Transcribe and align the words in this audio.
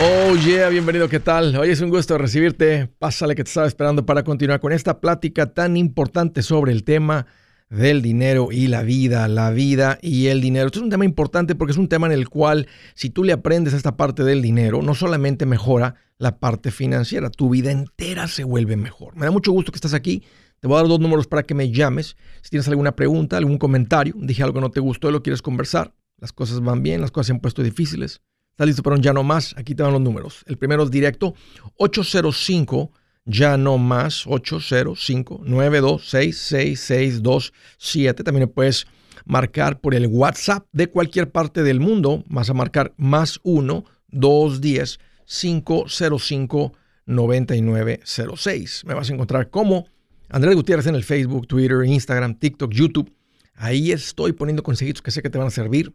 Oh 0.00 0.36
yeah, 0.36 0.68
bienvenido, 0.68 1.08
¿qué 1.08 1.18
tal? 1.18 1.56
Hoy 1.56 1.70
es 1.70 1.80
un 1.80 1.90
gusto 1.90 2.16
recibirte. 2.18 2.86
Pásale 3.00 3.34
que 3.34 3.42
te 3.42 3.48
estaba 3.48 3.66
esperando 3.66 4.06
para 4.06 4.22
continuar 4.22 4.60
con 4.60 4.70
esta 4.70 5.00
plática 5.00 5.52
tan 5.52 5.76
importante 5.76 6.42
sobre 6.42 6.70
el 6.70 6.84
tema 6.84 7.26
del 7.68 8.00
dinero 8.00 8.50
y 8.52 8.68
la 8.68 8.82
vida, 8.82 9.26
la 9.26 9.50
vida 9.50 9.98
y 10.00 10.28
el 10.28 10.40
dinero. 10.40 10.66
Esto 10.66 10.78
es 10.78 10.84
un 10.84 10.90
tema 10.90 11.04
importante 11.04 11.56
porque 11.56 11.72
es 11.72 11.78
un 11.78 11.88
tema 11.88 12.06
en 12.06 12.12
el 12.12 12.28
cual 12.28 12.68
si 12.94 13.10
tú 13.10 13.24
le 13.24 13.32
aprendes 13.32 13.74
a 13.74 13.76
esta 13.76 13.96
parte 13.96 14.22
del 14.22 14.40
dinero, 14.40 14.82
no 14.82 14.94
solamente 14.94 15.46
mejora 15.46 15.96
la 16.16 16.38
parte 16.38 16.70
financiera, 16.70 17.28
tu 17.28 17.50
vida 17.50 17.72
entera 17.72 18.28
se 18.28 18.44
vuelve 18.44 18.76
mejor. 18.76 19.16
Me 19.16 19.26
da 19.26 19.32
mucho 19.32 19.50
gusto 19.50 19.72
que 19.72 19.78
estás 19.78 19.94
aquí. 19.94 20.22
Te 20.60 20.68
voy 20.68 20.76
a 20.76 20.82
dar 20.82 20.88
dos 20.88 21.00
números 21.00 21.26
para 21.26 21.42
que 21.42 21.54
me 21.54 21.72
llames. 21.72 22.16
Si 22.42 22.50
tienes 22.50 22.68
alguna 22.68 22.94
pregunta, 22.94 23.36
algún 23.36 23.58
comentario, 23.58 24.14
dije 24.16 24.44
algo 24.44 24.54
que 24.54 24.60
no 24.60 24.70
te 24.70 24.78
gustó 24.78 25.08
y 25.08 25.12
lo 25.12 25.24
quieres 25.24 25.42
conversar, 25.42 25.92
las 26.18 26.32
cosas 26.32 26.60
van 26.60 26.84
bien, 26.84 27.00
las 27.00 27.10
cosas 27.10 27.26
se 27.26 27.32
han 27.32 27.40
puesto 27.40 27.64
difíciles 27.64 28.22
¿Estás 28.58 28.66
listo 28.66 28.82
para 28.82 28.96
un 28.96 29.02
ya 29.02 29.12
no 29.12 29.22
más? 29.22 29.54
Aquí 29.56 29.76
te 29.76 29.84
van 29.84 29.92
los 29.92 30.00
números. 30.00 30.42
El 30.48 30.58
primero 30.58 30.82
es 30.82 30.90
directo 30.90 31.32
805 31.76 32.90
ya 33.24 33.56
no 33.56 33.78
más 33.78 34.26
805 34.26 35.42
9266627. 35.44 38.24
También 38.24 38.48
puedes 38.48 38.88
marcar 39.24 39.80
por 39.80 39.94
el 39.94 40.08
WhatsApp 40.08 40.66
de 40.72 40.88
cualquier 40.88 41.30
parte 41.30 41.62
del 41.62 41.78
mundo. 41.78 42.24
Vas 42.26 42.50
a 42.50 42.54
marcar 42.54 42.94
más 42.96 43.38
1 43.44 43.84
210 44.08 44.98
505 45.24 46.72
9906. 47.06 48.82
Me 48.86 48.94
vas 48.94 49.08
a 49.08 49.14
encontrar 49.14 49.50
como 49.50 49.86
Andrés 50.30 50.56
Gutiérrez 50.56 50.88
en 50.88 50.96
el 50.96 51.04
Facebook, 51.04 51.46
Twitter, 51.46 51.84
Instagram, 51.84 52.34
TikTok, 52.34 52.72
YouTube. 52.72 53.14
Ahí 53.54 53.92
estoy 53.92 54.32
poniendo 54.32 54.64
consejitos 54.64 55.00
que 55.00 55.12
sé 55.12 55.22
que 55.22 55.30
te 55.30 55.38
van 55.38 55.46
a 55.46 55.52
servir 55.52 55.94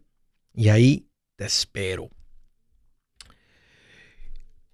y 0.54 0.70
ahí 0.70 1.10
te 1.36 1.44
espero. 1.44 2.08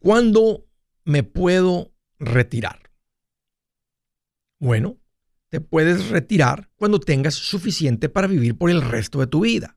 ¿Cuándo 0.00 0.66
me 1.04 1.22
puedo 1.22 1.92
retirar? 2.18 2.90
Bueno, 4.58 4.98
te 5.50 5.60
puedes 5.60 6.08
retirar 6.08 6.70
cuando 6.76 7.00
tengas 7.00 7.34
suficiente 7.34 8.08
para 8.08 8.26
vivir 8.26 8.56
por 8.56 8.70
el 8.70 8.80
resto 8.80 9.20
de 9.20 9.26
tu 9.26 9.40
vida. 9.40 9.76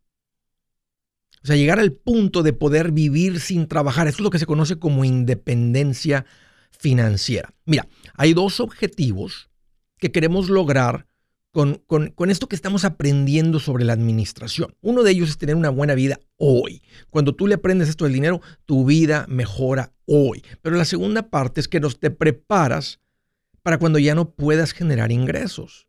O 1.44 1.48
sea, 1.48 1.58
llegar 1.58 1.78
al 1.78 1.92
punto 1.92 2.42
de 2.42 2.54
poder 2.54 2.94
vivir 2.94 3.42
sin 3.42 3.68
trabajar. 3.68 4.08
Esto 4.08 4.22
es 4.22 4.24
lo 4.24 4.30
que 4.30 4.40
se 4.40 4.46
conoce 4.46 4.80
como 4.80 5.04
independencia 5.04 6.26
financiera. 6.72 7.54
Mira, 7.66 7.86
hay 8.14 8.34
dos 8.34 8.62
objetivos 8.62 9.50
que 9.98 10.14
queremos 10.14 10.50
lograr 10.50 11.06
con, 11.54 12.32
esto 12.32 12.48
que 12.48 12.56
estamos 12.56 12.84
aprendiendo 12.84 13.60
sobre 13.60 13.86
la 13.86 13.94
administración. 13.94 14.76
Uno 14.82 15.04
de 15.04 15.12
ellos 15.12 15.30
es 15.30 15.38
tener 15.38 15.56
una 15.56 15.70
buena 15.70 15.94
vida 15.94 16.20
hoy. 16.38 16.82
Cuando 17.12 17.36
tú 17.36 17.46
le 17.46 17.56
aprendes 17.56 17.90
esto 17.90 18.06
del 18.06 18.14
dinero, 18.14 18.42
tu 18.66 18.86
vida 18.86 19.28
mejora 19.30 19.94
hoy. 20.08 20.44
Pero 20.64 20.76
la 20.76 20.86
segunda 20.86 21.30
parte 21.30 21.62
es 21.62 21.68
que 21.68 21.80
nos 21.80 22.00
te 22.00 22.10
preparas 22.10 23.00
para 23.62 23.78
cuando 23.78 24.00
ya 24.00 24.16
no 24.16 24.32
puedas 24.32 24.72
generar 24.72 25.12
ingresos. 25.12 25.86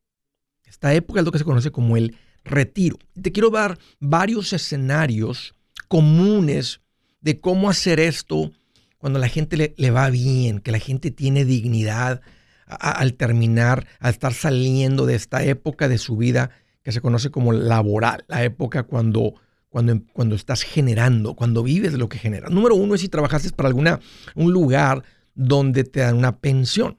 Esta 0.67 0.93
época 0.93 1.21
es 1.21 1.25
lo 1.25 1.33
que 1.33 1.39
se 1.39 1.45
conoce 1.45 1.71
como 1.71 1.97
el 1.97 2.15
retiro. 2.45 2.99
Te 3.21 3.33
quiero 3.33 3.49
dar 3.49 3.79
varios 4.01 4.53
escenarios 4.53 5.55
comunes 5.89 6.83
de 7.23 7.41
cómo 7.41 7.71
hacer 7.71 8.01
esto 8.01 8.53
cuando 8.99 9.19
la 9.19 9.29
gente 9.29 9.57
le, 9.57 9.75
le 9.79 9.91
va 9.91 10.11
bien, 10.11 10.61
que 10.61 10.73
la 10.73 10.79
gente 10.79 11.11
tiene 11.11 11.47
dignidad, 11.47 12.21
al 12.67 13.15
terminar, 13.15 13.87
al 14.01 14.11
estar 14.11 14.33
saliendo 14.33 15.07
de 15.07 15.15
esta 15.15 15.45
época 15.45 15.89
de 15.89 15.99
su 15.99 16.17
vida 16.17 16.51
que 16.83 16.93
se 16.93 17.01
conoce 17.01 17.31
como 17.31 17.53
laboral, 17.53 18.25
la 18.29 18.45
época 18.45 18.85
cuando, 18.85 19.35
cuando, 19.69 20.03
cuando 20.13 20.37
estás 20.37 20.63
generando, 20.63 21.35
cuando 21.35 21.63
vives 21.63 21.93
de 21.93 21.99
lo 21.99 22.09
que 22.09 22.19
generas. 22.19 22.51
Número 22.51 22.75
uno 22.75 22.95
es 22.95 23.01
si 23.01 23.09
trabajaste 23.09 23.51
para 23.51 23.69
alguna, 23.69 24.01
un 24.35 24.53
lugar 24.53 25.03
donde 25.35 25.85
te 25.85 26.01
dan 26.01 26.17
una 26.17 26.39
pensión. 26.39 26.99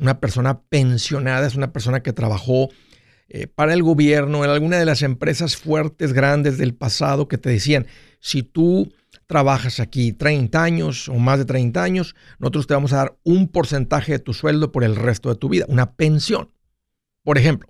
Una 0.00 0.20
persona 0.20 0.62
pensionada 0.62 1.46
es 1.46 1.54
una 1.54 1.72
persona 1.72 2.02
que 2.02 2.12
trabajó 2.12 2.68
eh, 3.28 3.46
para 3.46 3.74
el 3.74 3.82
gobierno 3.82 4.44
en 4.44 4.50
alguna 4.50 4.78
de 4.78 4.84
las 4.84 5.02
empresas 5.02 5.56
fuertes, 5.56 6.12
grandes 6.12 6.56
del 6.56 6.74
pasado 6.74 7.28
que 7.28 7.36
te 7.36 7.50
decían, 7.50 7.86
si 8.20 8.42
tú 8.42 8.92
trabajas 9.28 9.78
aquí 9.78 10.12
30 10.12 10.60
años 10.60 11.08
o 11.08 11.14
más 11.14 11.38
de 11.38 11.44
30 11.44 11.80
años, 11.82 12.16
nosotros 12.38 12.66
te 12.66 12.74
vamos 12.74 12.92
a 12.92 12.96
dar 12.96 13.18
un 13.22 13.46
porcentaje 13.48 14.12
de 14.12 14.18
tu 14.18 14.32
sueldo 14.32 14.72
por 14.72 14.82
el 14.82 14.96
resto 14.96 15.28
de 15.28 15.36
tu 15.36 15.50
vida, 15.50 15.66
una 15.68 15.92
pensión. 15.92 16.50
Por 17.22 17.36
ejemplo, 17.36 17.68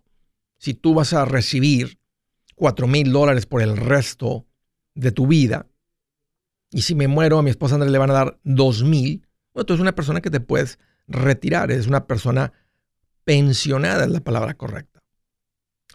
si 0.57 0.73
tú 0.73 0.95
vas 0.95 1.13
a 1.13 1.25
recibir 1.25 1.99
4 2.55 2.87
mil 2.87 3.13
dólares 3.13 3.45
por 3.47 3.61
el 3.61 3.77
resto 3.77 4.47
de 4.95 5.11
tu 5.11 5.27
vida, 5.27 5.67
y 6.71 6.83
si 6.83 6.95
me 6.95 7.09
muero 7.09 7.39
a 7.39 7.43
mi 7.43 7.51
esposa 7.51 7.75
Andrés 7.75 7.91
le 7.91 7.99
van 7.99 8.11
a 8.11 8.15
dar 8.15 8.39
2 8.45 8.85
mil, 8.85 9.27
bueno, 9.53 9.67
tú 9.67 9.73
eres 9.73 9.83
una 9.83 9.95
persona 9.97 10.21
que 10.21 10.31
te 10.31 10.41
puedes 10.41 10.79
retirar, 11.09 11.73
es 11.73 11.89
una 11.89 12.07
persona 12.07 12.53
pensionada, 13.25 14.05
es 14.05 14.11
la 14.11 14.21
palabra 14.21 14.55
correcta. 14.55 15.03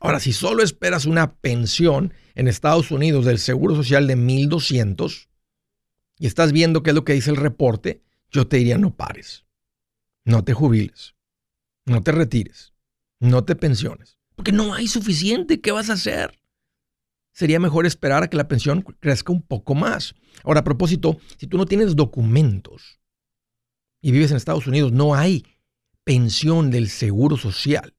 Ahora, 0.02 0.20
si 0.20 0.34
solo 0.34 0.62
esperas 0.62 1.06
una 1.06 1.36
pensión 1.36 2.14
en 2.36 2.50
Estados 2.50 2.92
Unidos 2.92 3.24
del 3.24 3.40
Seguro 3.40 3.76
Social 3.76 4.08
de 4.08 4.18
1.200, 4.18 5.30
y 6.24 6.28
estás 6.28 6.54
viendo 6.54 6.84
qué 6.84 6.92
es 6.92 6.96
lo 6.96 7.04
que 7.04 7.12
dice 7.12 7.32
el 7.32 7.36
reporte, 7.36 8.02
yo 8.32 8.48
te 8.48 8.56
diría 8.56 8.78
no 8.78 8.96
pares, 8.96 9.44
no 10.24 10.46
te 10.46 10.54
jubiles, 10.54 11.16
no 11.86 12.02
te 12.02 12.14
retires, 12.14 12.74
no 13.20 13.44
te 13.44 13.58
pensiones, 13.58 14.18
porque 14.38 14.54
no 14.54 14.74
hay 14.74 14.88
suficiente, 14.88 15.60
¿qué 15.60 15.74
vas 15.74 15.90
a 15.90 15.94
hacer? 15.94 16.40
Sería 17.34 17.60
mejor 17.60 17.86
esperar 17.86 18.24
a 18.24 18.30
que 18.30 18.38
la 18.38 18.48
pensión 18.48 18.84
crezca 19.02 19.34
un 19.34 19.42
poco 19.42 19.76
más. 19.76 20.16
Ahora, 20.46 20.62
a 20.62 20.64
propósito, 20.64 21.18
si 21.36 21.48
tú 21.48 21.58
no 21.58 21.66
tienes 21.66 21.94
documentos 21.94 23.02
y 24.00 24.14
vives 24.14 24.32
en 24.32 24.38
Estados 24.38 24.66
Unidos, 24.66 24.94
no 24.94 25.16
hay 25.16 25.44
pensión 26.06 26.72
del 26.72 26.88
seguro 26.88 27.36
social. 27.36 27.98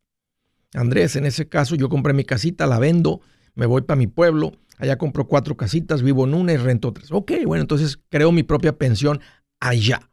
Andrés, 0.73 1.17
en 1.17 1.27
ese 1.27 1.47
caso 1.47 1.75
yo 1.75 1.91
compré 1.91 2.15
mi 2.15 2.25
casita, 2.25 2.67
la 2.67 2.79
vendo, 2.79 3.21
me 3.55 3.67
voy 3.67 3.83
para 3.83 3.97
mi 3.97 4.07
pueblo, 4.07 4.53
Allá 4.79 4.99
compro 4.99 5.27
cuatro 5.27 5.57
casitas, 5.57 6.03
vivo 6.03 6.25
en 6.25 6.35
una 6.35 6.53
y 6.53 6.57
rento 6.57 6.93
tres. 6.93 7.11
Ok, 7.13 7.33
bueno, 7.47 7.63
entonces 7.63 7.99
creo 8.09 8.33
mi 8.33 8.43
propia 8.43 8.77
pensión 8.77 9.21
allá. 9.61 10.11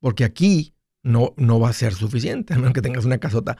Porque 0.00 0.24
aquí 0.24 0.74
no, 1.02 1.34
no 1.36 1.58
va 1.58 1.70
a 1.70 1.72
ser 1.72 1.94
suficiente, 1.94 2.54
a 2.54 2.56
menos 2.56 2.72
que 2.72 2.82
tengas 2.82 3.04
una 3.04 3.18
casota 3.18 3.56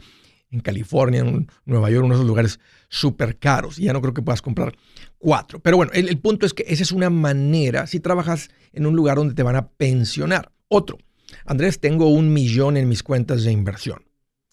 en 0.51 0.61
California, 0.61 1.21
en 1.21 1.49
Nueva 1.67 1.91
York, 1.91 2.05
uno 2.05 2.15
de 2.15 2.21
esos 2.21 2.27
lugares 2.27 2.61
súper 2.89 3.39
caros. 3.39 3.79
Y 3.79 3.85
ya 3.85 3.93
no 3.93 4.01
creo 4.01 4.15
que 4.15 4.23
puedas 4.23 4.41
comprar 4.41 4.75
cuatro. 5.19 5.61
Pero 5.61 5.77
bueno, 5.77 5.93
el, 5.93 6.09
el 6.09 6.19
punto 6.19 6.47
es 6.47 6.55
que 6.55 6.65
esa 6.69 6.83
es 6.83 6.93
una 6.93 7.11
manera, 7.11 7.87
si 7.87 8.01
trabajas 8.01 8.51
en 8.73 8.87
un 8.87 8.95
lugar 8.97 9.17
donde 9.17 9.35
te 9.35 9.43
van 9.43 9.57
a 9.57 9.69
pensionar. 9.69 10.53
Otro, 10.69 10.99
Andrés, 11.45 11.81
tengo 11.81 12.09
un 12.09 12.33
millón 12.33 12.77
en 12.77 12.89
mis 12.89 13.03
cuentas 13.03 13.43
de 13.43 13.53
inversión. 13.53 14.08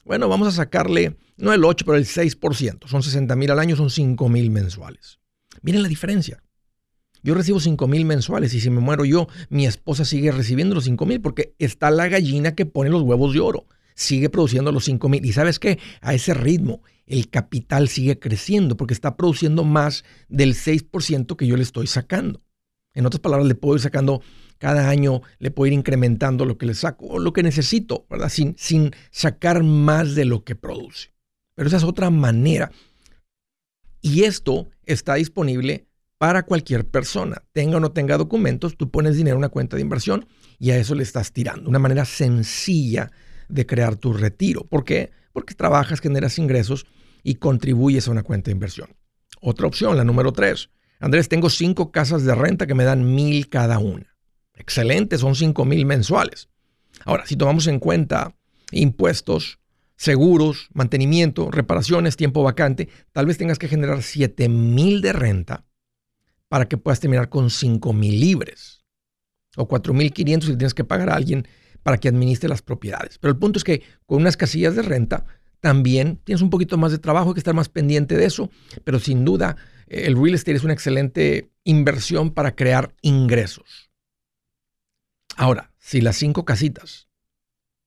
Bueno, 0.05 0.29
vamos 0.29 0.47
a 0.47 0.51
sacarle, 0.51 1.17
no 1.35 1.51
el 1.51 1.65
8, 1.65 1.83
pero 1.83 1.97
el 1.97 2.05
6%. 2.05 2.87
Son 2.87 3.01
60 3.01 3.35
mil 3.35 3.49
al 3.49 3.57
año, 3.57 3.75
son 3.75 3.89
5 3.89 4.29
mil 4.29 4.51
mensuales. 4.51 5.19
Miren 5.63 5.81
la 5.81 5.89
diferencia. 5.89 6.43
Yo 7.23 7.33
recibo 7.33 7.59
5 7.59 7.87
mil 7.87 8.05
mensuales 8.05 8.53
y 8.53 8.59
si 8.61 8.69
me 8.69 8.81
muero 8.81 9.03
yo, 9.03 9.27
mi 9.49 9.65
esposa 9.65 10.05
sigue 10.05 10.31
recibiendo 10.31 10.75
los 10.75 10.83
5 10.83 11.07
mil 11.07 11.21
porque 11.21 11.55
está 11.57 11.89
la 11.89 12.07
gallina 12.07 12.53
que 12.53 12.67
pone 12.67 12.91
los 12.91 13.01
huevos 13.01 13.33
de 13.33 13.39
oro. 13.39 13.65
Sigue 13.95 14.29
produciendo 14.29 14.71
los 14.71 14.85
5 14.85 15.09
mil. 15.09 15.25
Y 15.25 15.33
sabes 15.33 15.57
qué? 15.57 15.79
A 16.01 16.13
ese 16.13 16.35
ritmo, 16.35 16.83
el 17.07 17.27
capital 17.31 17.89
sigue 17.89 18.19
creciendo 18.19 18.77
porque 18.77 18.93
está 18.93 19.17
produciendo 19.17 19.63
más 19.63 20.05
del 20.29 20.53
6% 20.53 21.35
que 21.35 21.47
yo 21.47 21.57
le 21.57 21.63
estoy 21.63 21.87
sacando. 21.87 22.43
En 22.93 23.07
otras 23.07 23.21
palabras, 23.21 23.47
le 23.47 23.55
puedo 23.55 23.75
ir 23.75 23.81
sacando 23.81 24.21
cada 24.65 24.89
año, 24.89 25.21
le 25.37 25.51
puedo 25.51 25.67
ir 25.67 25.73
incrementando 25.73 26.43
lo 26.43 26.57
que 26.57 26.65
le 26.65 26.73
saco 26.73 27.05
o 27.05 27.19
lo 27.19 27.33
que 27.33 27.43
necesito, 27.43 28.07
¿verdad? 28.09 28.29
Sin, 28.29 28.55
sin 28.57 28.95
sacar 29.11 29.61
más 29.61 30.15
de 30.15 30.25
lo 30.25 30.43
que 30.43 30.55
produce. 30.55 31.13
Pero 31.53 31.67
esa 31.67 31.77
es 31.77 31.83
otra 31.83 32.09
manera. 32.09 32.71
Y 34.01 34.23
esto 34.23 34.67
está 34.87 35.13
disponible 35.13 35.85
para 36.17 36.47
cualquier 36.47 36.87
persona. 36.87 37.43
Tenga 37.51 37.77
o 37.77 37.79
no 37.79 37.91
tenga 37.91 38.17
documentos, 38.17 38.75
tú 38.75 38.89
pones 38.89 39.15
dinero 39.15 39.35
en 39.35 39.41
una 39.41 39.49
cuenta 39.49 39.75
de 39.75 39.83
inversión 39.83 40.25
y 40.57 40.71
a 40.71 40.77
eso 40.77 40.95
le 40.95 41.03
estás 41.03 41.31
tirando. 41.31 41.69
Una 41.69 41.77
manera 41.77 42.03
sencilla 42.03 43.11
de 43.47 43.67
crear 43.67 43.97
tu 43.97 44.13
retiro. 44.13 44.63
¿Por 44.63 44.83
qué? 44.83 45.11
Porque 45.31 45.53
trabajas, 45.53 46.01
generas 46.01 46.39
ingresos 46.39 46.87
y 47.21 47.35
contribuyes 47.35 48.07
a 48.07 48.11
una 48.11 48.23
cuenta 48.23 48.45
de 48.45 48.53
inversión. 48.53 48.95
Otra 49.41 49.67
opción, 49.67 49.95
la 49.95 50.03
número 50.03 50.33
tres. 50.33 50.71
Andrés, 50.99 51.29
tengo 51.29 51.51
cinco 51.51 51.91
casas 51.91 52.23
de 52.23 52.33
renta 52.33 52.65
que 52.65 52.73
me 52.73 52.83
dan 52.83 53.13
mil 53.13 53.47
cada 53.47 53.77
una. 53.77 54.14
Excelente, 54.55 55.17
son 55.17 55.35
cinco 55.35 55.65
mil 55.65 55.85
mensuales. 55.85 56.49
Ahora, 57.03 57.25
si 57.25 57.35
tomamos 57.35 57.67
en 57.67 57.79
cuenta 57.79 58.35
impuestos, 58.71 59.59
seguros, 59.97 60.69
mantenimiento, 60.73 61.51
reparaciones, 61.51 62.17
tiempo 62.17 62.43
vacante, 62.43 62.89
tal 63.11 63.25
vez 63.25 63.37
tengas 63.37 63.59
que 63.59 63.67
generar 63.67 64.03
7 64.03 64.49
mil 64.49 65.01
de 65.01 65.13
renta 65.13 65.65
para 66.47 66.67
que 66.67 66.77
puedas 66.77 66.99
terminar 66.99 67.29
con 67.29 67.49
5 67.49 67.93
mil 67.93 68.19
libres 68.19 68.83
o 69.57 69.67
4 69.67 69.93
mil 69.93 70.11
500 70.11 70.49
si 70.49 70.57
tienes 70.57 70.73
que 70.73 70.83
pagar 70.83 71.09
a 71.09 71.15
alguien 71.15 71.47
para 71.81 71.97
que 71.97 72.09
administre 72.09 72.49
las 72.49 72.61
propiedades. 72.61 73.17
Pero 73.19 73.31
el 73.31 73.39
punto 73.39 73.57
es 73.57 73.63
que 73.63 73.83
con 74.05 74.21
unas 74.21 74.37
casillas 74.37 74.75
de 74.75 74.81
renta 74.81 75.25
también 75.59 76.17
tienes 76.23 76.41
un 76.41 76.49
poquito 76.49 76.77
más 76.77 76.91
de 76.91 76.99
trabajo, 76.99 77.29
hay 77.29 77.33
que 77.35 77.39
estar 77.39 77.53
más 77.53 77.69
pendiente 77.69 78.15
de 78.15 78.25
eso, 78.25 78.49
pero 78.83 78.99
sin 78.99 79.23
duda 79.23 79.55
el 79.87 80.15
real 80.15 80.35
estate 80.35 80.57
es 80.57 80.63
una 80.63 80.73
excelente 80.73 81.51
inversión 81.63 82.31
para 82.31 82.55
crear 82.55 82.93
ingresos. 83.01 83.84
Ahora, 85.35 85.73
si 85.77 86.01
las 86.01 86.15
cinco 86.17 86.45
casitas 86.45 87.09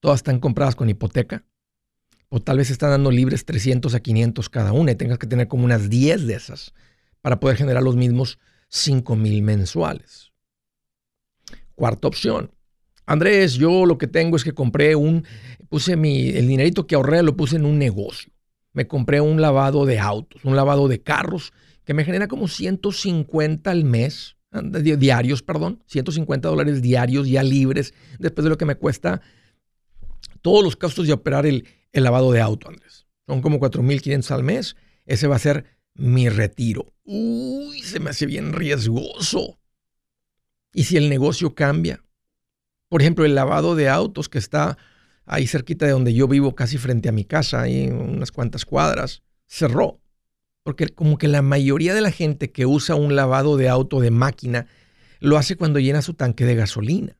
todas 0.01 0.19
están 0.21 0.39
compradas 0.39 0.77
con 0.77 0.89
hipoteca, 0.89 1.45
o 2.29 2.41
tal 2.41 2.59
vez 2.59 2.71
están 2.71 2.91
dando 2.91 3.11
libres 3.11 3.45
300 3.45 3.95
a 3.95 4.01
500 4.01 4.49
cada 4.51 4.73
una 4.73 4.93
y 4.93 4.97
tengas 4.97 5.19
que 5.19 5.27
tener 5.27 5.49
como 5.49 5.65
unas 5.65 5.89
10 5.89 6.27
de 6.27 6.35
esas 6.35 6.75
para 7.23 7.41
poder 7.41 7.57
generar 7.57 7.83
los 7.83 7.97
mismos 7.97 8.39
5 8.69 9.17
mil 9.17 9.43
mensuales. 9.43 10.33
Cuarta 11.75 12.09
opción. 12.09 12.53
Andrés, 13.07 13.55
yo 13.55 13.87
lo 13.87 13.97
que 13.97 14.07
tengo 14.07 14.37
es 14.37 14.45
que 14.45 14.53
compré 14.53 14.95
un, 14.95 15.25
puse 15.71 15.97
mi, 15.97 16.29
el 16.29 16.47
dinerito 16.47 16.87
que 16.87 16.95
ahorré 16.95 17.23
lo 17.23 17.37
puse 17.37 17.57
en 17.57 17.65
un 17.65 17.79
negocio. 17.79 18.33
Me 18.73 18.87
compré 18.87 19.23
un 19.23 19.41
lavado 19.41 19.87
de 19.87 19.99
autos, 19.99 20.45
un 20.45 20.55
lavado 20.55 20.89
de 20.89 21.03
carros 21.03 21.53
que 21.85 21.95
me 21.95 22.05
genera 22.05 22.29
como 22.29 22.49
150 22.49 23.71
al 23.71 23.85
mes, 23.85 24.37
diarios, 24.51 25.43
perdón, 25.43 25.83
150 25.87 26.49
dólares 26.49 26.81
diarios 26.83 27.29
ya 27.29 27.43
libres 27.43 27.95
después 28.19 28.45
de 28.45 28.51
lo 28.51 28.59
que 28.59 28.65
me 28.65 28.77
cuesta 28.77 29.21
todos 30.43 30.65
los 30.65 30.77
costos 30.77 31.07
de 31.07 31.13
operar 31.13 31.47
el, 31.47 31.67
el 31.93 32.05
lavado 32.05 32.33
de 32.33 32.41
auto, 32.41 32.69
Andrés. 32.69 33.07
Son 33.27 33.43
como 33.43 33.59
4.500 33.59 34.31
al 34.31 34.43
mes. 34.43 34.77
Ese 35.05 35.27
va 35.27 35.37
a 35.37 35.41
ser 35.41 35.65
mi 35.95 36.29
retiro. 36.29 36.95
Uy, 37.05 37.83
se 37.83 38.01
me 38.01 38.11
hace 38.11 38.27
bien 38.27 38.53
riesgoso. 38.53 39.59
¿Y 40.73 40.85
si 40.85 40.97
el 40.97 41.09
negocio 41.09 41.55
cambia? 41.55 42.05
Por 42.89 43.03
ejemplo, 43.03 43.25
el 43.25 43.35
lavado 43.35 43.75
de 43.75 43.89
autos 43.89 44.29
que 44.29 44.39
está 44.39 44.79
ahí 45.27 45.47
cerquita 45.47 45.85
de 45.85 45.93
donde 45.93 46.15
yo 46.15 46.27
vivo, 46.27 46.55
casi 46.55 46.79
frente 46.79 47.09
a 47.09 47.13
mi 47.13 47.25
casa, 47.25 47.63
ahí 47.63 47.89
unas 47.89 48.33
cuantas 48.33 48.65
cuadras, 48.65 49.23
cerró. 49.47 50.01
Porque 50.69 50.87
como 50.91 51.17
que 51.17 51.29
la 51.29 51.41
mayoría 51.41 51.95
de 51.95 52.03
la 52.03 52.11
gente 52.11 52.53
que 52.53 52.67
usa 52.67 52.95
un 52.95 53.17
lavado 53.17 53.57
de 53.57 53.71
auto 53.71 54.01
de 54.01 54.11
máquina 54.11 54.67
lo 55.19 55.39
hace 55.39 55.57
cuando 55.57 55.79
llena 55.79 56.03
su 56.03 56.13
tanque 56.13 56.45
de 56.45 56.57
gasolina. 56.57 57.17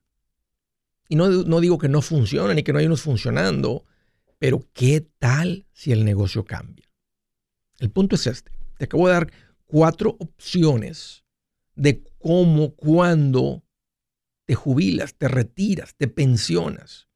Y 1.07 1.15
no, 1.15 1.27
no 1.29 1.59
digo 1.59 1.79
que 1.79 1.89
no 1.89 2.03
funciona 2.03 2.53
ni 2.53 2.61
que 2.61 2.73
no 2.73 2.77
hay 2.77 2.85
unos 2.85 3.01
funcionando, 3.01 3.85
pero 4.37 4.67
¿qué 4.71 5.03
tal 5.17 5.65
si 5.73 5.91
el 5.91 6.05
negocio 6.05 6.45
cambia? 6.45 6.91
El 7.79 7.89
punto 7.89 8.17
es 8.17 8.27
este. 8.27 8.51
Te 8.77 8.85
acabo 8.85 9.07
de 9.07 9.13
dar 9.13 9.31
cuatro 9.65 10.15
opciones 10.19 11.23
de 11.73 12.03
cómo, 12.19 12.75
cuándo 12.75 13.63
te 14.45 14.53
jubilas, 14.53 15.15
te 15.15 15.27
retiras, 15.27 15.95
te 15.95 16.07
pensionas. 16.07 17.07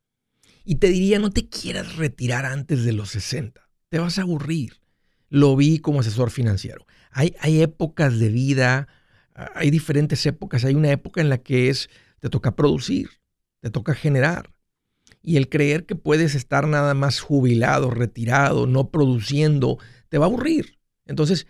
Y 0.65 0.77
te 0.77 0.87
diría, 0.87 1.19
no 1.19 1.29
te 1.29 1.47
quieras 1.47 1.95
retirar 1.95 2.47
antes 2.47 2.85
de 2.85 2.93
los 2.93 3.11
60. 3.11 3.69
Te 3.89 3.99
vas 3.99 4.17
a 4.17 4.23
aburrir. 4.23 4.82
Lo 5.33 5.55
vi 5.55 5.79
como 5.79 6.01
asesor 6.01 6.29
financiero. 6.29 6.85
Hay, 7.09 7.33
hay 7.39 7.63
épocas 7.63 8.19
de 8.19 8.29
vida, 8.29 8.87
hay 9.33 9.71
diferentes 9.71 10.23
épocas. 10.27 10.63
Hay 10.63 10.75
una 10.75 10.91
época 10.91 11.21
en 11.21 11.29
la 11.29 11.39
que 11.39 11.69
es, 11.69 11.89
te 12.19 12.29
toca 12.29 12.55
producir, 12.55 13.09
te 13.59 13.71
toca 13.71 13.95
generar. 13.95 14.53
Y 15.23 15.37
el 15.37 15.49
creer 15.49 15.87
que 15.87 15.95
puedes 15.95 16.35
estar 16.35 16.67
nada 16.67 16.93
más 16.93 17.19
jubilado, 17.19 17.89
retirado, 17.89 18.67
no 18.67 18.91
produciendo, 18.91 19.79
te 20.09 20.19
va 20.19 20.25
a 20.25 20.29
aburrir. 20.29 20.77
Entonces, 21.07 21.47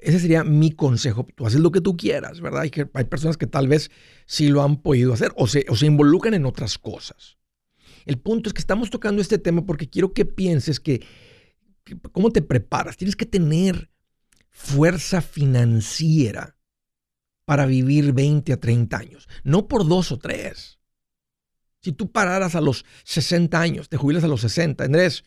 ese 0.00 0.18
sería 0.18 0.42
mi 0.42 0.70
consejo. 0.70 1.26
Tú 1.34 1.46
haces 1.46 1.60
lo 1.60 1.70
que 1.70 1.82
tú 1.82 1.98
quieras, 1.98 2.40
¿verdad? 2.40 2.62
Hay, 2.62 2.70
que, 2.70 2.88
hay 2.94 3.04
personas 3.04 3.36
que 3.36 3.46
tal 3.46 3.68
vez 3.68 3.90
sí 4.24 4.48
lo 4.48 4.62
han 4.62 4.80
podido 4.80 5.12
hacer 5.12 5.32
o 5.36 5.46
se, 5.46 5.66
o 5.68 5.76
se 5.76 5.84
involucran 5.84 6.32
en 6.32 6.46
otras 6.46 6.78
cosas. 6.78 7.36
El 8.06 8.16
punto 8.16 8.48
es 8.48 8.54
que 8.54 8.60
estamos 8.60 8.88
tocando 8.88 9.20
este 9.20 9.36
tema 9.36 9.66
porque 9.66 9.90
quiero 9.90 10.14
que 10.14 10.24
pienses 10.24 10.80
que 10.80 11.04
cómo 12.12 12.30
te 12.30 12.42
preparas. 12.42 12.96
Tienes 12.96 13.16
que 13.16 13.26
tener 13.26 13.90
fuerza 14.50 15.20
financiera 15.20 16.56
para 17.44 17.66
vivir 17.66 18.12
20 18.12 18.52
a 18.52 18.60
30 18.60 18.96
años, 18.96 19.28
no 19.42 19.68
por 19.68 19.86
dos 19.86 20.12
o 20.12 20.18
tres. 20.18 20.78
Si 21.80 21.92
tú 21.92 22.12
pararas 22.12 22.54
a 22.54 22.60
los 22.60 22.84
60 23.04 23.60
años, 23.60 23.88
te 23.88 23.96
jubilas 23.96 24.22
a 24.22 24.28
los 24.28 24.40
60, 24.42 24.84
Andrés, 24.84 25.24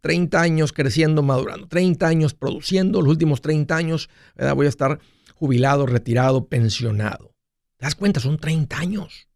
30 0.00 0.36
eh, 0.36 0.40
años 0.40 0.72
creciendo, 0.72 1.22
madurando, 1.22 1.66
30 1.66 2.06
años 2.06 2.34
produciendo, 2.34 3.00
los 3.02 3.10
últimos 3.10 3.40
30 3.40 3.74
años 3.74 4.08
voy 4.54 4.66
a 4.66 4.68
estar 4.68 5.00
jubilado, 5.34 5.86
retirado, 5.86 6.46
pensionado. 6.48 7.34
¿Te 7.76 7.86
das 7.86 7.94
cuenta? 7.94 8.20
Son 8.20 8.38
30 8.38 8.78
años. 8.78 9.28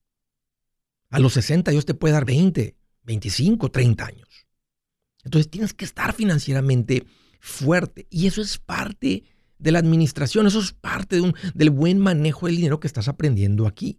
A 1.11 1.19
los 1.19 1.33
60 1.33 1.73
Dios 1.73 1.85
te 1.85 1.95
puede 1.95 2.15
dar 2.15 2.25
20, 2.25 2.77
25, 3.03 3.71
30 3.71 4.07
años. 4.07 4.30
Entonces 5.25 5.51
tienes 5.51 5.75
que 5.75 5.85
estar 5.85 6.13
financieramente 6.15 7.05
fuerte 7.41 8.07
y 8.11 8.27
eso 8.27 8.43
es 8.43 8.59
parte 8.59 9.25
de 9.59 9.73
la 9.73 9.79
administración, 9.79 10.47
eso 10.47 10.61
es 10.61 10.73
parte 10.73 11.21
del 11.55 11.71
buen 11.71 11.99
manejo 11.99 12.47
del 12.47 12.57
dinero 12.57 12.81
que 12.81 12.87
estás 12.87 13.09
aprendiendo 13.09 13.67
aquí. 13.67 13.99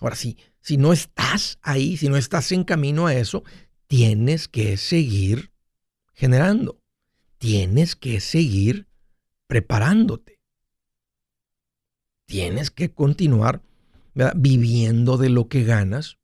Ahora 0.00 0.16
sí, 0.16 0.36
si 0.60 0.78
no 0.78 0.92
estás 0.92 1.58
ahí, 1.62 1.96
si 1.96 2.08
no 2.08 2.16
estás 2.16 2.50
en 2.52 2.64
camino 2.64 3.06
a 3.06 3.14
eso, 3.14 3.44
tienes 3.86 4.48
que 4.48 4.76
seguir 4.76 5.52
generando. 6.12 6.80
Tienes 7.38 7.96
que 7.96 8.20
seguir 8.20 8.86
preparándote. 9.46 10.40
Tienes 12.26 12.70
que 12.70 12.92
continuar 12.92 13.62
viviendo 14.36 15.18
de 15.18 15.28
lo 15.28 15.48
que 15.48 15.64
ganas, 15.64 16.18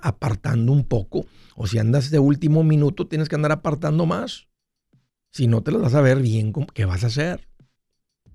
apartando 0.00 0.72
un 0.72 0.84
poco. 0.84 1.26
O 1.56 1.66
si 1.66 1.78
andas 1.78 2.10
de 2.10 2.18
último 2.18 2.62
minuto, 2.64 3.06
tienes 3.06 3.28
que 3.28 3.34
andar 3.34 3.52
apartando 3.52 4.06
más. 4.06 4.48
Si 5.30 5.46
no, 5.46 5.62
te 5.62 5.70
lo 5.70 5.80
vas 5.80 5.94
a 5.94 6.00
ver 6.00 6.20
bien. 6.20 6.52
¿Qué 6.52 6.84
vas 6.84 7.04
a 7.04 7.08
hacer? 7.08 7.48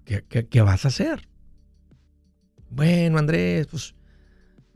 ¿Qué, 0.04 0.24
qué 0.24 0.62
vas 0.62 0.86
a 0.86 0.88
hacer? 0.88 1.28
Bueno, 2.70 3.18
Andrés, 3.18 3.68
pues 3.68 3.96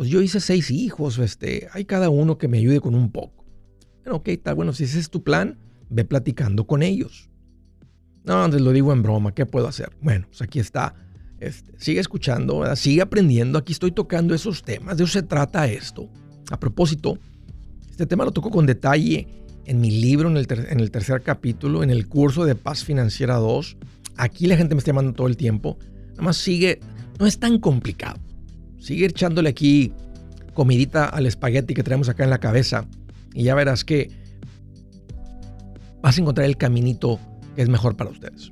pues 0.02 0.10
yo 0.10 0.20
hice 0.20 0.40
seis 0.40 0.72
hijos, 0.72 1.20
este, 1.20 1.68
hay 1.74 1.86
cada 1.86 2.10
uno 2.10 2.40
que 2.40 2.48
me 2.48 2.58
ayude 2.58 2.80
con 2.80 2.96
un 2.96 3.12
poco. 3.12 3.46
Bueno, 4.04 4.16
ok, 4.16 4.30
está 4.30 4.52
bueno, 4.56 4.74
si 4.74 4.86
ese 4.86 4.98
es 4.98 5.12
tu 5.12 5.24
plan, 5.24 5.60
ve 5.92 6.06
platicando 6.06 6.66
con 6.66 6.82
ellos. 6.82 7.30
No, 8.24 8.44
Andrés, 8.44 8.64
lo 8.64 8.72
digo 8.72 8.94
en 8.94 9.04
broma, 9.04 9.36
¿qué 9.36 9.46
puedo 9.46 9.68
hacer? 9.68 9.96
Bueno, 10.02 10.26
pues 10.28 10.42
aquí 10.42 10.60
está. 10.60 10.96
Este, 11.40 11.74
sigue 11.78 12.00
escuchando, 12.00 12.76
sigue 12.76 13.04
aprendiendo. 13.04 13.60
Aquí 13.60 13.74
estoy 13.74 13.92
tocando 13.92 14.34
esos 14.34 14.64
temas. 14.64 14.98
De 14.98 15.04
eso 15.04 15.14
se 15.14 15.22
trata 15.22 15.68
esto. 15.68 16.10
A 16.52 16.60
propósito, 16.60 17.18
este 17.90 18.06
tema 18.06 18.26
lo 18.26 18.32
toco 18.32 18.52
con 18.52 18.66
detalle 18.66 19.28
en 19.66 19.80
mi 19.80 19.90
libro, 19.90 20.30
en 20.30 20.38
el, 20.38 20.92
tercer 20.92 21.22
capítulo, 21.22 21.82
en 21.82 21.90
el 21.90 22.08
curso 22.08 22.46
de 22.46 22.56
Paz 22.56 22.84
Financiera 22.84 23.36
2. 23.36 23.78
Aquí 24.18 24.48
la 24.48 24.58
gente 24.58 24.76
me 24.76 24.80
está 24.80 24.90
llamando 24.92 25.14
todo 25.14 25.28
el 25.28 25.38
tiempo. 25.38 25.78
Nada 26.12 26.24
más 26.24 26.38
sigue, 26.38 26.80
no 27.20 27.26
es 27.26 27.40
tan 27.40 27.58
complicado. 27.60 28.20
Sigue 28.80 29.06
echándole 29.06 29.50
aquí 29.50 29.94
comidita 30.54 31.06
al 31.06 31.26
espagueti 31.26 31.74
que 31.74 31.84
tenemos 31.84 32.10
acá 32.10 32.26
en 32.26 32.30
la 32.30 32.40
cabeza 32.40 32.86
y 33.34 33.44
ya 33.44 33.56
verás 33.56 33.86
que 33.86 34.10
vas 36.02 36.18
a 36.18 36.22
encontrar 36.22 36.46
el 36.46 36.58
caminito 36.58 37.18
que 37.56 37.62
es 37.62 37.70
mejor 37.70 37.96
para 37.96 38.10
ustedes. 38.10 38.52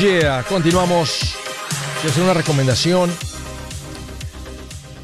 Yeah, 0.00 0.44
continuamos. 0.48 1.36
Quiero 1.94 2.10
hacer 2.10 2.22
una 2.22 2.34
recomendación. 2.34 3.10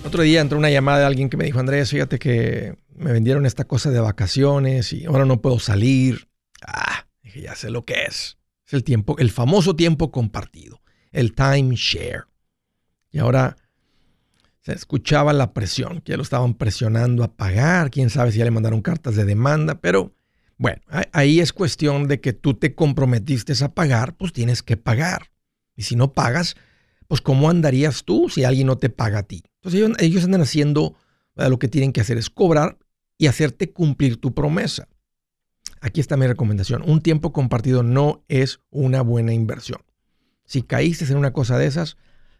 Otro 0.05 0.23
día 0.23 0.41
entró 0.41 0.59
una 0.59 0.71
llamada 0.71 1.01
de 1.01 1.07
alguien 1.07 1.29
que 1.29 1.37
me 1.37 1.45
dijo, 1.45 1.59
Andrés, 1.59 1.91
fíjate 1.91 2.19
que 2.19 2.77
me 2.95 3.13
vendieron 3.13 3.47
esta 3.47 3.65
cosa 3.65 3.91
de 3.91 4.01
vacaciones 4.01 4.93
y 4.93 5.07
ahora 5.07 5.25
no 5.25 5.41
puedo 5.41 5.59
salir. 5.59 6.29
Ah, 6.67 7.07
dije, 7.23 7.43
ya 7.43 7.55
sé 7.55 7.71
lo 7.71 7.85
que 7.85 8.05
es. 8.05 8.39
Es 8.67 8.73
el 8.75 8.85
tiempo, 8.85 9.17
el 9.19 9.31
famoso 9.31 9.77
tiempo 9.77 10.11
compartido, 10.11 10.81
el 11.13 11.35
timeshare. 11.35 12.25
Y 13.11 13.19
ahora 13.19 13.57
se 14.61 14.73
escuchaba 14.73 15.33
la 15.33 15.53
presión, 15.53 16.01
que 16.01 16.13
ya 16.13 16.17
lo 16.17 16.23
estaban 16.23 16.55
presionando 16.55 17.25
a 17.25 17.33
pagar, 17.33 17.91
quién 17.91 18.11
sabe 18.11 18.33
si 18.33 18.39
ya 18.39 18.45
le 18.45 18.51
mandaron 18.51 18.83
cartas 18.83 19.17
de 19.17 19.25
demanda, 19.25 19.81
pero 19.81 20.15
bueno, 20.59 20.83
ahí 21.13 21.39
es 21.39 21.53
cuestión 21.53 22.09
de 22.09 22.21
que 22.21 22.33
tú 22.33 22.55
te 22.55 22.75
comprometiste 22.75 23.53
a 23.65 23.69
pagar, 23.69 24.17
pues 24.17 24.33
tienes 24.33 24.65
que 24.65 24.77
pagar. 24.77 25.31
Y 25.77 25.83
si 25.83 25.95
no 25.95 26.13
pagas, 26.13 26.57
pues 27.07 27.21
¿cómo 27.21 27.49
andarías 27.49 28.03
tú 28.05 28.29
si 28.29 28.43
alguien 28.43 28.67
no 28.67 28.77
te 28.77 28.91
paga 28.91 29.21
a 29.21 29.23
ti? 29.23 29.45
Entonces 29.63 29.97
ellos, 30.01 30.25
andan 30.25 30.41
haciendo, 30.41 30.97
lo 31.37 31.61
que 31.61 31.69
tienen 31.69 31.93
que 31.93 32.01
hacer 32.01 32.19
es 32.19 32.29
cobrar 32.29 32.77
y 33.17 33.29
hacerte 33.29 33.71
cumplir 33.71 34.21
tu 34.21 34.35
promesa. 34.35 34.89
Aquí 35.81 36.01
está 36.01 36.17
mi 36.17 36.27
recomendación. 36.27 36.83
Un 36.85 37.03
tiempo 37.03 37.33
compartido 37.33 37.85
no 37.85 38.25
es 38.27 38.59
una 38.71 39.01
buena 39.03 39.33
inversión. 39.33 39.81
Si 40.45 40.63
caíste 40.63 41.05
en 41.05 41.19
una 41.19 41.33
cosa 41.33 41.57
de 41.57 41.67
esas, 41.67 41.97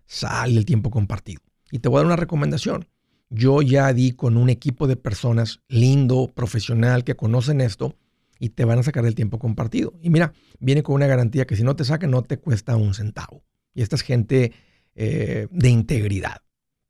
sal 0.07 0.57
del 0.57 0.65
tiempo 0.65 0.91
compartido. 0.91 1.41
Y 1.71 1.79
te 1.79 1.89
voy 1.89 1.99
a 1.99 2.01
dar 2.01 2.07
una 2.07 2.17
recomendación. 2.17 2.89
Yo 3.31 3.63
ya 3.63 3.93
di 3.93 4.11
con 4.11 4.37
un 4.37 4.51
equipo 4.51 4.89
de 4.89 4.97
personas 4.97 5.61
lindo, 5.69 6.33
profesional, 6.35 7.05
que 7.05 7.15
conocen 7.15 7.61
esto 7.61 7.95
y 8.39 8.51
te 8.51 8.65
van 8.65 8.79
a 8.79 8.83
sacar 8.83 9.05
del 9.05 9.15
tiempo 9.15 9.39
compartido. 9.39 9.95
Y 10.03 10.11
mira, 10.11 10.35
viene 10.59 10.83
con 10.83 10.95
una 10.95 11.07
garantía 11.07 11.47
que 11.47 11.57
si 11.57 11.63
no 11.63 11.77
te 11.77 11.85
sacan 11.85 12.11
no 12.11 12.23
te 12.23 12.39
cuesta 12.39 12.77
un 12.77 12.95
centavo. 12.95 13.45
Y 13.75 13.83
esta 13.83 13.97
es 13.97 14.03
gente 14.03 14.53
eh, 14.95 15.49
de 15.51 15.69
integridad. 15.69 16.43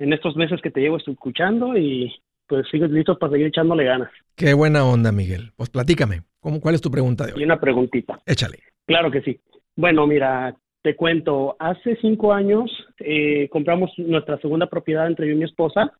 estos 0.00 0.34
meses 0.34 0.60
que 0.60 0.72
te 0.72 0.80
llevo 0.80 0.96
escuchando 0.96 1.78
y 1.78 2.12
pues 2.48 2.66
sigues 2.72 2.90
listo 2.90 3.16
para 3.16 3.30
seguir 3.30 3.46
echándole 3.46 3.84
ganas. 3.84 4.10
Qué 4.34 4.52
buena 4.52 4.84
onda, 4.84 5.12
Miguel. 5.12 5.52
Pues 5.54 5.70
platícame, 5.70 6.22
¿cómo, 6.40 6.60
¿cuál 6.60 6.74
es 6.74 6.80
tu 6.80 6.90
pregunta 6.90 7.24
de 7.24 7.34
hoy? 7.34 7.40
Y 7.40 7.44
una 7.44 7.60
preguntita. 7.60 8.18
Échale. 8.26 8.58
Claro 8.84 9.12
que 9.12 9.22
sí. 9.22 9.38
Bueno, 9.76 10.08
mira, 10.08 10.56
te 10.82 10.96
cuento, 10.96 11.54
hace 11.60 11.96
cinco 12.00 12.32
años 12.32 12.68
eh, 12.98 13.48
compramos 13.48 13.92
nuestra 13.98 14.38
segunda 14.40 14.66
propiedad 14.66 15.06
entre 15.06 15.28
yo 15.28 15.34
y 15.34 15.36
mi 15.36 15.44
esposa. 15.44 15.92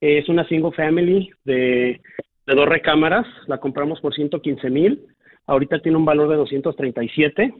es 0.00 0.28
una 0.28 0.46
single 0.48 0.72
family 0.72 1.30
de 1.44 2.00
de 2.46 2.54
dos 2.54 2.68
recámaras, 2.68 3.26
la 3.46 3.58
compramos 3.58 4.00
por 4.00 4.14
115 4.14 4.70
mil, 4.70 5.06
ahorita 5.46 5.80
tiene 5.80 5.98
un 5.98 6.04
valor 6.04 6.28
de 6.28 6.36
237. 6.36 7.54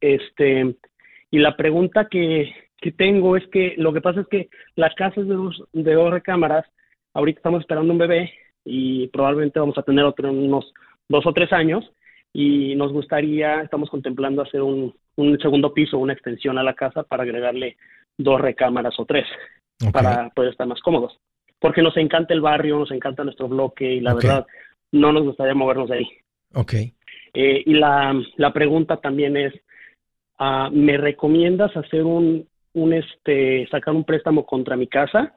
Este, 0.00 0.76
y 1.30 1.38
la 1.38 1.56
pregunta 1.56 2.08
que, 2.10 2.52
que, 2.78 2.92
tengo 2.92 3.36
es 3.36 3.46
que 3.48 3.74
lo 3.78 3.92
que 3.92 4.00
pasa 4.00 4.20
es 4.20 4.26
que 4.28 4.48
la 4.74 4.90
casa 4.94 5.20
es 5.20 5.26
de 5.26 5.34
dos, 5.34 5.62
de 5.72 5.94
dos 5.94 6.10
recámaras, 6.10 6.66
ahorita 7.14 7.38
estamos 7.38 7.60
esperando 7.60 7.92
un 7.92 7.98
bebé 7.98 8.32
y 8.64 9.08
probablemente 9.08 9.60
vamos 9.60 9.78
a 9.78 9.82
tener 9.82 10.04
otro 10.04 10.28
en 10.28 10.36
unos 10.36 10.72
dos 11.08 11.26
o 11.26 11.32
tres 11.32 11.52
años 11.52 11.84
y 12.32 12.74
nos 12.74 12.92
gustaría, 12.92 13.62
estamos 13.62 13.88
contemplando 13.88 14.42
hacer 14.42 14.60
un, 14.60 14.94
un 15.16 15.38
segundo 15.38 15.72
piso, 15.72 15.98
una 15.98 16.12
extensión 16.12 16.58
a 16.58 16.62
la 16.62 16.74
casa 16.74 17.02
para 17.04 17.22
agregarle 17.22 17.76
dos 18.18 18.40
recámaras 18.40 18.98
o 18.98 19.06
tres 19.06 19.26
para 19.92 20.30
poder 20.30 20.52
estar 20.52 20.66
más 20.66 20.80
cómodos 20.80 21.18
porque 21.66 21.82
nos 21.82 21.96
encanta 21.96 22.32
el 22.32 22.40
barrio, 22.40 22.78
nos 22.78 22.92
encanta 22.92 23.24
nuestro 23.24 23.48
bloque 23.48 23.94
y 23.94 23.98
la 23.98 24.14
verdad 24.14 24.46
no 24.92 25.12
nos 25.12 25.24
gustaría 25.24 25.52
movernos 25.52 25.88
de 25.88 25.96
ahí. 25.96 26.06
Ok. 26.54 26.74
Eh, 27.34 27.62
y 27.66 27.74
la, 27.74 28.14
la, 28.36 28.52
pregunta 28.52 28.98
también 28.98 29.36
es, 29.36 29.52
uh, 30.38 30.70
¿me 30.70 30.96
recomiendas 30.96 31.76
hacer 31.76 32.04
un, 32.04 32.46
un, 32.74 32.92
este, 32.92 33.66
sacar 33.68 33.94
un 33.94 34.04
préstamo 34.04 34.46
contra 34.46 34.76
mi 34.76 34.86
casa? 34.86 35.34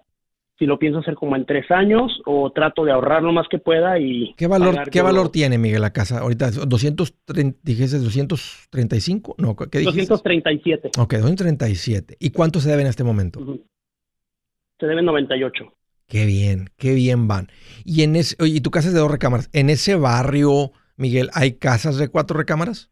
Si 0.60 0.68
lo 0.68 0.78
pienso 0.78 1.00
hacer 1.00 1.16
como 1.16 1.36
en 1.36 1.48
tres 1.48 1.72
años 1.72 2.22
o 2.28 2.52
trato 2.52 2.86
de 2.86 2.92
ahorrar 2.92 3.24
lo 3.24 3.32
más 3.32 3.48
que 3.50 3.58
pueda 3.58 3.98
y... 3.98 4.36
¿Qué 4.38 4.46
valor, 4.46 4.88
¿qué 4.92 5.02
valor 5.02 5.32
tiene, 5.32 5.58
Miguel, 5.58 5.82
la 5.82 5.94
casa? 5.94 6.20
Ahorita, 6.20 6.52
230, 6.52 7.60
dijiste 7.64 7.98
235, 7.98 9.34
no, 9.40 9.56
¿qué 9.56 9.80
dijiste? 9.80 10.14
237. 10.14 10.92
Ok, 11.00 11.14
237. 11.14 12.18
¿Y 12.20 12.30
cuánto 12.30 12.60
se 12.60 12.70
debe 12.70 12.84
en 12.84 12.90
este 12.90 13.04
momento? 13.04 13.44
Se 14.80 14.86
deben 14.86 15.06
98. 15.06 15.74
Qué 16.10 16.26
bien, 16.26 16.72
qué 16.76 16.96
bien 16.96 17.28
van. 17.28 17.50
Y 17.86 18.02
en 18.02 18.16
ese, 18.16 18.36
oye, 18.42 18.62
tu 18.62 18.72
casa 18.72 18.88
es 18.88 18.96
de 18.96 19.00
dos 19.00 19.12
recámaras. 19.12 19.48
¿En 19.54 19.70
ese 19.70 19.96
barrio, 19.96 20.72
Miguel, 20.98 21.30
hay 21.36 21.54
casas 21.54 21.98
de 21.98 22.10
cuatro 22.10 22.36
recámaras? 22.36 22.90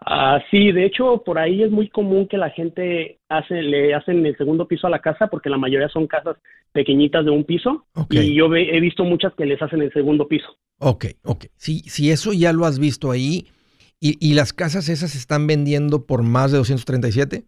Ah, 0.00 0.40
sí, 0.50 0.72
de 0.72 0.86
hecho, 0.86 1.22
por 1.22 1.38
ahí 1.38 1.62
es 1.62 1.70
muy 1.70 1.90
común 1.90 2.26
que 2.26 2.38
la 2.38 2.48
gente 2.48 3.18
hace, 3.28 3.60
le 3.60 3.94
hacen 3.94 4.24
el 4.24 4.34
segundo 4.38 4.66
piso 4.66 4.86
a 4.86 4.90
la 4.90 5.00
casa 5.00 5.26
porque 5.26 5.50
la 5.50 5.58
mayoría 5.58 5.90
son 5.90 6.06
casas 6.06 6.38
pequeñitas 6.72 7.26
de 7.26 7.30
un 7.30 7.44
piso. 7.44 7.84
Y 8.08 8.34
yo 8.34 8.46
he 8.54 8.80
visto 8.80 9.04
muchas 9.04 9.34
que 9.34 9.44
les 9.44 9.60
hacen 9.60 9.82
el 9.82 9.92
segundo 9.92 10.26
piso. 10.26 10.56
Ok, 10.78 11.04
ok. 11.24 11.44
Si, 11.56 11.80
si 11.80 12.10
eso 12.10 12.32
ya 12.32 12.54
lo 12.54 12.64
has 12.64 12.78
visto 12.78 13.10
ahí, 13.10 13.48
¿y, 14.00 14.16
y 14.26 14.32
las 14.32 14.54
casas 14.54 14.88
esas 14.88 15.10
se 15.10 15.18
están 15.18 15.46
vendiendo 15.46 16.06
por 16.06 16.22
más 16.22 16.52
de 16.52 16.56
237? 16.56 17.44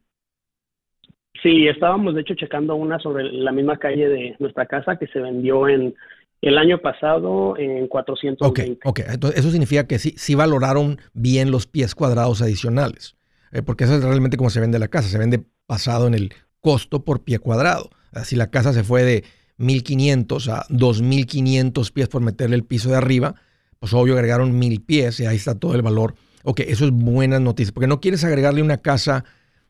Sí, 1.42 1.66
estábamos 1.66 2.14
de 2.14 2.20
hecho 2.20 2.34
checando 2.34 2.74
una 2.74 2.98
sobre 2.98 3.24
la 3.24 3.52
misma 3.52 3.78
calle 3.78 4.08
de 4.08 4.36
nuestra 4.38 4.66
casa 4.66 4.96
que 4.96 5.06
se 5.06 5.20
vendió 5.20 5.68
en 5.68 5.94
el 6.42 6.58
año 6.58 6.78
pasado 6.78 7.56
en 7.56 7.86
420. 7.86 8.44
Ok, 8.44 8.78
ok. 8.84 9.00
Entonces, 9.08 9.40
eso 9.40 9.50
significa 9.50 9.86
que 9.86 9.98
sí, 9.98 10.14
sí 10.16 10.34
valoraron 10.34 10.98
bien 11.14 11.50
los 11.50 11.66
pies 11.66 11.94
cuadrados 11.94 12.42
adicionales. 12.42 13.16
Eh, 13.52 13.62
porque 13.62 13.84
eso 13.84 13.94
es 13.94 14.04
realmente 14.04 14.36
como 14.36 14.50
se 14.50 14.60
vende 14.60 14.78
la 14.78 14.88
casa. 14.88 15.08
Se 15.08 15.18
vende 15.18 15.44
basado 15.68 16.06
en 16.06 16.14
el 16.14 16.32
costo 16.60 17.04
por 17.04 17.22
pie 17.22 17.38
cuadrado. 17.38 17.90
Si 18.24 18.36
la 18.36 18.50
casa 18.50 18.72
se 18.72 18.84
fue 18.84 19.04
de 19.04 19.24
1.500 19.58 20.48
a 20.48 20.66
2.500 20.68 21.92
pies 21.92 22.08
por 22.08 22.22
meterle 22.22 22.56
el 22.56 22.64
piso 22.64 22.90
de 22.90 22.96
arriba, 22.96 23.34
pues 23.78 23.94
obvio 23.94 24.14
agregaron 24.14 24.60
1.000 24.60 24.84
pies 24.84 25.20
y 25.20 25.26
ahí 25.26 25.36
está 25.36 25.58
todo 25.58 25.74
el 25.74 25.82
valor. 25.82 26.14
Ok, 26.44 26.60
eso 26.60 26.84
es 26.84 26.90
buena 26.90 27.38
noticia, 27.38 27.72
porque 27.72 27.86
no 27.86 28.00
quieres 28.00 28.24
agregarle 28.24 28.62
una 28.62 28.78
casa 28.78 29.24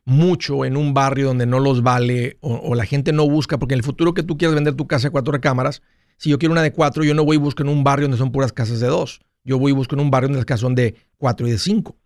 mucho 0.05 0.65
en 0.65 0.75
un 0.75 0.93
barrio 0.93 1.27
donde 1.27 1.45
no 1.45 1.59
los 1.59 1.81
vale 1.81 2.37
o, 2.41 2.75
la 2.75 2.85
gente 2.85 3.13
no 3.13 3.27
busca, 3.29 3.57
porque 3.57 3.73
en 3.73 3.79
el 3.79 3.85
futuro 3.85 4.13
que 4.13 4.23
tú 4.23 4.37
quieras 4.37 4.55
vender 4.55 4.75
tu 4.75 4.87
casa 4.87 5.07
de 5.07 5.11
cuatro 5.11 5.31
recámaras, 5.31 5.81
si 6.17 6.29
yo 6.29 6.37
quiero 6.37 6.51
una 6.51 6.61
de 6.61 6.73
cuatro, 6.73 7.03
yo 7.03 7.13
no 7.13 7.25
voy 7.25 7.37
y 7.37 7.39
busco 7.39 7.63
en 7.63 7.69
un 7.69 7.83
barrio 7.83 8.05
donde 8.05 8.17
son 8.17 8.31
puras 8.31 8.53
casas 8.53 8.79
de 8.79 8.87
dos. 8.87 9.21
Yo 9.43 9.59
voy 9.59 9.71
y 9.71 9.75
busco 9.75 9.95
en 9.95 10.01
un 10.01 10.11
barrio 10.11 10.29
donde 10.29 10.39
las 10.39 10.45
casas 10.45 10.61
son 10.61 10.75
de 10.75 10.95
cuatro 11.17 11.47
y 11.47 11.51
de 11.51 11.57
cinco. 11.57 11.97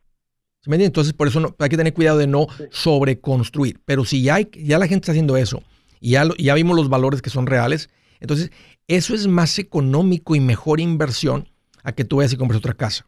¿Sí 0.62 0.70
me 0.70 0.75
entiendes? 0.75 0.89
Entonces, 0.89 1.13
por 1.13 1.27
eso 1.27 1.56
hay 1.60 1.70
que 1.70 1.77
tener 1.77 1.94
cuidado 1.94 2.18
de 2.18 2.27
no 2.27 2.48
sobreconstruir. 2.72 3.80
Pero 3.86 4.06
si 4.06 4.24
ya, 4.24 4.36
hay, 4.36 4.50
ya 4.54 4.80
la 4.80 4.88
gente 4.88 5.06
está 5.06 5.12
haciendo 5.12 5.38
eso 5.38 5.62
y 6.00 6.12
ya, 6.12 6.27
ya 6.39 6.56
vimos 6.56 6.75
los 6.75 6.89
valores 6.89 7.22
que 7.22 7.30
son 7.30 7.46
reales, 7.46 7.89
entonces 8.20 8.51
eso 8.88 9.13
es 9.13 9.27
más 9.27 9.60
económico 9.60 10.36
y 10.36 10.39
mejor 10.39 10.80
inversión 10.80 11.50
a 11.84 11.92
que 11.92 12.06
tú 12.06 12.18
vayas 12.18 12.34
y 12.34 12.38
compres 12.38 12.60
otra 12.60 12.74
casa. 12.74 13.08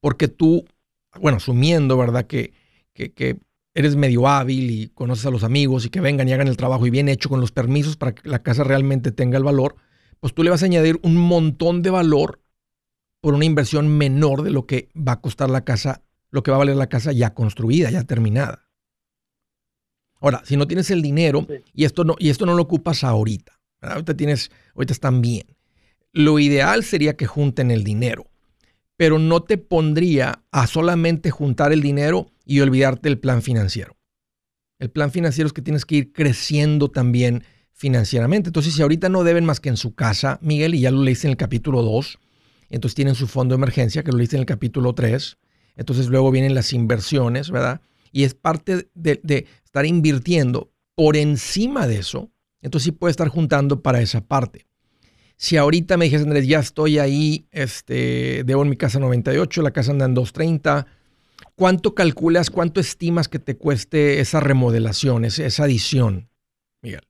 Porque 0.00 0.28
tú, 0.28 0.64
bueno, 1.20 1.38
asumiendo, 1.38 1.96
¿verdad? 1.96 2.26
Que, 2.26 2.52
que, 2.92 3.12
que 3.12 3.38
eres 3.76 3.94
medio 3.94 4.26
hábil 4.26 4.70
y 4.70 4.88
conoces 4.88 5.26
a 5.26 5.30
los 5.30 5.44
amigos 5.44 5.84
y 5.84 5.90
que 5.90 6.00
vengan 6.00 6.26
y 6.26 6.32
hagan 6.32 6.48
el 6.48 6.56
trabajo 6.56 6.86
y 6.86 6.90
bien 6.90 7.10
hecho 7.10 7.28
con 7.28 7.40
los 7.40 7.52
permisos 7.52 7.98
para 7.98 8.14
que 8.14 8.26
la 8.26 8.42
casa 8.42 8.64
realmente 8.64 9.12
tenga 9.12 9.36
el 9.36 9.44
valor, 9.44 9.76
pues 10.18 10.32
tú 10.34 10.42
le 10.42 10.48
vas 10.48 10.62
a 10.62 10.66
añadir 10.66 10.98
un 11.02 11.16
montón 11.16 11.82
de 11.82 11.90
valor 11.90 12.40
por 13.20 13.34
una 13.34 13.44
inversión 13.44 13.88
menor 13.88 14.42
de 14.42 14.50
lo 14.50 14.66
que 14.66 14.88
va 14.96 15.12
a 15.12 15.20
costar 15.20 15.50
la 15.50 15.64
casa, 15.64 16.02
lo 16.30 16.42
que 16.42 16.50
va 16.50 16.56
a 16.56 16.60
valer 16.60 16.76
la 16.76 16.88
casa 16.88 17.12
ya 17.12 17.34
construida, 17.34 17.90
ya 17.90 18.02
terminada. 18.04 18.66
Ahora, 20.20 20.40
si 20.46 20.56
no 20.56 20.66
tienes 20.66 20.90
el 20.90 21.02
dinero 21.02 21.46
y 21.74 21.84
esto 21.84 22.04
no, 22.04 22.16
y 22.18 22.30
esto 22.30 22.46
no 22.46 22.54
lo 22.54 22.62
ocupas 22.62 23.04
ahorita, 23.04 23.60
ahorita 23.82 24.16
tienes, 24.16 24.50
ahorita 24.74 24.94
están 24.94 25.20
bien. 25.20 25.54
Lo 26.12 26.38
ideal 26.38 26.82
sería 26.82 27.14
que 27.14 27.26
junten 27.26 27.70
el 27.70 27.84
dinero, 27.84 28.24
pero 28.96 29.18
no 29.18 29.42
te 29.42 29.58
pondría 29.58 30.42
a 30.50 30.66
solamente 30.66 31.30
juntar 31.30 31.72
el 31.72 31.82
dinero 31.82 32.30
y 32.44 32.60
olvidarte 32.60 33.08
del 33.08 33.18
plan 33.18 33.42
financiero. 33.42 33.96
El 34.78 34.90
plan 34.90 35.10
financiero 35.10 35.46
es 35.46 35.52
que 35.52 35.62
tienes 35.62 35.84
que 35.84 35.96
ir 35.96 36.12
creciendo 36.12 36.90
también 36.90 37.44
financieramente. 37.72 38.48
Entonces, 38.48 38.74
si 38.74 38.82
ahorita 38.82 39.08
no 39.08 39.24
deben 39.24 39.44
más 39.44 39.60
que 39.60 39.68
en 39.68 39.76
su 39.76 39.94
casa, 39.94 40.38
Miguel, 40.42 40.74
y 40.74 40.80
ya 40.80 40.90
lo 40.90 41.02
leíste 41.02 41.26
en 41.26 41.32
el 41.32 41.36
capítulo 41.36 41.82
2, 41.82 42.18
entonces 42.70 42.94
tienen 42.94 43.14
su 43.14 43.26
fondo 43.26 43.54
de 43.54 43.58
emergencia, 43.58 44.02
que 44.02 44.12
lo 44.12 44.18
leíste 44.18 44.36
en 44.36 44.40
el 44.40 44.46
capítulo 44.46 44.94
3, 44.94 45.38
entonces 45.76 46.08
luego 46.08 46.30
vienen 46.30 46.54
las 46.54 46.72
inversiones, 46.72 47.50
¿verdad? 47.50 47.80
Y 48.12 48.24
es 48.24 48.34
parte 48.34 48.88
de, 48.94 49.46
estar 49.64 49.84
invirtiendo 49.86 50.72
por 50.94 51.16
encima 51.16 51.86
de 51.86 51.98
eso, 51.98 52.30
entonces 52.62 52.86
sí 52.86 52.92
puede 52.92 53.10
estar 53.10 53.28
juntando 53.28 53.82
para 53.82 54.00
esa 54.00 54.22
parte. 54.22 54.66
Si 55.36 55.56
ahorita 55.56 55.96
me 55.96 56.06
dijes, 56.06 56.22
Andrés, 56.22 56.46
ya 56.48 56.58
estoy 56.58 56.98
ahí, 56.98 57.46
este, 57.50 58.42
debo 58.44 58.62
en 58.62 58.70
mi 58.70 58.76
casa 58.76 58.98
98, 58.98 59.62
la 59.62 59.70
casa 59.70 59.92
anda 59.92 60.06
en 60.06 60.14
230, 60.14 60.86
¿Cuánto 61.56 61.94
calculas, 61.94 62.50
cuánto 62.50 62.80
estimas 62.80 63.28
que 63.28 63.38
te 63.38 63.56
cueste 63.56 64.20
esa 64.20 64.40
remodelación, 64.40 65.24
esa 65.24 65.64
adición, 65.64 66.28
Miguel? 66.82 67.00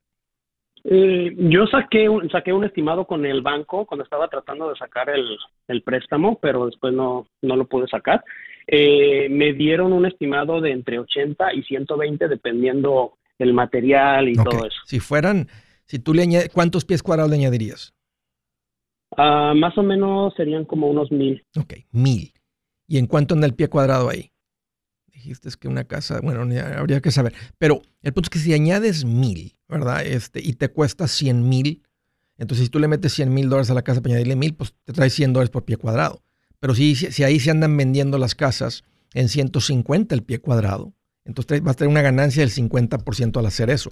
Eh, 0.85 1.35
yo 1.37 1.67
saqué 1.67 2.07
un, 2.07 2.29
saqué 2.29 2.53
un 2.53 2.63
estimado 2.63 3.05
con 3.05 3.25
el 3.25 3.41
banco 3.41 3.85
cuando 3.85 4.05
estaba 4.05 4.29
tratando 4.29 4.69
de 4.69 4.77
sacar 4.77 5.09
el, 5.09 5.81
préstamo, 5.81 6.39
pero 6.41 6.65
después 6.65 6.93
no, 6.93 7.27
no 7.41 7.57
lo 7.57 7.65
pude 7.65 7.87
sacar. 7.87 8.23
Eh, 8.67 9.27
me 9.29 9.51
dieron 9.51 9.91
un 9.91 10.05
estimado 10.05 10.61
de 10.61 10.71
entre 10.71 10.99
80 10.99 11.53
y 11.53 11.63
120 11.63 12.29
dependiendo 12.29 13.17
el 13.37 13.53
material 13.53 14.29
y 14.29 14.35
todo 14.35 14.65
eso. 14.65 14.79
Si 14.85 15.01
fueran, 15.01 15.47
si 15.83 15.99
tú 15.99 16.13
le 16.13 16.23
añades, 16.23 16.49
¿cuántos 16.53 16.85
pies 16.85 17.03
cuadrados 17.03 17.31
le 17.31 17.37
añadirías? 17.37 17.93
Ah, 19.17 19.53
más 19.55 19.77
o 19.77 19.83
menos 19.83 20.33
serían 20.35 20.65
como 20.65 20.87
unos 20.87 21.11
mil. 21.11 21.43
Ok, 21.57 21.73
mil. 21.91 22.33
¿Y 22.87 22.97
en 22.97 23.07
cuánto 23.07 23.33
anda 23.33 23.47
el 23.47 23.55
pie 23.55 23.67
cuadrado 23.67 24.09
ahí? 24.09 24.31
dijiste 25.27 25.49
que 25.59 25.67
una 25.67 25.83
casa, 25.83 26.19
bueno, 26.21 26.41
habría 26.77 27.01
que 27.01 27.11
saber. 27.11 27.33
Pero 27.57 27.81
el 28.01 28.13
punto 28.13 28.27
es 28.27 28.29
que 28.29 28.39
si 28.39 28.53
añades 28.53 29.03
mil, 29.03 29.57
¿verdad? 29.67 30.05
Este, 30.05 30.41
y 30.41 30.53
te 30.53 30.69
cuesta 30.69 31.07
100 31.07 31.47
mil, 31.47 31.83
entonces 32.37 32.67
si 32.67 32.69
tú 32.69 32.79
le 32.79 32.87
metes 32.87 33.13
100 33.13 33.33
mil 33.33 33.49
dólares 33.49 33.69
a 33.69 33.73
la 33.73 33.81
casa 33.81 34.01
para 34.01 34.13
añadirle 34.13 34.35
mil, 34.35 34.53
pues 34.53 34.73
te 34.83 34.93
trae 34.93 35.09
100 35.09 35.33
dólares 35.33 35.49
por 35.49 35.65
pie 35.65 35.77
cuadrado. 35.77 36.21
Pero 36.59 36.75
si, 36.75 36.95
si 36.95 37.23
ahí 37.23 37.39
se 37.39 37.51
andan 37.51 37.75
vendiendo 37.75 38.17
las 38.17 38.35
casas 38.35 38.83
en 39.13 39.29
150 39.29 40.15
el 40.15 40.23
pie 40.23 40.39
cuadrado, 40.39 40.93
entonces 41.25 41.61
vas 41.61 41.73
a 41.73 41.77
tener 41.77 41.91
una 41.91 42.01
ganancia 42.01 42.41
del 42.41 42.51
50% 42.51 43.37
al 43.37 43.45
hacer 43.45 43.69
eso. 43.69 43.91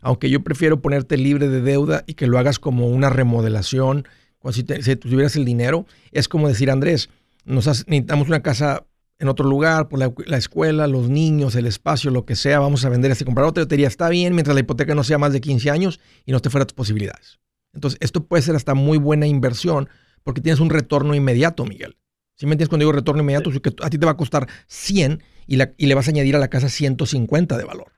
Aunque 0.00 0.30
yo 0.30 0.42
prefiero 0.42 0.80
ponerte 0.80 1.16
libre 1.16 1.48
de 1.48 1.60
deuda 1.60 2.04
y 2.06 2.14
que 2.14 2.26
lo 2.26 2.38
hagas 2.38 2.58
como 2.58 2.88
una 2.88 3.10
remodelación, 3.10 4.06
si, 4.52 4.64
si 4.82 4.96
tuvieras 4.96 5.36
el 5.36 5.44
dinero, 5.44 5.86
es 6.12 6.28
como 6.28 6.48
decir, 6.48 6.70
Andrés, 6.70 7.08
nos 7.44 7.66
necesitamos 7.66 8.28
una 8.28 8.42
casa 8.42 8.86
en 9.18 9.28
otro 9.28 9.48
lugar, 9.48 9.88
por 9.88 9.98
la, 9.98 10.36
escuela, 10.36 10.86
los 10.86 11.08
niños, 11.08 11.54
el 11.54 11.66
espacio, 11.66 12.10
lo 12.10 12.24
que 12.24 12.36
sea, 12.36 12.58
vamos 12.58 12.84
a 12.84 12.88
vender 12.88 13.10
este, 13.12 13.24
comprar 13.24 13.46
otra. 13.46 13.64
Yo 13.64 13.86
está 13.86 14.08
bien 14.08 14.34
mientras 14.34 14.54
la 14.54 14.60
hipoteca 14.60 14.94
no 14.94 15.04
sea 15.04 15.18
más 15.18 15.32
de 15.32 15.40
15 15.40 15.70
años 15.70 16.00
y 16.26 16.32
no 16.32 16.40
te 16.40 16.50
fuera 16.50 16.66
tus 16.66 16.74
posibilidades. 16.74 17.38
Entonces, 17.72 17.98
esto 18.02 18.24
puede 18.26 18.42
ser 18.42 18.56
hasta 18.56 18.74
muy 18.74 18.98
buena 18.98 19.26
inversión 19.26 19.88
porque 20.24 20.40
tienes 20.40 20.60
un 20.60 20.70
retorno 20.70 21.14
inmediato, 21.14 21.64
Miguel. 21.64 21.96
Si 22.36 22.46
me 22.46 22.52
entiendes 22.52 22.68
cuando 22.68 22.82
digo 22.82 22.92
retorno 22.92 23.22
inmediato? 23.22 23.50
que 23.50 23.72
a 23.82 23.90
ti 23.90 23.98
te 23.98 24.06
va 24.06 24.12
a 24.12 24.16
costar 24.16 24.48
100 24.66 25.22
y, 25.46 25.56
la, 25.56 25.72
y 25.76 25.86
le 25.86 25.94
vas 25.94 26.08
a 26.08 26.10
añadir 26.10 26.34
a 26.34 26.40
la 26.40 26.48
casa 26.48 26.68
150 26.68 27.56
de 27.56 27.64
valor. 27.64 27.92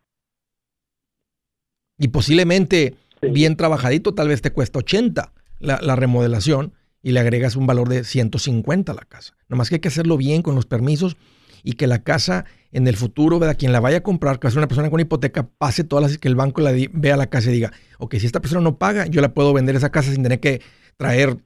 Y 1.98 2.08
posiblemente, 2.08 2.96
bien 3.22 3.56
trabajadito, 3.56 4.12
tal 4.12 4.28
vez 4.28 4.42
te 4.42 4.52
cuesta 4.52 4.80
80 4.80 5.32
la, 5.58 5.78
la 5.82 5.96
remodelación 5.96 6.72
y 7.02 7.12
le 7.12 7.20
agregas 7.20 7.56
un 7.56 7.66
valor 7.66 7.88
de 7.88 8.04
150 8.04 8.92
a 8.92 8.94
la 8.94 9.02
casa. 9.02 9.34
Nomás 9.48 9.68
que 9.68 9.76
hay 9.76 9.80
que 9.80 9.88
hacerlo 9.88 10.16
bien 10.16 10.42
con 10.42 10.54
los 10.54 10.66
permisos 10.66 11.16
y 11.62 11.72
que 11.72 11.86
la 11.86 12.02
casa 12.02 12.44
en 12.72 12.86
el 12.86 12.96
futuro, 12.96 13.38
¿verdad? 13.38 13.56
quien 13.58 13.72
la 13.72 13.80
vaya 13.80 13.98
a 13.98 14.02
comprar, 14.02 14.38
que 14.38 14.46
va 14.46 14.48
a 14.48 14.52
ser 14.52 14.58
una 14.58 14.68
persona 14.68 14.90
con 14.90 15.00
hipoteca, 15.00 15.48
pase 15.58 15.82
todas 15.82 16.02
las 16.02 16.18
que 16.18 16.28
el 16.28 16.34
banco 16.36 16.60
la 16.60 16.72
vea 16.92 17.16
la 17.16 17.28
casa 17.28 17.50
y 17.50 17.54
diga, 17.54 17.72
ok, 17.98 18.16
si 18.16 18.26
esta 18.26 18.40
persona 18.40 18.60
no 18.60 18.78
paga, 18.78 19.06
yo 19.06 19.20
la 19.20 19.34
puedo 19.34 19.52
vender 19.52 19.74
esa 19.76 19.90
casa 19.90 20.12
sin 20.12 20.22
tener 20.22 20.40
que 20.40 20.62
traer 20.96 21.38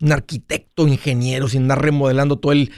un 0.00 0.12
arquitecto, 0.12 0.88
ingeniero, 0.88 1.48
sin 1.48 1.62
andar 1.62 1.82
remodelando 1.82 2.38
todo 2.38 2.52
el, 2.52 2.72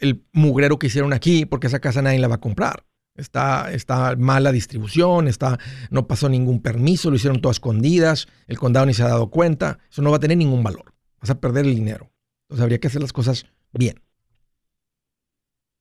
el 0.00 0.24
mugrero 0.32 0.78
que 0.78 0.86
hicieron 0.88 1.12
aquí, 1.12 1.46
porque 1.46 1.66
esa 1.66 1.80
casa 1.80 2.02
nadie 2.02 2.18
la 2.18 2.28
va 2.28 2.36
a 2.36 2.40
comprar. 2.40 2.84
Está, 3.14 3.72
está 3.72 4.16
mala 4.16 4.52
distribución, 4.52 5.28
está, 5.28 5.58
no 5.90 6.06
pasó 6.06 6.28
ningún 6.28 6.62
permiso, 6.62 7.10
lo 7.10 7.16
hicieron 7.16 7.40
todas 7.40 7.56
escondidas, 7.56 8.26
el 8.48 8.58
condado 8.58 8.86
ni 8.86 8.94
se 8.94 9.02
ha 9.02 9.08
dado 9.08 9.28
cuenta, 9.28 9.78
eso 9.90 10.00
no 10.00 10.10
va 10.10 10.16
a 10.16 10.20
tener 10.20 10.38
ningún 10.38 10.62
valor 10.62 10.92
vas 11.22 11.30
a 11.30 11.40
perder 11.40 11.64
el 11.64 11.74
dinero. 11.74 12.10
Entonces 12.44 12.62
habría 12.62 12.78
que 12.78 12.88
hacer 12.88 13.00
las 13.00 13.12
cosas 13.12 13.46
bien. 13.72 13.94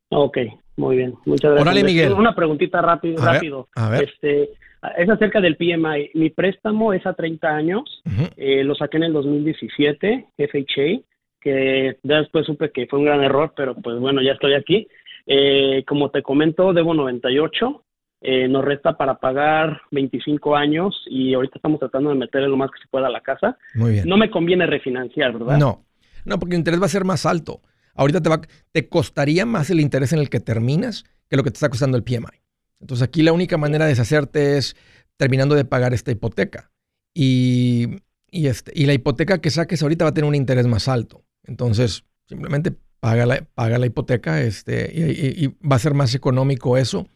Ok, 0.10 0.38
muy 0.78 0.98
bien. 0.98 1.15
Muchas 1.26 1.52
gracias. 1.52 1.62
Órale, 1.62 1.84
Miguel. 1.84 2.13
Una 2.13 2.36
preguntita 2.36 2.82
rápido. 2.82 3.24
rápido. 3.24 3.67
a 3.76 3.89
ver. 3.89 4.04
Este, 4.04 4.52
es 4.98 5.10
acerca 5.10 5.41
del 5.41 5.58
PMI. 5.58 6.12
Mi 6.13 6.30
préstamo 6.30 6.94
es 6.94 7.06
a 7.06 7.13
30 7.13 7.48
años. 7.48 8.02
Eh, 8.38 8.63
lo 8.63 8.76
saqué 8.76 8.98
en 8.98 9.04
el 9.04 9.13
2017, 9.13 10.28
FHA, 10.38 11.02
que 11.39 11.98
después 12.04 12.46
supe 12.46 12.72
que 12.72 12.88
fue 12.88 13.00
un 13.00 13.06
gran 13.06 13.24
error, 13.24 13.54
pero 13.56 13.76
pues 13.76 14.00
bueno, 14.00 14.22
ya 14.22 14.34
estoy 14.34 14.54
aquí. 14.54 14.88
Eh, 15.25 15.84
como 15.88 16.10
te 16.10 16.21
comento, 16.21 16.73
debo 16.73 16.93
98. 16.93 17.84
Eh, 18.23 18.47
nos 18.47 18.63
resta 18.63 18.97
para 18.97 19.15
pagar 19.15 19.81
25 19.89 20.55
años 20.55 20.95
y 21.10 21.34
ahorita 21.34 21.55
estamos 21.55 21.79
tratando 21.79 22.12
de 22.12 22.15
meterle 22.15 22.49
lo 22.49 22.57
más 22.57 22.69
que 22.69 22.79
se 22.79 22.88
pueda 22.88 23.07
a 23.07 23.12
la 23.12 23.21
casa. 23.21 23.57
Muy 23.73 23.93
bien. 23.93 24.07
No 24.07 24.15
me 24.17 24.29
conviene 24.29 24.67
refinanciar, 24.67 25.34
¿verdad? 25.34 25.57
No, 25.57 25.86
no, 26.25 26.38
porque 26.38 26.55
el 26.55 26.60
interés 26.60 26.79
va 26.79 26.86
a 26.86 26.89
ser 26.89 27.03
más 27.03 27.25
alto. 27.25 27.62
Ahorita 27.95 28.21
te, 28.21 28.29
va, 28.29 28.41
te 28.71 28.88
costaría 28.88 29.45
más 29.45 29.69
el 29.71 29.79
interés 29.79 30.13
en 30.13 30.19
el 30.19 30.29
que 30.29 30.39
terminas 30.39 31.03
que 31.29 31.36
lo 31.36 31.43
que 31.43 31.49
te 31.49 31.55
está 31.55 31.69
costando 31.69 31.97
el 31.97 32.03
PMI. 32.03 32.41
Entonces 32.79 33.07
aquí 33.07 33.23
la 33.23 33.34
única 33.34 33.57
manera 33.57 33.86
de 33.86 33.91
deshacerte 33.91 34.57
es 34.57 34.75
terminando 35.17 35.55
de 35.55 35.65
pagar 35.65 35.93
esta 35.93 36.12
hipoteca. 36.12 36.71
Y, 37.13 37.88
y, 38.29 38.47
este, 38.47 38.71
y 38.75 38.86
la 38.86 38.93
hipoteca 38.93 39.41
que 39.41 39.49
saques 39.49 39.81
ahorita 39.81 40.05
va 40.05 40.10
a 40.10 40.13
tener 40.13 40.27
un 40.27 40.36
interés 40.36 40.67
más 40.67 40.88
alto. 40.88 41.23
Entonces, 41.43 42.05
simplemente 42.27 42.73
paga 43.02 43.26
la, 43.26 43.42
paga 43.54 43.78
la 43.78 43.88
hipoteca 43.88 44.42
este, 44.42 44.90
y 44.94 45.48
va 45.68 45.76
a 45.76 45.80
ser 45.80 45.94
más 45.94 46.16
económico 46.16 46.78
eso 46.78 47.10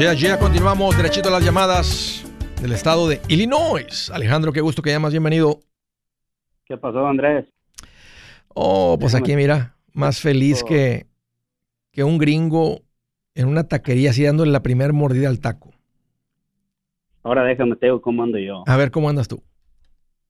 Ya, 0.00 0.14
ya, 0.14 0.38
continuamos 0.38 0.96
derechito 0.96 1.28
a 1.28 1.32
las 1.32 1.44
llamadas 1.44 2.24
del 2.62 2.72
estado 2.72 3.06
de 3.06 3.20
Illinois. 3.28 4.10
Alejandro, 4.14 4.50
qué 4.50 4.62
gusto 4.62 4.80
que 4.80 4.88
llamas, 4.88 5.12
bienvenido. 5.12 5.60
¿Qué 6.64 6.78
pasó, 6.78 7.06
Andrés? 7.06 7.44
Oh, 8.54 8.96
pues 8.98 9.14
aquí 9.14 9.36
mira, 9.36 9.76
más 9.92 10.22
feliz 10.22 10.64
que, 10.64 11.04
que 11.92 12.02
un 12.02 12.16
gringo 12.16 12.80
en 13.34 13.46
una 13.46 13.68
taquería 13.68 14.08
así 14.08 14.24
dándole 14.24 14.52
la 14.52 14.62
primera 14.62 14.90
mordida 14.90 15.28
al 15.28 15.38
taco. 15.38 15.70
Ahora 17.22 17.44
déjame 17.44 17.76
te 17.76 17.84
digo 17.84 18.00
cómo 18.00 18.22
ando 18.22 18.38
yo. 18.38 18.64
A 18.66 18.78
ver, 18.78 18.90
¿cómo 18.90 19.10
andas 19.10 19.28
tú? 19.28 19.42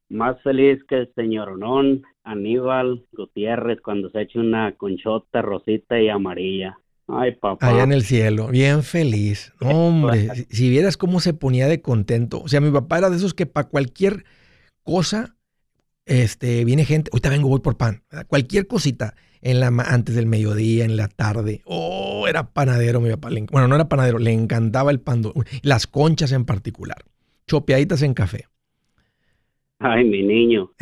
Más 0.08 0.42
feliz 0.42 0.82
que 0.88 0.96
el 0.96 1.14
señor 1.14 1.48
Onón, 1.48 2.02
Aníbal 2.24 3.06
Gutiérrez 3.12 3.80
cuando 3.82 4.10
se 4.10 4.22
echa 4.22 4.40
una 4.40 4.72
conchota 4.72 5.42
rosita 5.42 6.00
y 6.00 6.08
amarilla. 6.08 6.76
Ay, 7.12 7.32
papá. 7.32 7.68
Allá 7.68 7.84
en 7.84 7.92
el 7.92 8.04
cielo, 8.04 8.48
bien 8.48 8.82
feliz. 8.82 9.52
Hombre, 9.60 10.28
si, 10.34 10.44
si, 10.50 10.70
vieras 10.70 10.96
cómo 10.96 11.20
se 11.20 11.34
ponía 11.34 11.68
de 11.68 11.80
contento. 11.80 12.40
O 12.40 12.48
sea, 12.48 12.60
mi 12.60 12.70
papá 12.70 12.98
era 12.98 13.10
de 13.10 13.16
esos 13.16 13.34
que 13.34 13.46
para 13.46 13.68
cualquier 13.68 14.24
cosa 14.82 15.36
este, 16.10 16.64
viene 16.64 16.84
gente, 16.84 17.08
ahorita 17.12 17.28
vengo, 17.28 17.48
voy 17.48 17.60
por 17.60 17.76
pan, 17.76 18.02
cualquier 18.26 18.66
cosita 18.66 19.14
en 19.42 19.60
la, 19.60 19.68
antes 19.68 20.16
del 20.16 20.26
mediodía, 20.26 20.84
en 20.84 20.96
la 20.96 21.06
tarde. 21.06 21.62
Oh, 21.64 22.26
era 22.26 22.52
panadero 22.52 23.00
mi 23.00 23.10
papá. 23.10 23.28
bueno, 23.52 23.68
no 23.68 23.76
era 23.76 23.88
panadero, 23.88 24.18
le 24.18 24.32
encantaba 24.32 24.90
el 24.90 25.00
pan, 25.00 25.22
las 25.62 25.86
conchas 25.86 26.32
en 26.32 26.44
particular, 26.44 27.04
chopeaditas 27.46 28.02
en 28.02 28.14
café. 28.14 28.46
Ay, 29.78 30.04
mi 30.04 30.22
niño. 30.22 30.72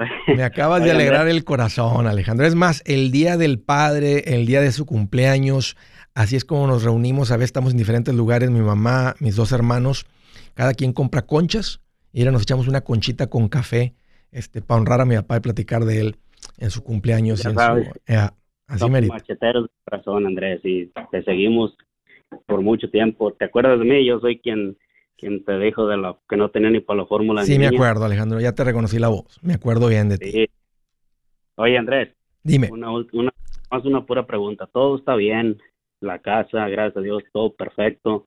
Me 0.36 0.42
acabas 0.42 0.82
de 0.82 0.90
alegrar 0.90 1.28
el 1.28 1.44
corazón, 1.44 2.06
Alejandro. 2.06 2.46
Es 2.46 2.54
más, 2.54 2.82
el 2.86 3.10
día 3.10 3.36
del 3.36 3.58
padre, 3.58 4.34
el 4.34 4.46
día 4.46 4.60
de 4.60 4.72
su 4.72 4.86
cumpleaños, 4.86 5.76
así 6.14 6.36
es 6.36 6.44
como 6.44 6.66
nos 6.66 6.82
reunimos. 6.82 7.30
A 7.30 7.36
veces 7.36 7.48
estamos 7.48 7.72
en 7.72 7.78
diferentes 7.78 8.14
lugares, 8.14 8.50
mi 8.50 8.60
mamá, 8.60 9.14
mis 9.20 9.36
dos 9.36 9.52
hermanos, 9.52 10.06
cada 10.54 10.74
quien 10.74 10.92
compra 10.92 11.22
conchas 11.22 11.80
y 12.12 12.20
ahora 12.20 12.32
nos 12.32 12.42
echamos 12.42 12.68
una 12.68 12.80
conchita 12.80 13.28
con 13.28 13.48
café 13.48 13.94
este, 14.32 14.62
para 14.62 14.80
honrar 14.80 15.00
a 15.00 15.04
mi 15.04 15.16
papá 15.16 15.36
y 15.36 15.40
platicar 15.40 15.84
de 15.84 16.00
él 16.00 16.16
en 16.58 16.70
su 16.70 16.82
cumpleaños. 16.82 17.44
en 17.44 17.54
su, 17.54 17.60
eh, 18.06 18.28
así 18.66 18.88
macheteros 18.88 19.64
de 19.64 19.70
corazón, 19.84 20.26
Andrés, 20.26 20.60
y 20.64 20.86
te 21.10 21.22
seguimos 21.24 21.76
por 22.46 22.62
mucho 22.62 22.88
tiempo. 22.90 23.32
¿Te 23.32 23.44
acuerdas 23.44 23.78
de 23.78 23.84
mí? 23.84 24.06
Yo 24.06 24.20
soy 24.20 24.38
quien 24.38 24.76
quien 25.20 25.44
te 25.44 25.58
dijo 25.58 25.86
de 25.86 25.96
lo 25.96 26.20
que 26.28 26.36
no 26.36 26.50
tenía 26.50 26.70
ni 26.70 26.80
para 26.80 27.00
la 27.00 27.06
fórmula. 27.06 27.44
Sí, 27.44 27.58
me 27.58 27.66
acuerdo, 27.66 28.04
Alejandro, 28.04 28.40
ya 28.40 28.52
te 28.52 28.64
reconocí 28.64 28.98
la 28.98 29.08
voz. 29.08 29.38
Me 29.42 29.54
acuerdo 29.54 29.88
bien 29.88 30.08
de 30.08 30.18
ti. 30.18 30.48
Oye, 31.56 31.76
Andrés. 31.78 32.14
Dime. 32.42 32.68
Una, 32.72 32.90
una, 32.90 33.30
más 33.70 33.84
una 33.84 34.06
pura 34.06 34.26
pregunta. 34.26 34.66
Todo 34.66 34.96
está 34.96 35.14
bien, 35.14 35.58
la 36.00 36.18
casa, 36.20 36.66
gracias 36.68 36.96
a 36.96 37.00
Dios, 37.00 37.22
todo 37.32 37.52
perfecto. 37.52 38.26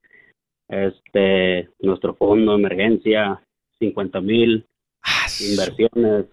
Este, 0.70 1.70
nuestro 1.80 2.14
fondo 2.14 2.52
de 2.54 2.60
emergencia, 2.60 3.42
50 3.80 4.22
mil, 4.22 4.66
Ah, 5.04 5.28
inversiones, 5.52 6.26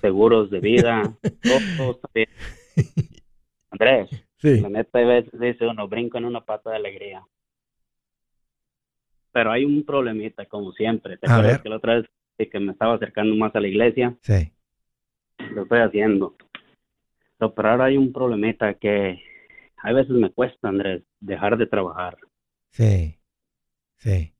seguros 0.00 0.50
de 0.50 0.60
vida, 0.60 1.02
todo, 1.78 1.92
está 1.92 2.08
bien. 2.14 2.28
Andrés, 3.70 4.10
la 4.42 4.68
neta 4.68 4.98
a 4.98 5.04
veces 5.04 5.40
dice 5.40 5.66
uno, 5.66 5.88
brinco 5.88 6.18
en 6.18 6.26
una 6.26 6.44
pata 6.44 6.70
de 6.70 6.76
alegría. 6.76 7.22
Pero 9.32 9.50
hay 9.50 9.64
un 9.64 9.84
problemita, 9.84 10.46
como 10.46 10.72
siempre. 10.72 11.16
¿Te 11.16 11.30
acuerdas 11.30 11.62
que 11.62 11.68
la 11.68 11.76
otra 11.76 11.94
vez 11.96 12.06
que 12.50 12.60
me 12.60 12.72
estaba 12.72 12.94
acercando 12.94 13.34
más 13.36 13.54
a 13.54 13.60
la 13.60 13.68
iglesia? 13.68 14.16
Sí. 14.20 14.52
Lo 15.54 15.62
estoy 15.62 15.80
haciendo. 15.80 16.36
pero 17.38 17.68
ahora 17.68 17.84
hay 17.86 17.96
un 17.96 18.12
problemita 18.12 18.74
que 18.74 19.22
a 19.78 19.92
veces 19.92 20.10
me 20.10 20.30
cuesta, 20.30 20.68
Andrés, 20.68 21.02
dejar 21.20 21.56
de 21.56 21.66
trabajar. 21.66 22.16
Sí, 22.70 23.16
sí 23.96 24.32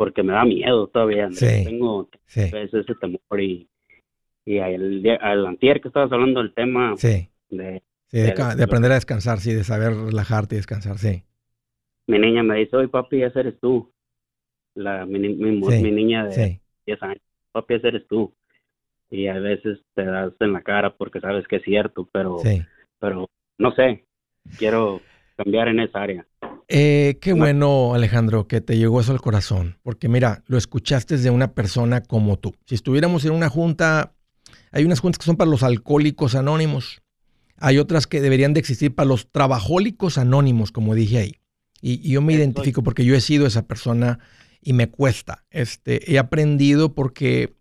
porque 0.00 0.22
me 0.22 0.32
da 0.32 0.46
miedo 0.46 0.86
todavía. 0.88 1.28
Tengo 1.38 2.08
ese 2.34 2.94
temor 2.98 3.38
y, 3.38 3.68
y 4.46 4.56
el, 4.56 5.18
al 5.20 5.44
antier 5.44 5.78
que 5.82 5.88
estabas 5.88 6.10
hablando 6.10 6.40
del 6.40 6.54
tema 6.54 6.94
de, 7.50 7.82
de, 8.10 8.62
aprender 8.62 8.92
a 8.92 8.94
descansar, 8.94 9.40
sí, 9.40 9.52
de 9.52 9.62
saber 9.62 9.92
relajarte 9.92 10.54
y 10.54 10.56
descansar, 10.56 10.96
sí. 10.96 11.22
Mi 12.06 12.18
niña 12.18 12.42
me 12.42 12.56
dice, 12.56 12.78
oye 12.78 12.88
papi, 12.88 13.22
ese 13.22 13.40
eres 13.40 13.60
tú. 13.60 13.89
La, 14.80 15.04
mi, 15.06 15.18
mi, 15.18 15.90
niña 15.90 16.26
de 16.26 16.60
10 16.86 17.02
años, 17.02 17.20
papi, 17.52 17.74
ese 17.74 17.88
eres 17.88 18.06
tú. 18.08 18.32
Y 19.10 19.26
a 19.26 19.34
veces 19.34 19.78
te 19.94 20.04
das 20.04 20.32
en 20.40 20.52
la 20.52 20.62
cara 20.62 20.96
porque 20.96 21.20
sabes 21.20 21.46
que 21.48 21.56
es 21.56 21.62
cierto, 21.64 22.08
pero, 22.12 22.38
pero 22.98 23.28
no 23.58 23.72
sé, 23.72 24.04
quiero 24.58 25.00
cambiar 25.36 25.68
en 25.68 25.80
esa 25.80 26.02
área. 26.02 26.26
Eh, 26.68 27.18
qué 27.20 27.32
bueno, 27.32 27.94
Alejandro, 27.94 28.46
que 28.46 28.60
te 28.60 28.78
llegó 28.78 29.00
eso 29.00 29.10
al 29.10 29.20
corazón, 29.20 29.78
porque 29.82 30.08
mira, 30.08 30.44
lo 30.46 30.56
escuchaste 30.56 31.18
de 31.18 31.30
una 31.30 31.52
persona 31.52 32.02
como 32.02 32.38
tú. 32.38 32.54
Si 32.66 32.76
estuviéramos 32.76 33.24
en 33.24 33.32
una 33.32 33.48
junta, 33.48 34.14
hay 34.70 34.84
unas 34.84 35.00
juntas 35.00 35.18
que 35.18 35.24
son 35.24 35.36
para 35.36 35.50
los 35.50 35.64
alcohólicos 35.64 36.36
anónimos. 36.36 37.02
Hay 37.56 37.78
otras 37.78 38.06
que 38.06 38.20
deberían 38.20 38.54
de 38.54 38.60
existir 38.60 38.94
para 38.94 39.08
los 39.08 39.30
trabajólicos 39.30 40.16
anónimos, 40.16 40.70
como 40.70 40.94
dije 40.94 41.18
ahí. 41.18 41.40
Y, 41.82 42.10
yo 42.10 42.22
me 42.22 42.34
identifico 42.34 42.82
porque 42.82 43.04
yo 43.04 43.14
he 43.14 43.20
sido 43.20 43.46
esa 43.46 43.66
persona 43.66 44.20
y 44.62 44.72
me 44.72 44.88
cuesta. 44.90 45.44
Este, 45.50 46.12
he 46.12 46.18
aprendido 46.18 46.94
porque 46.94 47.54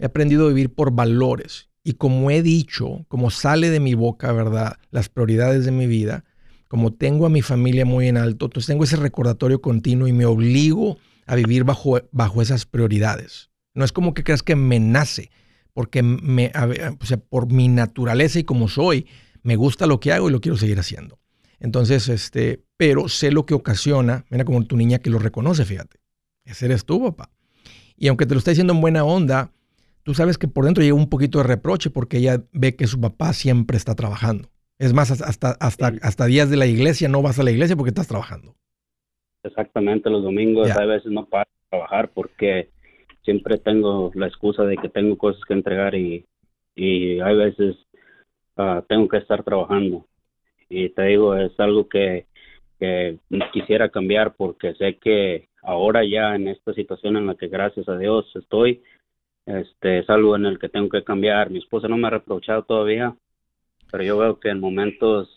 he 0.00 0.06
aprendido 0.06 0.46
a 0.46 0.48
vivir 0.48 0.72
por 0.72 0.92
valores. 0.92 1.68
Y 1.82 1.94
como 1.94 2.30
he 2.30 2.42
dicho, 2.42 3.04
como 3.08 3.30
sale 3.30 3.70
de 3.70 3.80
mi 3.80 3.94
boca, 3.94 4.32
¿verdad? 4.32 4.76
Las 4.90 5.08
prioridades 5.08 5.64
de 5.64 5.70
mi 5.70 5.86
vida, 5.86 6.24
como 6.68 6.92
tengo 6.92 7.26
a 7.26 7.30
mi 7.30 7.42
familia 7.42 7.84
muy 7.84 8.08
en 8.08 8.16
alto, 8.16 8.46
entonces 8.46 8.66
tengo 8.66 8.84
ese 8.84 8.96
recordatorio 8.96 9.60
continuo 9.60 10.08
y 10.08 10.12
me 10.12 10.26
obligo 10.26 10.98
a 11.26 11.36
vivir 11.36 11.64
bajo, 11.64 12.00
bajo 12.10 12.42
esas 12.42 12.66
prioridades. 12.66 13.50
No 13.74 13.84
es 13.84 13.92
como 13.92 14.14
que 14.14 14.24
creas 14.24 14.42
que 14.42 14.56
me 14.56 14.80
nace, 14.80 15.30
porque 15.74 16.02
me, 16.02 16.50
o 17.00 17.06
sea, 17.06 17.18
por 17.18 17.52
mi 17.52 17.68
naturaleza 17.68 18.38
y 18.40 18.44
como 18.44 18.68
soy, 18.68 19.06
me 19.42 19.56
gusta 19.56 19.86
lo 19.86 20.00
que 20.00 20.12
hago 20.12 20.28
y 20.28 20.32
lo 20.32 20.40
quiero 20.40 20.56
seguir 20.56 20.80
haciendo. 20.80 21.20
Entonces, 21.60 22.08
este, 22.08 22.64
pero 22.76 23.08
sé 23.08 23.30
lo 23.30 23.46
que 23.46 23.54
ocasiona, 23.54 24.24
mira 24.30 24.44
como 24.44 24.64
tu 24.64 24.76
niña 24.76 24.98
que 24.98 25.10
lo 25.10 25.18
reconoce, 25.18 25.64
fíjate. 25.64 25.98
Ese 26.46 26.66
eres 26.66 26.84
tú, 26.84 27.02
papá. 27.02 27.30
Y 27.96 28.08
aunque 28.08 28.26
te 28.26 28.34
lo 28.34 28.38
está 28.38 28.52
diciendo 28.52 28.72
en 28.72 28.80
buena 28.80 29.04
onda, 29.04 29.50
tú 30.02 30.14
sabes 30.14 30.38
que 30.38 30.48
por 30.48 30.64
dentro 30.64 30.82
llega 30.82 30.94
un 30.94 31.10
poquito 31.10 31.38
de 31.38 31.44
reproche 31.44 31.90
porque 31.90 32.18
ella 32.18 32.42
ve 32.52 32.76
que 32.76 32.86
su 32.86 33.00
papá 33.00 33.32
siempre 33.32 33.76
está 33.76 33.94
trabajando. 33.94 34.48
Es 34.78 34.92
más, 34.92 35.10
hasta, 35.10 35.50
hasta, 35.58 35.92
hasta 36.02 36.26
días 36.26 36.50
de 36.50 36.56
la 36.56 36.66
iglesia 36.66 37.08
no 37.08 37.22
vas 37.22 37.38
a 37.38 37.42
la 37.42 37.50
iglesia 37.50 37.76
porque 37.76 37.90
estás 37.90 38.08
trabajando. 38.08 38.54
Exactamente, 39.42 40.10
los 40.10 40.22
domingos 40.22 40.70
a 40.70 40.84
veces 40.84 41.10
no 41.10 41.26
paro 41.26 41.48
de 41.50 41.70
trabajar 41.70 42.10
porque 42.12 42.70
siempre 43.24 43.58
tengo 43.58 44.10
la 44.14 44.26
excusa 44.26 44.64
de 44.64 44.76
que 44.76 44.88
tengo 44.88 45.16
cosas 45.16 45.40
que 45.46 45.54
entregar 45.54 45.94
y, 45.94 46.26
y 46.74 47.20
hay 47.20 47.36
veces 47.36 47.76
ah, 48.56 48.84
tengo 48.88 49.08
que 49.08 49.18
estar 49.18 49.42
trabajando 49.44 50.06
y 50.68 50.88
te 50.90 51.02
digo, 51.02 51.34
es 51.36 51.58
algo 51.58 51.88
que, 51.88 52.26
quisiera 53.52 53.88
cambiar 53.88 54.34
porque 54.34 54.74
sé 54.74 54.98
que 54.98 55.48
ahora 55.66 56.02
ya 56.04 56.34
en 56.34 56.48
esta 56.48 56.72
situación 56.72 57.16
en 57.16 57.26
la 57.26 57.34
que 57.34 57.48
gracias 57.48 57.88
a 57.88 57.98
Dios 57.98 58.24
estoy, 58.34 58.82
este 59.44 59.98
es 59.98 60.08
algo 60.08 60.36
en 60.36 60.46
el 60.46 60.58
que 60.58 60.68
tengo 60.68 60.88
que 60.88 61.04
cambiar. 61.04 61.50
Mi 61.50 61.58
esposa 61.58 61.88
no 61.88 61.96
me 61.96 62.06
ha 62.06 62.10
reprochado 62.10 62.62
todavía, 62.62 63.14
pero 63.90 64.04
yo 64.04 64.16
veo 64.18 64.40
que 64.40 64.48
en 64.50 64.60
momentos 64.60 65.28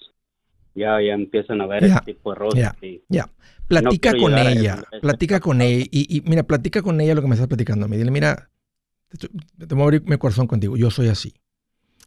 ya, 0.76 1.02
ya 1.02 1.14
empiezan 1.14 1.62
a 1.62 1.68
ver 1.68 1.84
ese 1.84 2.00
tipo 2.06 2.30
de 2.32 2.36
errores. 2.36 2.72
Ya, 3.10 3.30
Platica 3.68 4.14
con 4.18 4.36
ella, 4.38 4.84
platica 5.02 5.40
con 5.40 5.62
ella 5.62 5.86
y, 5.92 6.18
y, 6.18 6.22
mira, 6.22 6.42
platica 6.44 6.82
con 6.82 7.00
ella 7.02 7.14
lo 7.14 7.22
que 7.22 7.28
me 7.28 7.36
estás 7.36 7.48
platicando 7.48 7.88
mí. 7.88 7.98
Dile, 7.98 8.10
mira, 8.10 8.50
te, 9.10 9.28
te 9.28 9.76
voy 9.76 9.82
a 9.82 9.84
abrir 9.84 10.04
mi 10.06 10.18
corazón 10.18 10.48
contigo, 10.48 10.76
yo 10.76 10.90
soy 10.90 11.08
así 11.08 11.34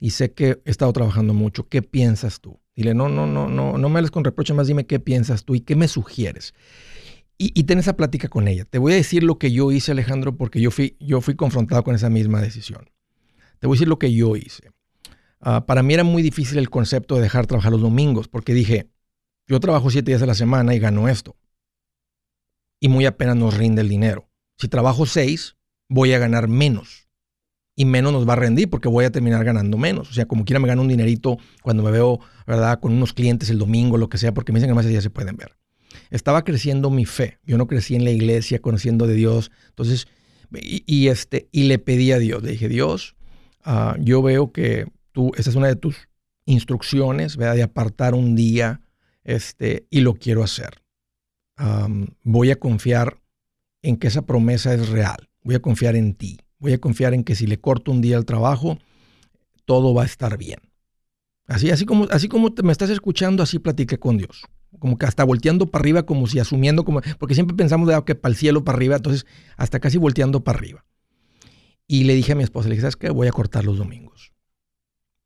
y 0.00 0.10
sé 0.10 0.32
que 0.32 0.60
he 0.64 0.70
estado 0.70 0.92
trabajando 0.92 1.34
mucho. 1.34 1.68
¿Qué 1.68 1.80
piensas 1.80 2.40
tú? 2.40 2.58
Dile, 2.74 2.92
no, 2.92 3.08
no, 3.08 3.24
no, 3.28 3.48
no, 3.48 3.78
no 3.78 3.88
me 3.88 3.98
hables 3.98 4.10
con 4.10 4.24
reproche, 4.24 4.52
más 4.54 4.66
dime 4.66 4.84
qué 4.84 4.98
piensas 4.98 5.44
tú 5.44 5.54
y 5.54 5.60
qué 5.60 5.76
me 5.76 5.86
sugieres. 5.86 6.54
Y, 7.44 7.64
ten 7.64 7.80
esa 7.80 7.96
plática 7.96 8.28
con 8.28 8.46
ella. 8.46 8.64
Te 8.64 8.78
voy 8.78 8.92
a 8.92 8.94
decir 8.94 9.24
lo 9.24 9.36
que 9.36 9.50
yo 9.50 9.72
hice, 9.72 9.90
Alejandro, 9.90 10.36
porque 10.36 10.60
yo 10.60 10.70
fui, 10.70 10.96
yo 11.00 11.20
fui 11.20 11.34
confrontado 11.34 11.82
con 11.82 11.96
esa 11.96 12.08
misma 12.08 12.40
decisión. 12.40 12.88
Te 13.58 13.66
voy 13.66 13.74
a 13.74 13.76
decir 13.78 13.88
lo 13.88 13.98
que 13.98 14.14
yo 14.14 14.36
hice. 14.36 14.70
Ah, 15.40 15.66
para 15.66 15.82
mí 15.82 15.92
era 15.92 16.04
muy 16.04 16.22
difícil 16.22 16.58
el 16.58 16.70
concepto 16.70 17.16
de 17.16 17.22
dejar 17.22 17.48
trabajar 17.48 17.72
los 17.72 17.80
domingos, 17.80 18.28
porque 18.28 18.54
dije, 18.54 18.90
yo 19.48 19.58
trabajo 19.58 19.90
siete 19.90 20.12
días 20.12 20.22
a 20.22 20.26
la 20.26 20.34
semana 20.34 20.72
y 20.76 20.78
gano 20.78 21.08
esto. 21.08 21.34
Y 22.78 22.88
muy 22.88 23.06
apenas 23.06 23.34
nos 23.34 23.56
rinde 23.56 23.82
el 23.82 23.88
dinero. 23.88 24.30
Si 24.56 24.68
trabajo 24.68 25.04
seis, 25.04 25.56
voy 25.88 26.12
a 26.12 26.20
ganar 26.20 26.46
menos 26.46 27.08
y 27.74 27.86
menos 27.86 28.12
nos 28.12 28.28
va 28.28 28.34
a 28.34 28.36
rendir 28.36 28.70
porque 28.70 28.88
voy 28.88 29.04
a 29.04 29.10
terminar 29.10 29.42
ganando 29.42 29.78
menos. 29.78 30.10
O 30.10 30.12
sea, 30.12 30.26
como 30.26 30.44
quiera 30.44 30.60
me 30.60 30.68
gano 30.68 30.82
un 30.82 30.88
dinerito 30.88 31.38
cuando 31.60 31.82
me 31.82 31.90
veo, 31.90 32.20
¿verdad? 32.46 32.78
Con 32.78 32.92
unos 32.92 33.12
clientes 33.12 33.50
el 33.50 33.58
domingo, 33.58 33.98
lo 33.98 34.08
que 34.08 34.18
sea, 34.18 34.32
porque 34.32 34.52
me 34.52 34.60
dicen 34.60 34.70
que 34.70 34.74
más 34.74 34.86
días 34.86 35.02
se 35.02 35.10
pueden 35.10 35.36
ver. 35.36 35.56
Estaba 36.10 36.44
creciendo 36.44 36.90
mi 36.90 37.04
fe. 37.04 37.38
Yo 37.44 37.58
no 37.58 37.66
crecí 37.66 37.94
en 37.94 38.04
la 38.04 38.10
iglesia 38.10 38.60
conociendo 38.60 39.06
de 39.06 39.14
Dios. 39.14 39.50
Entonces, 39.68 40.06
y, 40.52 41.08
este, 41.08 41.48
y 41.52 41.64
le 41.64 41.78
pedí 41.78 42.12
a 42.12 42.18
Dios, 42.18 42.42
le 42.42 42.52
dije, 42.52 42.68
Dios, 42.68 43.16
ah, 43.64 43.96
yo 44.00 44.22
veo 44.22 44.52
que 44.52 44.86
tú, 45.12 45.32
esa 45.36 45.50
es 45.50 45.56
una 45.56 45.68
de 45.68 45.76
tus 45.76 46.08
instrucciones, 46.44 47.36
¿verdad? 47.36 47.54
De 47.54 47.62
apartar 47.62 48.14
un 48.14 48.36
día, 48.36 48.80
este, 49.24 49.86
y 49.90 50.00
lo 50.00 50.14
quiero 50.14 50.42
hacer. 50.42 50.82
voy 52.22 52.50
a 52.50 52.56
confiar 52.56 53.18
en 53.82 53.96
que 53.96 54.08
esa 54.08 54.22
promesa 54.22 54.74
es 54.74 54.88
real. 54.88 55.28
Voy 55.42 55.54
a 55.54 55.62
confiar 55.62 55.96
en 55.96 56.14
ti. 56.14 56.38
Voy 56.58 56.72
a 56.72 56.78
confiar 56.78 57.14
en 57.14 57.24
que 57.24 57.34
si 57.34 57.46
le 57.46 57.58
corto 57.58 57.90
un 57.90 58.00
día 58.00 58.16
el 58.16 58.24
trabajo, 58.24 58.78
todo 59.64 59.94
va 59.94 60.02
a 60.02 60.06
estar 60.06 60.38
bien. 60.38 60.60
Así, 61.46 61.70
así 61.70 61.84
como, 61.84 62.06
así 62.10 62.28
como 62.28 62.50
me 62.62 62.72
estás 62.72 62.90
escuchando, 62.90 63.42
así 63.42 63.58
platiqué 63.58 63.98
con 63.98 64.16
Dios. 64.16 64.42
Como 64.82 64.98
que 64.98 65.06
hasta 65.06 65.22
volteando 65.22 65.66
para 65.66 65.80
arriba, 65.80 66.02
como 66.02 66.26
si 66.26 66.40
asumiendo, 66.40 66.84
como, 66.84 67.02
porque 67.20 67.36
siempre 67.36 67.56
pensamos 67.56 67.86
de 67.86 68.02
que 68.04 68.16
para 68.16 68.32
el 68.32 68.36
cielo, 68.36 68.64
para 68.64 68.74
arriba, 68.74 68.96
entonces 68.96 69.26
hasta 69.56 69.78
casi 69.78 69.96
volteando 69.96 70.42
para 70.42 70.58
arriba. 70.58 70.84
Y 71.86 72.02
le 72.02 72.16
dije 72.16 72.32
a 72.32 72.34
mi 72.34 72.42
esposa, 72.42 72.68
le 72.68 72.74
dije, 72.74 72.80
¿sabes 72.80 72.96
qué? 72.96 73.08
Voy 73.10 73.28
a 73.28 73.30
cortar 73.30 73.64
los 73.64 73.78
domingos. 73.78 74.32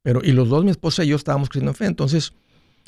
Pero, 0.03 0.21
y 0.23 0.33
los 0.33 0.51
dos, 0.51 0.62
mi 0.62 0.71
esposa 0.71 1.05
y 1.05 1.09
yo, 1.09 1.16
estábamos 1.16 1.49
creciendo 1.49 1.71
en 1.71 1.75
fe. 1.75 1.87
Entonces, 1.87 2.35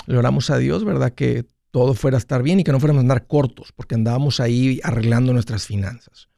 le 0.07 0.19
oramos 0.19 0.51
a 0.51 0.59
Dios, 0.59 0.85
¿verdad? 0.85 1.15
Que 1.15 1.47
todo 1.71 1.95
fuera 1.95 2.19
a 2.19 2.21
estar 2.21 2.43
bien 2.43 2.61
y 2.61 2.65
que 2.65 2.73
no 2.73 2.81
fuéramos 2.81 3.01
a 3.01 3.05
andar 3.05 3.27
cortos, 3.27 3.73
porque 3.73 3.95
andábamos 3.95 4.39
ahí 4.39 4.79
arreglando 4.83 5.33
nuestras 5.33 5.67
finanzas. 5.67 6.29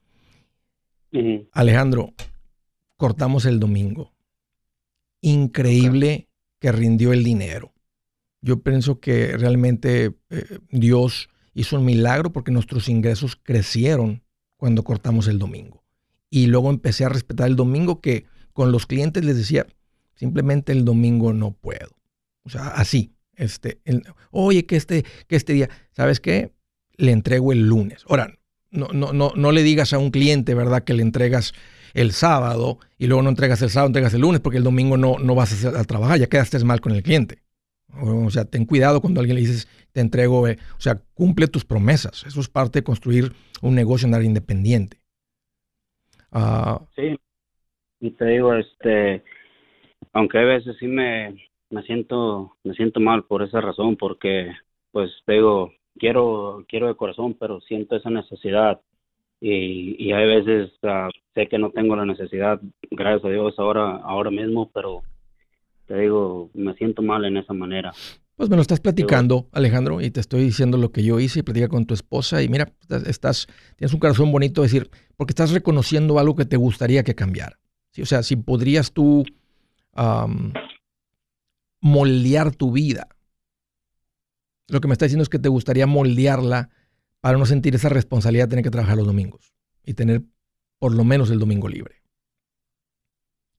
Alejandro, 1.51 2.13
cortamos 2.95 3.43
el 3.43 3.59
domingo. 3.59 4.13
Increíble 5.19 6.29
que 6.57 6.71
rindió 6.71 7.11
el 7.11 7.25
dinero. 7.25 7.73
Yo 8.41 8.61
pienso 8.61 8.99
que 8.99 9.37
realmente 9.37 10.15
eh, 10.29 10.59
Dios 10.69 11.29
hizo 11.53 11.77
un 11.77 11.85
milagro 11.85 12.31
porque 12.31 12.51
nuestros 12.51 12.89
ingresos 12.89 13.35
crecieron 13.35 14.23
cuando 14.57 14.83
cortamos 14.83 15.27
el 15.27 15.39
domingo. 15.39 15.83
Y 16.29 16.47
luego 16.47 16.69
empecé 16.69 17.05
a 17.05 17.09
respetar 17.09 17.47
el 17.47 17.55
domingo 17.55 18.01
que 18.01 18.25
con 18.53 18.71
los 18.71 18.85
clientes 18.85 19.23
les 19.25 19.37
decía, 19.37 19.67
simplemente 20.15 20.71
el 20.71 20.85
domingo 20.85 21.33
no 21.33 21.51
puedo. 21.51 21.95
O 22.43 22.49
sea, 22.49 22.67
así. 22.69 23.13
Este, 23.35 23.81
oye, 24.29 24.65
que 24.65 24.75
este, 24.75 25.03
que 25.27 25.35
este 25.35 25.53
día, 25.53 25.69
¿sabes 25.91 26.19
qué? 26.19 26.53
Le 26.95 27.11
entrego 27.11 27.51
el 27.51 27.67
lunes. 27.67 28.03
Ahora, 28.07 28.37
no, 28.69 28.87
no, 28.93 29.13
no, 29.13 29.33
no 29.35 29.51
le 29.51 29.63
digas 29.63 29.93
a 29.93 29.97
un 29.97 30.11
cliente, 30.11 30.53
¿verdad?, 30.53 30.83
que 30.83 30.93
le 30.93 31.01
entregas 31.01 31.53
el 31.93 32.11
sábado 32.13 32.79
y 32.97 33.07
luego 33.07 33.21
no 33.21 33.29
entregas 33.29 33.61
el 33.61 33.69
sábado, 33.69 33.87
entregas 33.87 34.13
el 34.13 34.21
lunes 34.21 34.41
porque 34.41 34.57
el 34.57 34.63
domingo 34.63 34.97
no, 34.97 35.17
no 35.19 35.35
vas 35.35 35.65
a, 35.65 35.83
trabajar, 35.83 36.19
ya 36.19 36.27
quedaste 36.27 36.59
mal 36.63 36.81
con 36.81 36.93
el 36.93 37.03
cliente. 37.03 37.41
O 37.99 38.29
sea, 38.29 38.45
ten 38.45 38.65
cuidado 38.65 39.01
cuando 39.01 39.19
alguien 39.19 39.35
le 39.35 39.41
dices, 39.41 39.67
te 39.91 40.01
entrego, 40.01 40.47
eh", 40.47 40.57
o 40.77 40.81
sea, 40.81 41.01
cumple 41.13 41.47
tus 41.47 41.65
promesas. 41.65 42.23
Eso 42.25 42.39
es 42.39 42.49
parte 42.49 42.79
de 42.79 42.83
construir 42.83 43.33
un 43.61 43.75
negocio 43.75 44.07
en 44.07 44.15
área 44.15 44.27
independiente. 44.27 44.97
Ah, 46.31 46.81
sí, 46.95 47.17
y 47.99 48.11
te 48.11 48.25
digo, 48.25 48.53
este, 48.53 49.23
aunque 50.13 50.39
a 50.39 50.43
veces 50.43 50.75
sí 50.79 50.87
me, 50.87 51.49
me 51.69 51.83
siento, 51.83 52.55
me 52.63 52.73
siento 52.73 52.99
mal 52.99 53.23
por 53.23 53.43
esa 53.43 53.61
razón, 53.61 53.95
porque, 53.97 54.51
pues, 54.91 55.11
te 55.25 55.33
digo, 55.33 55.73
quiero, 55.97 56.65
quiero 56.67 56.87
de 56.87 56.95
corazón, 56.95 57.35
pero 57.39 57.61
siento 57.61 57.95
esa 57.95 58.09
necesidad. 58.09 58.81
Y, 59.39 59.95
y 60.03 60.11
hay 60.13 60.27
veces 60.27 60.71
sé 61.33 61.47
que 61.47 61.57
no 61.57 61.71
tengo 61.71 61.95
la 61.95 62.05
necesidad, 62.05 62.61
gracias 62.91 63.25
a 63.25 63.29
Dios, 63.29 63.55
ahora, 63.57 63.97
ahora 63.97 64.29
mismo, 64.29 64.69
pero 64.71 65.01
te 65.91 65.99
digo, 65.99 66.49
me 66.53 66.73
siento 66.75 67.01
mal 67.01 67.25
en 67.25 67.37
esa 67.37 67.53
manera. 67.53 67.93
Pues 68.35 68.49
me 68.49 68.55
lo 68.55 68.61
estás 68.61 68.79
platicando, 68.79 69.49
Alejandro, 69.51 70.01
y 70.01 70.09
te 70.09 70.19
estoy 70.19 70.41
diciendo 70.41 70.77
lo 70.77 70.91
que 70.91 71.03
yo 71.03 71.19
hice 71.19 71.39
y 71.39 71.43
platica 71.43 71.67
con 71.67 71.85
tu 71.85 71.93
esposa 71.93 72.41
y 72.41 72.49
mira, 72.49 72.71
estás, 73.05 73.47
tienes 73.75 73.93
un 73.93 73.99
corazón 73.99 74.31
bonito 74.31 74.61
decir, 74.61 74.89
porque 75.17 75.31
estás 75.31 75.51
reconociendo 75.51 76.17
algo 76.17 76.35
que 76.35 76.45
te 76.45 76.57
gustaría 76.57 77.03
que 77.03 77.13
cambiara. 77.13 77.59
¿sí? 77.91 78.01
O 78.01 78.05
sea, 78.05 78.23
si 78.23 78.35
podrías 78.35 78.93
tú 78.93 79.25
moldear 81.81 82.55
tu 82.55 82.71
vida 82.71 83.09
lo 84.71 84.79
que 84.79 84.87
me 84.87 84.93
está 84.93 85.05
diciendo 85.05 85.23
es 85.23 85.29
que 85.29 85.37
te 85.37 85.49
gustaría 85.49 85.85
moldearla 85.85 86.69
para 87.19 87.37
no 87.37 87.45
sentir 87.45 87.75
esa 87.75 87.89
responsabilidad 87.89 88.45
de 88.45 88.51
tener 88.51 88.63
que 88.63 88.71
trabajar 88.71 88.95
los 88.95 89.05
domingos 89.05 89.53
y 89.85 89.93
tener 89.93 90.23
por 90.79 90.95
lo 90.95 91.03
menos 91.03 91.29
el 91.29 91.39
domingo 91.39 91.67
libre. 91.67 92.01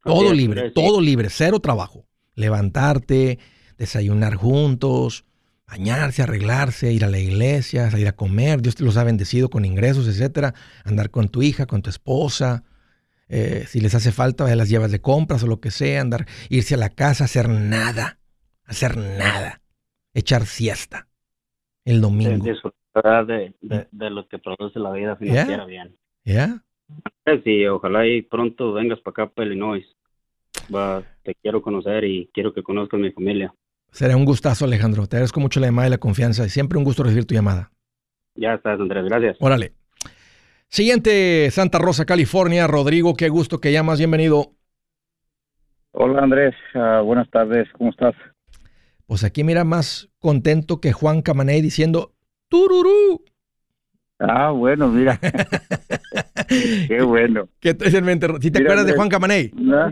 Todo 0.03 0.33
libre, 0.33 0.71
todo 0.71 1.01
libre, 1.01 1.29
cero 1.31 1.61
trabajo. 1.61 2.09
Levantarte, 2.43 3.39
desayunar 3.79 4.35
juntos, 4.35 5.25
bañarse, 5.67 6.23
arreglarse, 6.23 6.93
ir 6.93 7.05
a 7.05 7.09
la 7.09 7.19
iglesia, 7.19 7.91
salir 7.91 8.09
a 8.09 8.17
comer. 8.17 8.61
Dios 8.61 8.75
te 8.75 8.85
los 8.85 8.97
ha 8.97 9.05
bendecido 9.05 9.49
con 9.49 9.65
ingresos, 9.65 10.07
etcétera. 10.09 10.55
Andar 10.85 11.11
con 11.11 11.29
tu 11.29 11.43
hija, 11.43 11.67
con 11.67 11.81
tu 11.81 11.89
esposa. 11.89 12.65
Eh, 13.29 13.65
si 13.67 13.81
les 13.81 13.95
hace 13.95 14.13
falta, 14.13 14.55
las 14.55 14.69
llevas 14.69 14.91
de 14.91 15.01
compras 15.01 15.43
o 15.43 15.47
lo 15.47 15.61
que 15.61 15.71
sea. 15.71 16.03
Andar, 16.03 16.27
irse 16.51 16.75
a 16.75 16.79
la 16.79 16.91
casa, 16.91 17.25
hacer 17.25 17.49
nada. 17.49 18.19
Hacer 18.67 18.97
nada 18.97 19.63
echar 20.15 20.43
siesta 20.43 21.09
el 21.85 22.01
domingo. 22.01 22.45
Disfrutar 22.45 23.27
de, 23.27 23.55
de, 23.61 23.89
de, 23.91 24.11
lo 24.11 24.29
que 24.29 24.39
produce 24.39 24.79
la 24.79 24.93
vida 24.93 25.17
financiera 25.17 25.65
bien. 25.65 25.97
¿Ya? 26.25 26.63
Sí, 27.45 27.67
ojalá 27.67 28.07
y 28.07 28.23
pronto 28.23 28.73
vengas 28.73 29.01
para 29.01 29.25
acá, 29.25 29.35
para 29.35 29.49
Illinois. 29.49 29.85
Va, 30.75 31.03
te 31.23 31.35
quiero 31.35 31.63
conocer 31.63 32.05
y 32.05 32.31
quiero 32.33 32.53
que 32.53 32.63
conozcas 32.63 33.01
mi 33.01 33.11
familia. 33.13 33.55
Será 33.91 34.17
un 34.17 34.25
gustazo, 34.25 34.65
Alejandro. 34.65 35.07
Te 35.07 35.17
agradezco 35.17 35.41
mucho 35.41 35.61
la 35.61 35.67
llamada 35.67 35.89
y 35.89 35.91
la 35.91 35.99
confianza. 35.99 36.47
Y 36.47 36.49
siempre 36.49 36.79
un 36.79 36.85
gusto 36.85 37.03
recibir 37.03 37.27
tu 37.27 37.35
llamada. 37.35 37.71
Ya 38.35 38.55
estás, 38.55 38.81
Andrés. 38.81 39.05
Gracias. 39.05 39.37
Órale. 39.41 39.73
Siguiente, 40.69 41.51
Santa 41.51 41.79
Rosa, 41.79 42.07
California. 42.07 42.67
Rodrigo, 42.67 43.15
qué 43.15 43.29
gusto 43.29 43.61
que 43.61 43.73
llamas. 43.73 43.99
Bienvenido. 43.99 44.53
Hola, 45.93 46.23
Andrés. 46.23 46.55
Ah, 46.75 47.03
buenas 47.05 47.29
tardes. 47.31 47.69
¿Cómo 47.77 47.91
estás? 47.91 48.15
Pues 49.07 49.25
aquí 49.25 49.45
mira 49.45 49.65
más 49.65 50.09
contento 50.19 50.81
que 50.81 50.93
Juan 50.93 51.21
Camaney 51.21 51.61
diciendo 51.61 52.15
tururú. 52.49 53.23
Ah, 54.19 54.51
bueno, 54.51 54.89
mira. 54.89 55.21
Qué 56.89 57.03
bueno. 57.03 57.49
¿Qué 57.61 57.75
te, 57.75 57.91
¿Sí 57.91 58.51
te 58.51 58.63
acuerdas 58.63 58.87
de 58.87 58.95
Juan 58.95 59.11
Camaney? 59.11 59.51
¿No? 59.55 59.91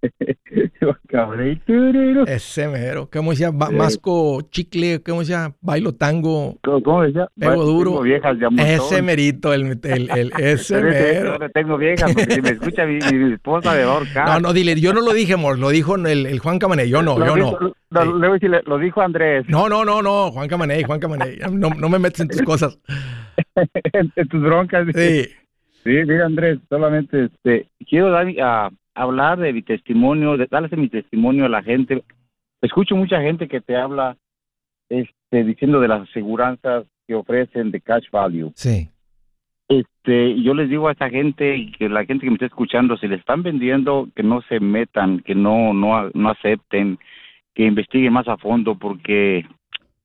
Ese 2.26 2.68
mero. 2.68 3.08
¿Cómo 3.12 3.30
decía? 3.30 3.50
masco, 3.50 4.42
chicle, 4.50 5.02
¿cómo 5.02 5.20
decía? 5.20 5.54
Bailo 5.60 5.94
tango. 5.94 6.56
¿Cómo, 6.62 7.02
decía? 7.02 7.28
Pego 7.38 7.64
duro. 7.64 8.00
Viejas 8.02 8.36
ese 8.58 9.02
merito, 9.02 9.52
el, 9.52 9.78
el, 9.82 10.10
el 10.10 10.32
ese 10.38 10.82
mero. 10.82 11.38
Tengo 11.52 11.76
viejas, 11.76 12.14
porque 12.14 12.34
si 12.34 12.40
me 12.40 12.50
escucha 12.50 12.86
mi, 12.86 12.98
mi 12.98 13.32
esposa 13.32 13.74
de 13.74 13.82
ahorcar. 13.82 14.28
No, 14.28 14.40
no, 14.40 14.52
dile, 14.52 14.80
yo 14.80 14.92
no 14.92 15.00
lo 15.00 15.12
dije, 15.12 15.34
amor, 15.34 15.58
lo 15.58 15.70
dijo 15.70 15.96
el, 15.96 16.26
el 16.26 16.38
Juan 16.38 16.58
Camaney, 16.58 16.88
yo 16.88 17.02
no, 17.02 17.18
lo 17.18 17.26
yo 17.26 17.34
dijo, 17.34 17.58
no. 17.60 17.72
Lo, 17.90 18.04
luego 18.04 18.36
lo 18.66 18.78
dijo 18.78 19.00
Andrés. 19.00 19.46
No, 19.48 19.68
no, 19.68 19.84
no, 19.84 20.02
no, 20.02 20.30
Juan 20.30 20.48
Camaney, 20.48 20.84
Juan 20.84 21.00
Camaney. 21.00 21.38
No, 21.50 21.70
no 21.70 21.88
me 21.88 21.98
metes 21.98 22.20
en 22.20 22.28
tus 22.28 22.42
cosas. 22.42 22.78
en, 23.92 24.12
en, 24.16 24.28
tus 24.28 24.42
broncas. 24.42 24.86
Sí. 24.94 25.28
Sí, 25.84 25.90
mira, 26.06 26.26
Andrés, 26.26 26.58
solamente 26.68 27.26
este, 27.26 27.68
quiero 27.88 28.10
dar 28.10 28.26
a 28.42 28.70
hablar 28.98 29.38
de 29.38 29.52
mi 29.52 29.62
testimonio, 29.62 30.36
de 30.36 30.46
darles 30.46 30.72
mi 30.76 30.88
testimonio 30.88 31.46
a 31.46 31.48
la 31.48 31.62
gente. 31.62 32.02
Escucho 32.60 32.96
mucha 32.96 33.20
gente 33.20 33.46
que 33.46 33.60
te 33.60 33.76
habla 33.76 34.16
este, 34.88 35.44
diciendo 35.44 35.80
de 35.80 35.88
las 35.88 36.08
aseguranzas 36.08 36.84
que 37.06 37.14
ofrecen 37.14 37.70
de 37.70 37.80
cash 37.80 38.10
value. 38.10 38.52
Sí. 38.54 38.88
Este, 39.68 40.40
yo 40.42 40.54
les 40.54 40.68
digo 40.68 40.88
a 40.88 40.92
esa 40.92 41.10
gente 41.10 41.56
y 41.56 41.70
que 41.72 41.88
la 41.88 42.04
gente 42.04 42.24
que 42.24 42.30
me 42.30 42.34
está 42.34 42.46
escuchando, 42.46 42.96
si 42.96 43.06
le 43.06 43.16
están 43.16 43.42
vendiendo, 43.42 44.08
que 44.16 44.22
no 44.22 44.42
se 44.42 44.60
metan, 44.60 45.20
que 45.20 45.34
no, 45.34 45.72
no, 45.74 46.10
no 46.14 46.30
acepten, 46.30 46.98
que 47.54 47.66
investiguen 47.66 48.14
más 48.14 48.26
a 48.28 48.36
fondo, 48.36 48.76
porque 48.76 49.46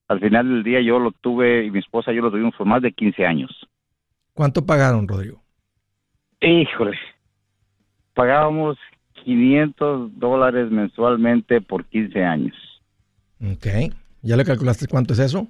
al 0.08 0.20
final 0.20 0.48
del 0.48 0.64
día 0.64 0.82
yo 0.82 1.00
lo 1.00 1.12
tuve 1.12 1.66
y 1.66 1.72
mi 1.72 1.80
esposa 1.80 2.12
y 2.12 2.18
yo 2.18 2.22
lo 2.22 2.32
tuvimos 2.32 2.56
por 2.56 2.68
más 2.68 2.82
de 2.82 2.92
15 2.92 3.26
años. 3.26 3.68
¿Cuánto 4.34 4.66
pagaron, 4.66 5.08
Rodrigo? 5.08 5.42
Híjole, 6.42 6.98
pagábamos 8.14 8.78
500 9.24 10.20
dólares 10.20 10.72
mensualmente 10.72 11.62
por 11.62 11.86
15 11.86 12.24
años. 12.24 12.56
Ok. 13.42 13.68
¿Ya 14.22 14.38
le 14.38 14.46
calculaste 14.46 14.88
cuánto 14.88 15.14
es 15.14 15.20
eso? 15.20 15.48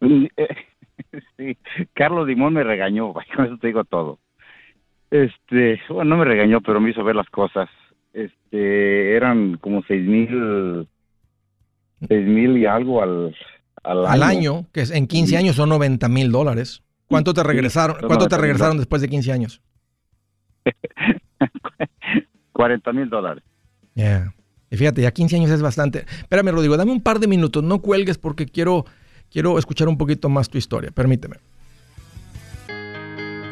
sí. 0.00 1.56
Carlos 1.94 2.26
Dimón 2.26 2.54
me 2.54 2.64
regañó, 2.64 3.12
con 3.36 3.46
eso 3.46 3.58
te 3.58 3.68
digo 3.68 3.84
todo. 3.84 4.18
Este, 5.10 5.80
bueno, 5.88 6.16
no 6.16 6.16
me 6.18 6.24
regañó, 6.24 6.60
pero 6.60 6.80
me 6.80 6.90
hizo 6.90 7.04
ver 7.04 7.16
las 7.16 7.28
cosas. 7.30 7.68
Este, 8.12 9.14
eran 9.14 9.56
como 9.58 9.82
seis 9.86 10.06
mil, 10.06 10.88
seis 12.08 12.26
mil 12.26 12.56
y 12.56 12.66
algo 12.66 13.02
al, 13.02 13.36
al, 13.82 14.06
al 14.06 14.22
año. 14.22 14.64
que 14.72 14.82
en 14.82 15.06
15 15.06 15.36
años 15.36 15.56
son 15.56 15.68
90 15.68 16.08
mil 16.08 16.32
dólares. 16.32 16.82
¿Cuánto 17.08 17.34
te 17.34 17.42
regresaron? 17.42 17.98
¿Cuánto 18.06 18.26
te 18.26 18.36
regresaron 18.36 18.78
después 18.78 19.00
de 19.02 19.08
15 19.08 19.32
años? 19.32 19.60
40 22.56 22.92
mil 22.92 23.08
dólares. 23.08 23.44
Yeah. 23.94 24.34
Y 24.70 24.76
fíjate, 24.76 25.02
ya 25.02 25.10
15 25.10 25.36
años 25.36 25.50
es 25.50 25.62
bastante. 25.62 26.06
Espérame, 26.20 26.50
Rodrigo, 26.50 26.76
dame 26.76 26.92
un 26.92 27.02
par 27.02 27.20
de 27.20 27.28
minutos, 27.28 27.62
no 27.62 27.80
cuelgues 27.80 28.18
porque 28.18 28.46
quiero, 28.46 28.84
quiero 29.30 29.58
escuchar 29.58 29.88
un 29.88 29.98
poquito 29.98 30.28
más 30.28 30.48
tu 30.48 30.58
historia. 30.58 30.90
Permíteme. 30.90 31.36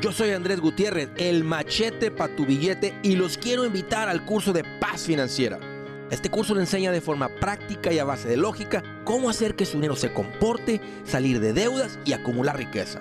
Yo 0.01 0.13
soy 0.13 0.31
Andrés 0.31 0.61
Gutiérrez, 0.61 1.11
el 1.17 1.45
machete 1.45 2.11
para 2.11 2.35
tu 2.35 2.45
billete 2.45 2.95
y 3.03 3.17
los 3.17 3.39
quiero 3.39 3.65
invitar 3.65 4.09
al 4.09 4.25
curso 4.25 4.53
de 4.53 4.65
paz 4.81 5.07
financiera. 5.07 5.59
Este 6.11 6.31
curso 6.31 6.55
le 6.55 6.61
enseña 6.61 6.93
de 6.93 7.01
forma 7.01 7.29
práctica 7.41 7.93
y 7.93 7.99
a 7.99 8.05
base 8.05 8.29
de 8.29 8.37
lógica 8.37 8.83
cómo 9.05 9.31
hacer 9.31 9.57
que 9.57 9.65
su 9.65 9.79
dinero 9.79 9.97
se 9.97 10.13
comporte, 10.13 10.81
salir 11.05 11.41
de 11.41 11.55
deudas 11.55 11.99
y 12.05 12.13
acumular 12.13 12.59
riqueza. 12.59 13.01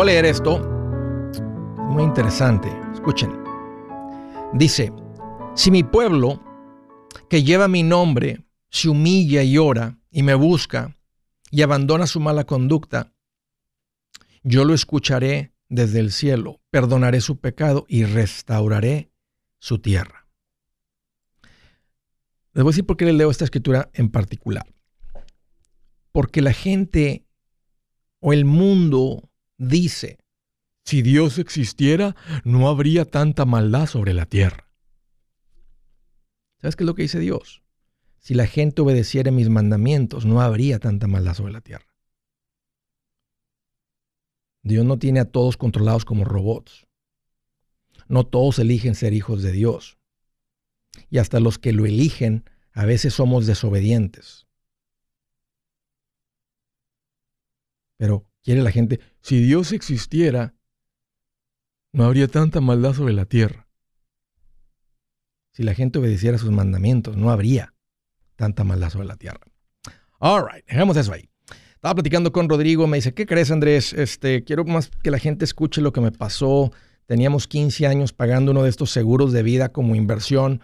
Les 0.00 0.04
a 0.04 0.12
leer 0.12 0.24
esto. 0.24 0.58
Muy 1.90 2.04
interesante. 2.04 2.70
Escuchen. 2.94 3.30
Dice, 4.54 4.90
si 5.54 5.70
mi 5.70 5.84
pueblo, 5.84 6.42
que 7.28 7.42
lleva 7.42 7.68
mi 7.68 7.82
nombre, 7.82 8.46
se 8.70 8.88
humilla 8.88 9.42
y 9.42 9.58
ora 9.58 9.98
y 10.10 10.22
me 10.22 10.32
busca 10.32 10.96
y 11.50 11.60
abandona 11.60 12.06
su 12.06 12.18
mala 12.18 12.44
conducta, 12.44 13.12
yo 14.42 14.64
lo 14.64 14.72
escucharé 14.72 15.52
desde 15.68 16.00
el 16.00 16.12
cielo, 16.12 16.62
perdonaré 16.70 17.20
su 17.20 17.38
pecado 17.38 17.84
y 17.86 18.04
restauraré 18.04 19.12
su 19.58 19.80
tierra. 19.80 20.26
Les 22.54 22.64
voy 22.64 22.70
a 22.70 22.72
decir 22.72 22.86
por 22.86 22.96
qué 22.96 23.04
le 23.04 23.12
leo 23.12 23.30
esta 23.30 23.44
escritura 23.44 23.90
en 23.92 24.08
particular. 24.08 24.64
Porque 26.10 26.40
la 26.40 26.54
gente 26.54 27.26
o 28.20 28.32
el 28.32 28.46
mundo 28.46 29.29
dice, 29.60 30.18
si 30.84 31.02
Dios 31.02 31.38
existiera, 31.38 32.16
no 32.44 32.68
habría 32.68 33.04
tanta 33.04 33.44
maldad 33.44 33.86
sobre 33.86 34.14
la 34.14 34.26
tierra. 34.26 34.68
¿Sabes 36.60 36.74
qué 36.74 36.82
es 36.82 36.86
lo 36.86 36.94
que 36.94 37.02
dice 37.02 37.20
Dios? 37.20 37.62
Si 38.18 38.34
la 38.34 38.46
gente 38.46 38.82
obedeciera 38.82 39.30
mis 39.30 39.48
mandamientos, 39.48 40.26
no 40.26 40.40
habría 40.40 40.78
tanta 40.78 41.06
maldad 41.06 41.34
sobre 41.34 41.52
la 41.52 41.60
tierra. 41.60 41.86
Dios 44.62 44.84
no 44.84 44.98
tiene 44.98 45.20
a 45.20 45.24
todos 45.24 45.56
controlados 45.56 46.04
como 46.04 46.24
robots. 46.24 46.86
No 48.08 48.26
todos 48.26 48.58
eligen 48.58 48.94
ser 48.94 49.12
hijos 49.12 49.42
de 49.42 49.52
Dios. 49.52 49.98
Y 51.08 51.18
hasta 51.18 51.40
los 51.40 51.58
que 51.58 51.72
lo 51.72 51.86
eligen, 51.86 52.44
a 52.72 52.84
veces 52.84 53.14
somos 53.14 53.46
desobedientes. 53.46 54.46
Pero 57.96 58.29
quiere 58.42 58.62
la 58.62 58.70
gente, 58.70 59.00
si 59.20 59.40
Dios 59.42 59.72
existiera, 59.72 60.54
no 61.92 62.04
habría 62.04 62.28
tanta 62.28 62.60
maldad 62.60 62.94
sobre 62.94 63.12
la 63.12 63.24
tierra. 63.24 63.66
Si 65.52 65.62
la 65.62 65.74
gente 65.74 65.98
obedeciera 65.98 66.38
sus 66.38 66.50
mandamientos, 66.50 67.16
no 67.16 67.30
habría 67.30 67.74
tanta 68.36 68.64
maldad 68.64 68.90
sobre 68.90 69.06
la 69.06 69.16
tierra. 69.16 69.40
All 70.20 70.44
right, 70.50 70.64
dejemos 70.66 70.96
eso 70.96 71.12
ahí. 71.12 71.28
Estaba 71.74 71.94
platicando 71.94 72.30
con 72.30 72.48
Rodrigo, 72.48 72.86
me 72.86 72.98
dice, 72.98 73.14
¿qué 73.14 73.26
crees 73.26 73.50
Andrés? 73.50 73.92
Este, 73.94 74.44
quiero 74.44 74.64
más 74.64 74.90
que 75.02 75.10
la 75.10 75.18
gente 75.18 75.44
escuche 75.44 75.80
lo 75.80 75.92
que 75.92 76.00
me 76.00 76.12
pasó. 76.12 76.72
Teníamos 77.06 77.48
15 77.48 77.86
años 77.86 78.12
pagando 78.12 78.52
uno 78.52 78.62
de 78.62 78.70
estos 78.70 78.90
seguros 78.90 79.32
de 79.32 79.42
vida 79.42 79.70
como 79.70 79.94
inversión. 79.96 80.60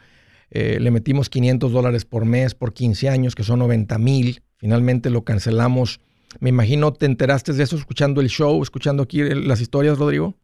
Eh, 0.50 0.78
le 0.78 0.90
metimos 0.90 1.28
500 1.28 1.72
dólares 1.72 2.04
por 2.04 2.24
mes 2.24 2.54
por 2.54 2.72
15 2.72 3.08
años, 3.08 3.34
que 3.34 3.44
son 3.44 3.58
90 3.60 3.98
mil. 3.98 4.42
Finalmente 4.56 5.10
lo 5.10 5.24
cancelamos. 5.24 6.00
Me 6.40 6.50
imagino 6.50 6.92
te 6.92 7.06
enteraste 7.06 7.52
de 7.52 7.62
eso 7.62 7.76
escuchando 7.76 8.20
el 8.20 8.28
show, 8.28 8.62
escuchando 8.62 9.02
aquí 9.02 9.22
las 9.22 9.60
historias, 9.60 9.98
Rodrigo. 9.98 10.34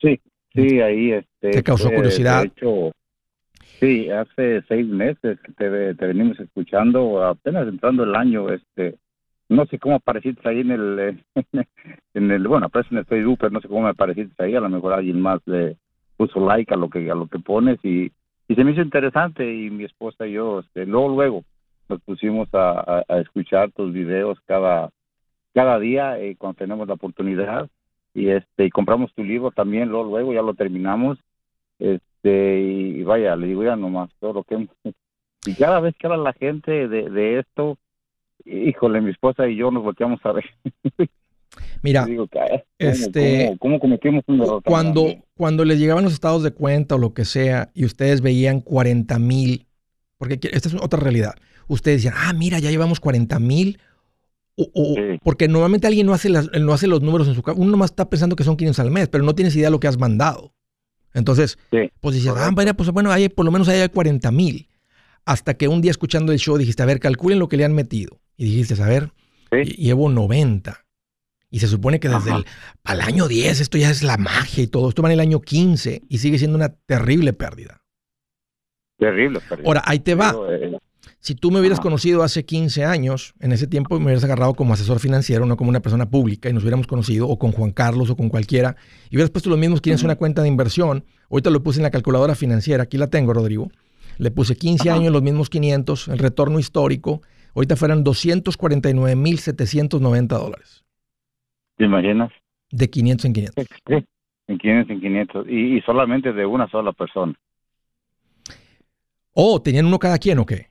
Sí, 0.00 0.20
sí, 0.54 0.80
ahí 0.80 1.12
este. 1.12 1.50
Te 1.50 1.62
causó 1.62 1.90
curiosidad. 1.90 2.42
De 2.42 2.48
hecho, 2.48 2.92
Sí, 3.82 4.08
hace 4.10 4.62
seis 4.68 4.86
meses 4.86 5.40
que 5.40 5.52
te, 5.54 5.94
te 5.96 6.06
venimos 6.06 6.38
escuchando, 6.38 7.20
apenas 7.20 7.66
entrando 7.66 8.04
el 8.04 8.14
año, 8.14 8.48
este, 8.48 8.96
no 9.48 9.66
sé 9.66 9.80
cómo 9.80 9.96
apareciste 9.96 10.48
ahí 10.48 10.60
en 10.60 10.70
el, 10.70 11.24
en 12.14 12.30
el, 12.30 12.46
bueno, 12.46 12.66
aparece 12.66 12.94
en 12.94 12.98
el 12.98 13.06
Facebook, 13.06 13.38
pero 13.40 13.50
no 13.50 13.60
sé 13.60 13.66
cómo 13.66 13.82
me 13.82 13.88
apareciste 13.88 14.40
ahí, 14.40 14.54
a 14.54 14.60
lo 14.60 14.68
mejor 14.68 14.92
alguien 14.92 15.20
más 15.20 15.40
le 15.46 15.78
puso 16.16 16.38
like 16.46 16.72
a 16.72 16.76
lo 16.76 16.88
que, 16.88 17.10
a 17.10 17.16
lo 17.16 17.26
que 17.26 17.40
pones 17.40 17.84
y, 17.84 18.12
y 18.46 18.54
se 18.54 18.62
me 18.62 18.70
hizo 18.70 18.82
interesante 18.82 19.52
y 19.52 19.68
mi 19.70 19.82
esposa 19.82 20.28
y 20.28 20.34
yo, 20.34 20.60
este, 20.60 20.86
luego, 20.86 21.08
luego 21.08 21.44
nos 21.92 22.00
pusimos 22.02 22.48
a, 22.52 23.04
a, 23.06 23.20
escuchar 23.20 23.70
tus 23.72 23.92
videos 23.92 24.38
cada, 24.46 24.90
cada 25.54 25.78
día 25.78 26.18
eh, 26.18 26.36
cuando 26.36 26.58
tenemos 26.58 26.88
la 26.88 26.94
oportunidad 26.94 27.68
y 28.14 28.28
este, 28.28 28.66
y 28.66 28.70
compramos 28.70 29.12
tu 29.14 29.22
libro 29.22 29.50
también, 29.50 29.88
luego, 29.88 30.10
luego 30.10 30.32
ya 30.32 30.42
lo 30.42 30.54
terminamos, 30.54 31.18
este, 31.78 32.60
y, 32.60 33.02
vaya, 33.02 33.36
le 33.36 33.48
digo 33.48 33.64
ya 33.64 33.76
nomás 33.76 34.10
todo 34.20 34.32
lo 34.32 34.44
que 34.44 34.68
y 35.44 35.54
cada 35.54 35.80
vez 35.80 35.94
que 35.98 36.06
habla 36.06 36.18
la 36.18 36.32
gente 36.32 36.88
de, 36.88 37.10
de 37.10 37.40
esto, 37.40 37.76
híjole, 38.44 39.00
mi 39.00 39.10
esposa 39.10 39.48
y 39.48 39.56
yo 39.56 39.70
nos 39.70 39.82
volteamos 39.82 40.20
a 40.24 40.32
ver. 40.32 40.44
Mira, 41.82 42.06
este, 42.78 43.56
¿cómo, 43.58 43.78
cometimos 43.78 44.22
un 44.26 44.40
error? 44.40 44.62
Cuando, 44.64 45.06
cuando 45.36 45.64
les 45.64 45.78
llegaban 45.78 46.04
los 46.04 46.12
estados 46.12 46.42
de 46.42 46.52
cuenta 46.52 46.94
o 46.94 46.98
lo 46.98 47.12
que 47.12 47.24
sea 47.24 47.70
y 47.74 47.84
ustedes 47.84 48.22
veían 48.22 48.60
40 48.60 49.18
mil, 49.18 49.66
porque 50.22 50.38
esta 50.52 50.68
es 50.68 50.74
otra 50.74 51.00
realidad, 51.00 51.34
ustedes 51.66 51.98
decían, 51.98 52.14
ah, 52.16 52.32
mira, 52.32 52.60
ya 52.60 52.70
llevamos 52.70 53.00
40 53.00 53.40
mil, 53.40 53.80
o, 54.54 54.94
porque 55.24 55.48
normalmente 55.48 55.88
alguien 55.88 56.06
no 56.06 56.14
hace, 56.14 56.28
no 56.30 56.72
hace 56.72 56.86
los 56.86 57.02
números 57.02 57.26
en 57.26 57.34
su 57.34 57.42
casa, 57.42 57.58
uno 57.58 57.72
nomás 57.72 57.90
está 57.90 58.08
pensando 58.08 58.36
que 58.36 58.44
son 58.44 58.56
500 58.56 58.78
al 58.78 58.92
mes, 58.92 59.08
pero 59.08 59.24
no 59.24 59.34
tienes 59.34 59.56
idea 59.56 59.66
de 59.66 59.72
lo 59.72 59.80
que 59.80 59.88
has 59.88 59.98
mandado. 59.98 60.54
Entonces, 61.12 61.58
pues 62.00 62.14
decías, 62.14 62.36
ah, 62.38 62.52
pues 62.76 62.90
bueno, 62.90 63.10
hay, 63.10 63.30
por 63.30 63.44
lo 63.44 63.50
menos 63.50 63.68
hay 63.68 63.88
40 63.88 64.30
mil. 64.30 64.68
Hasta 65.24 65.54
que 65.54 65.66
un 65.66 65.80
día 65.80 65.90
escuchando 65.90 66.30
el 66.30 66.38
show 66.38 66.56
dijiste, 66.56 66.84
a 66.84 66.86
ver, 66.86 67.00
calculen 67.00 67.40
lo 67.40 67.48
que 67.48 67.56
le 67.56 67.64
han 67.64 67.74
metido. 67.74 68.20
Y 68.36 68.44
dijiste, 68.44 68.80
a 68.80 68.86
ver, 68.86 69.10
llevo 69.50 70.08
90. 70.08 70.86
Y 71.50 71.58
se 71.58 71.66
supone 71.66 71.98
que 71.98 72.08
desde 72.08 72.30
el 72.30 72.46
al 72.84 73.00
año 73.00 73.26
10 73.26 73.60
esto 73.60 73.76
ya 73.76 73.90
es 73.90 74.04
la 74.04 74.18
magia 74.18 74.62
y 74.62 74.68
todo. 74.68 74.88
Esto 74.88 75.02
va 75.02 75.08
en 75.08 75.14
el 75.14 75.20
año 75.20 75.40
15 75.40 76.02
y 76.08 76.18
sigue 76.18 76.38
siendo 76.38 76.56
una 76.56 76.68
terrible 76.68 77.32
pérdida. 77.32 77.81
Terrible 79.02 79.40
pérdida. 79.48 79.66
Ahora, 79.66 79.82
ahí 79.84 80.00
te 80.00 80.14
va. 80.14 80.34
Eh, 80.50 80.76
si 81.18 81.34
tú 81.34 81.50
me 81.50 81.60
hubieras 81.60 81.80
conocido 81.80 82.22
hace 82.22 82.44
15 82.44 82.84
años, 82.84 83.34
en 83.40 83.52
ese 83.52 83.66
tiempo 83.66 83.98
me 83.98 84.06
hubieras 84.06 84.24
agarrado 84.24 84.54
como 84.54 84.74
asesor 84.74 84.98
financiero, 84.98 85.46
no 85.46 85.56
como 85.56 85.70
una 85.70 85.80
persona 85.80 86.10
pública, 86.10 86.48
y 86.48 86.52
nos 86.52 86.62
hubiéramos 86.62 86.86
conocido, 86.86 87.28
o 87.28 87.38
con 87.38 87.52
Juan 87.52 87.72
Carlos 87.72 88.10
o 88.10 88.16
con 88.16 88.28
cualquiera, 88.28 88.76
y 89.10 89.16
hubieras 89.16 89.30
puesto 89.30 89.50
los 89.50 89.58
mismos 89.58 89.80
que 89.80 89.84
tienes 89.84 90.02
una 90.02 90.16
cuenta 90.16 90.42
de 90.42 90.48
inversión. 90.48 91.04
Ahorita 91.30 91.50
lo 91.50 91.62
puse 91.62 91.78
en 91.78 91.84
la 91.84 91.90
calculadora 91.90 92.34
financiera, 92.34 92.84
aquí 92.84 92.98
la 92.98 93.08
tengo, 93.08 93.32
Rodrigo. 93.32 93.70
Le 94.18 94.30
puse 94.30 94.56
15 94.56 94.90
años, 94.90 95.12
los 95.12 95.22
mismos 95.22 95.48
500, 95.48 96.08
el 96.08 96.18
retorno 96.18 96.58
histórico, 96.58 97.22
Ahorita 97.54 97.76
fueran 97.76 98.02
249.790 98.04 100.26
dólares. 100.26 100.84
¿Te 101.76 101.84
imaginas? 101.84 102.32
De 102.70 102.88
500 102.88 103.26
en 103.26 103.34
500. 103.34 103.66
Sí, 103.86 103.94
en 104.48 104.58
500 104.58 104.90
en 104.90 105.00
500. 105.00 105.46
Y, 105.48 105.80
solamente 105.82 106.32
de 106.32 106.44
una 106.46 106.66
sola 106.68 106.92
persona. 106.92 107.34
Oh, 109.34 109.60
¿tenían 109.60 109.86
uno 109.86 109.98
cada 109.98 110.18
quien 110.18 110.38
o 110.38 110.46
qué? 110.46 110.68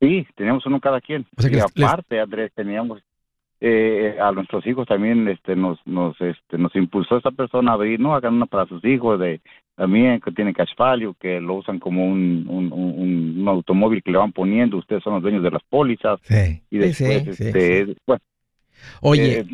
Sí, 0.00 0.26
teníamos 0.36 0.64
uno 0.66 0.80
cada 0.80 1.00
quien. 1.00 1.26
y 1.38 1.58
aparte, 1.58 2.20
Andrés, 2.20 2.52
teníamos 2.54 3.02
eh, 3.60 4.16
a 4.20 4.30
nuestros 4.32 4.66
hijos 4.66 4.86
también 4.86 5.26
este 5.28 5.56
nos 5.56 5.78
nos 5.86 6.20
este 6.20 6.58
nos 6.58 6.74
impulsó 6.76 7.16
esta 7.16 7.30
persona 7.30 7.70
a 7.70 7.74
abrir 7.74 7.98
no 7.98 8.14
hagan 8.14 8.34
una 8.34 8.44
para 8.44 8.66
sus 8.66 8.84
hijos 8.84 9.18
de 9.18 9.40
también 9.74 10.20
que 10.20 10.32
tiene 10.32 10.52
cash 10.52 10.72
value 10.76 11.14
que 11.18 11.40
lo 11.40 11.54
usan 11.54 11.78
como 11.78 12.04
un, 12.04 12.44
un, 12.46 12.72
un, 12.72 13.48
automóvil 13.48 14.02
que 14.02 14.10
le 14.10 14.18
van 14.18 14.32
poniendo 14.32 14.76
ustedes 14.76 15.02
son 15.02 15.14
los 15.14 15.22
dueños 15.22 15.42
de 15.42 15.50
las 15.50 15.62
pólizas 15.70 16.20
sí, 16.24 16.62
y 16.70 16.78
después 16.78 17.40
este 17.40 17.96
bueno 18.06 18.22
Oye, 19.00 19.38
eh, 19.38 19.46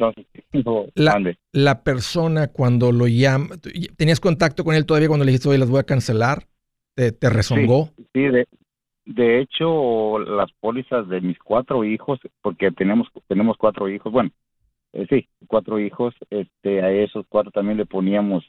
la, 0.95 1.35
la, 1.53 1.83
persona 1.85 2.49
cuando 2.49 2.91
lo 2.91 3.07
llama, 3.07 3.51
¿tenías 3.97 4.19
contacto 4.19 4.65
con 4.65 4.75
él 4.75 4.87
todavía 4.87 5.07
cuando 5.07 5.25
le 5.25 5.31
dijiste, 5.31 5.51
oye, 5.51 5.59
las 5.59 5.71
voy 5.71 5.79
a 5.79 5.85
cancelar? 5.85 6.47
¿Te, 7.01 7.13
te 7.13 7.31
rezongó? 7.31 7.89
Sí, 8.13 8.21
de, 8.21 8.47
de 9.07 9.41
hecho, 9.41 10.19
las 10.19 10.53
pólizas 10.61 11.09
de 11.09 11.23
mis 11.23 11.39
cuatro 11.39 11.83
hijos, 11.83 12.21
porque 12.43 12.71
tenemos 12.73 13.09
tenemos 13.27 13.57
cuatro 13.57 13.89
hijos, 13.89 14.13
bueno, 14.13 14.31
eh, 14.93 15.07
sí, 15.09 15.27
cuatro 15.47 15.79
hijos, 15.79 16.15
este, 16.29 16.83
a 16.83 16.91
esos 16.93 17.25
cuatro 17.31 17.53
también 17.53 17.79
le 17.79 17.87
poníamos, 17.87 18.45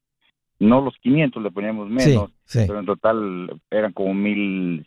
no 0.59 0.81
los 0.81 0.93
500, 0.97 1.41
le 1.41 1.51
poníamos 1.51 1.89
menos, 1.89 2.29
pero 2.51 2.77
en 2.77 2.85
total 2.85 3.61
eran 3.69 3.93
como 3.93 4.13
1.600, 4.15 4.85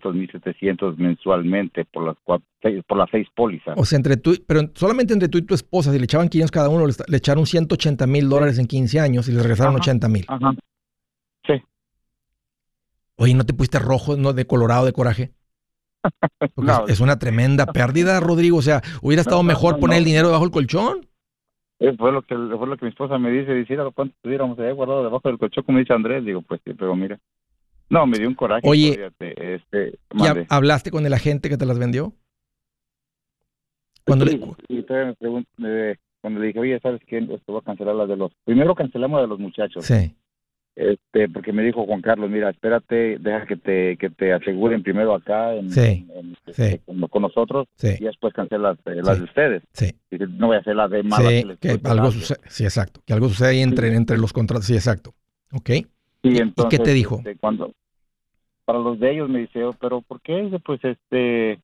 1.700 0.00 0.96
mensualmente 0.96 1.84
por 1.84 2.04
las 2.04 2.16
cuatro, 2.24 2.48
por 2.88 2.98
las 2.98 3.08
seis 3.12 3.28
pólizas. 3.32 3.74
O 3.76 3.84
sea, 3.84 3.96
entre 3.96 4.16
tú, 4.16 4.32
pero 4.44 4.62
solamente 4.74 5.12
entre 5.12 5.28
tú 5.28 5.38
y 5.38 5.42
tu 5.42 5.54
esposa, 5.54 5.92
si 5.92 5.98
le 5.98 6.04
echaban 6.06 6.28
500 6.28 6.50
cada 6.50 6.68
uno, 6.68 6.84
le, 6.84 7.16
echaron 7.16 7.46
180 7.46 8.08
mil 8.08 8.28
dólares 8.28 8.58
en 8.58 8.66
15 8.66 8.98
años 8.98 9.28
y 9.28 9.32
le 9.34 9.40
regresaron 9.40 9.76
80 9.76 10.08
mil. 10.08 10.24
Ajá. 10.26 10.52
Sí, 11.46 11.62
Oye, 13.18 13.34
¿no 13.34 13.44
te 13.44 13.52
pusiste 13.52 13.80
rojo, 13.80 14.16
no 14.16 14.32
de 14.32 14.46
colorado 14.46 14.86
de 14.86 14.92
coraje? 14.92 15.32
es 16.88 17.00
una 17.00 17.18
tremenda 17.18 17.66
pérdida, 17.66 18.20
Rodrigo. 18.20 18.58
O 18.58 18.62
sea, 18.62 18.80
hubiera 19.02 19.22
estado 19.22 19.42
mejor 19.42 19.80
poner 19.80 19.98
el 19.98 20.04
dinero 20.04 20.28
debajo 20.28 20.44
del 20.44 20.52
colchón. 20.52 21.06
Eh, 21.80 21.94
fue 21.98 22.12
lo 22.12 22.22
que 22.22 22.34
fue 22.34 22.66
lo 22.66 22.76
que 22.76 22.86
mi 22.86 22.90
esposa 22.90 23.18
me 23.18 23.30
dice, 23.30 23.54
dice, 23.54 23.76
¿cuánto 23.94 24.14
tuviéramos 24.22 24.58
ahí 24.58 24.72
guardado 24.72 25.02
debajo 25.02 25.28
del 25.28 25.38
colchón? 25.38 25.64
Como 25.64 25.78
dice 25.78 25.92
Andrés, 25.92 26.24
digo, 26.24 26.42
pues 26.42 26.60
sí, 26.64 26.72
pero 26.74 26.94
mira. 26.94 27.18
No, 27.90 28.06
me 28.06 28.18
dio 28.18 28.28
un 28.28 28.34
coraje. 28.34 28.68
Oye, 28.68 29.10
este, 29.18 29.98
¿ya 30.14 30.46
hablaste 30.48 30.90
con 30.90 31.04
el 31.04 31.12
agente 31.12 31.48
que 31.48 31.56
te 31.56 31.66
las 31.66 31.78
vendió? 31.78 32.12
Cuando 34.04 34.24
le... 34.24 34.38
cuando 34.38 36.40
le 36.40 36.46
dije, 36.46 36.60
oye, 36.60 36.80
¿sabes 36.80 37.00
qué? 37.06 37.18
Esto 37.18 37.52
voy 37.52 37.60
a 37.60 37.64
cancelar 37.64 37.94
las 37.94 38.08
de 38.08 38.16
los... 38.16 38.32
Primero 38.44 38.74
cancelamos 38.74 39.20
de 39.20 39.26
los 39.26 39.38
muchachos. 39.38 39.84
Sí 39.84 40.14
este 40.78 41.28
porque 41.28 41.52
me 41.52 41.64
dijo 41.64 41.84
Juan 41.84 42.00
Carlos 42.00 42.30
mira 42.30 42.50
espérate 42.50 43.18
deja 43.18 43.46
que 43.46 43.56
te 43.56 43.96
que 43.96 44.10
te 44.10 44.32
aseguren 44.32 44.84
primero 44.84 45.12
acá 45.12 45.52
en, 45.54 45.66
este, 46.46 46.80
con, 47.10 47.22
nosotros 47.22 47.66
y 47.82 48.04
después 48.04 48.32
cancelas 48.32 48.78
eh, 48.86 49.00
las 49.02 49.18
de 49.18 49.24
ustedes 49.24 49.62
sí. 49.72 49.90
no 50.38 50.46
voy 50.46 50.56
a 50.56 50.60
hacer 50.60 50.76
las 50.76 50.88
de 50.88 51.02
malas 51.02 51.58
que, 51.60 51.80
algo 51.82 52.12
sucede 52.12 52.38
sí 52.46 52.62
exacto 52.62 53.00
que 53.04 53.12
algo 53.12 53.28
sucede 53.28 53.48
ahí 53.48 53.60
entre 53.60 53.92
entre 53.92 54.18
los 54.18 54.32
contratos 54.32 54.66
sí 54.66 54.74
exacto. 54.74 55.14
¿ok? 55.52 55.70
y, 56.22 56.40
entonces, 56.40 56.78
qué 56.78 56.84
te 56.84 56.92
dijo 56.92 57.16
este, 57.18 57.34
cuando 57.36 57.72
para 58.64 58.78
los 58.78 59.00
de 59.00 59.10
ellos 59.10 59.28
me 59.28 59.40
dice 59.40 59.64
oh, 59.64 59.72
pero 59.72 60.00
por 60.00 60.20
qué 60.20 60.48
pues 60.64 60.78
este 60.84 61.58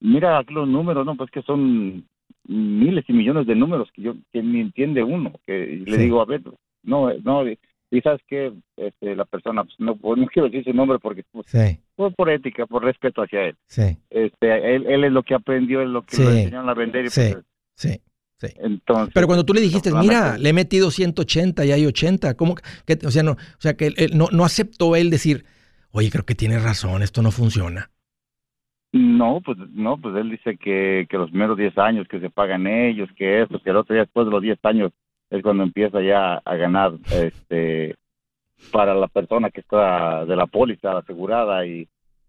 mira 0.00 0.36
aquí 0.36 0.52
los 0.52 0.66
números 0.66 1.06
no 1.06 1.16
pues 1.16 1.30
que 1.30 1.42
son 1.42 2.04
miles 2.48 3.04
y 3.06 3.12
millones 3.12 3.46
de 3.46 3.54
números 3.54 3.88
que 3.94 4.02
yo 4.02 4.14
que 4.32 4.42
ni 4.42 4.62
entiende 4.62 5.04
uno 5.04 5.32
que 5.46 5.80
le 5.86 5.96
digo 5.96 6.20
a 6.20 6.24
ver 6.24 6.42
no 6.82 7.12
no 7.22 7.44
y 7.90 8.00
sabes 8.02 8.20
que 8.26 8.52
este, 8.76 9.16
la 9.16 9.24
persona, 9.24 9.64
pues, 9.64 9.74
no, 9.78 9.98
no 10.02 10.26
quiero 10.26 10.48
decir 10.48 10.64
su 10.64 10.72
nombre 10.72 10.98
porque 10.98 11.24
pues, 11.32 12.14
por 12.14 12.30
ética, 12.30 12.66
por 12.66 12.84
respeto 12.84 13.22
hacia 13.22 13.46
él. 13.46 13.56
Sí. 13.66 13.96
Este, 14.10 14.76
él, 14.76 14.86
él 14.86 15.04
es 15.04 15.12
lo 15.12 15.22
que 15.22 15.34
aprendió, 15.34 15.80
es 15.80 15.88
lo 15.88 16.02
que 16.02 16.16
le 16.18 16.42
enseñaron 16.42 16.68
a 16.68 16.74
vender. 16.74 17.06
Y 17.06 17.08
sí. 17.08 17.30
Pues, 17.32 17.44
sí. 17.74 18.00
Sí. 18.40 18.46
Entonces, 18.58 19.12
Pero 19.12 19.26
cuando 19.26 19.44
tú 19.44 19.52
le 19.52 19.60
dijiste, 19.60 19.90
mira, 19.92 20.38
le 20.38 20.50
he 20.50 20.52
metido 20.52 20.92
180 20.92 21.64
y 21.64 21.72
hay 21.72 21.86
80, 21.86 22.36
¿cómo 22.36 22.54
que, 22.86 22.96
o 23.04 23.10
sea, 23.10 23.24
no, 23.24 23.32
o 23.32 23.36
sea, 23.58 23.76
que 23.76 23.88
él, 23.96 24.12
no, 24.14 24.28
no 24.30 24.44
aceptó 24.44 24.94
él 24.94 25.10
decir, 25.10 25.44
oye, 25.90 26.08
creo 26.08 26.24
que 26.24 26.36
tiene 26.36 26.60
razón, 26.60 27.02
esto 27.02 27.20
no 27.20 27.32
funciona? 27.32 27.90
No, 28.92 29.40
pues 29.44 29.58
no, 29.72 29.98
pues 30.00 30.14
él 30.14 30.30
dice 30.30 30.56
que, 30.56 31.08
que 31.10 31.18
los 31.18 31.30
primeros 31.30 31.58
10 31.58 31.78
años 31.78 32.06
que 32.08 32.20
se 32.20 32.30
pagan 32.30 32.68
ellos, 32.68 33.08
que 33.16 33.42
esto, 33.42 33.60
que 33.60 33.70
el 33.70 33.76
otro 33.76 33.94
día 33.94 34.04
después 34.04 34.26
de 34.26 34.30
los 34.30 34.42
10 34.42 34.58
años 34.62 34.92
es 35.30 35.42
cuando 35.42 35.62
empieza 35.62 36.00
ya 36.00 36.40
a 36.44 36.56
ganar 36.56 36.92
este 37.10 37.94
para 38.72 38.94
la 38.94 39.08
persona 39.08 39.50
que 39.50 39.60
está 39.60 40.24
de 40.24 40.36
la 40.36 40.46
póliza 40.46 40.98
asegurada 40.98 41.64
y 41.66 41.86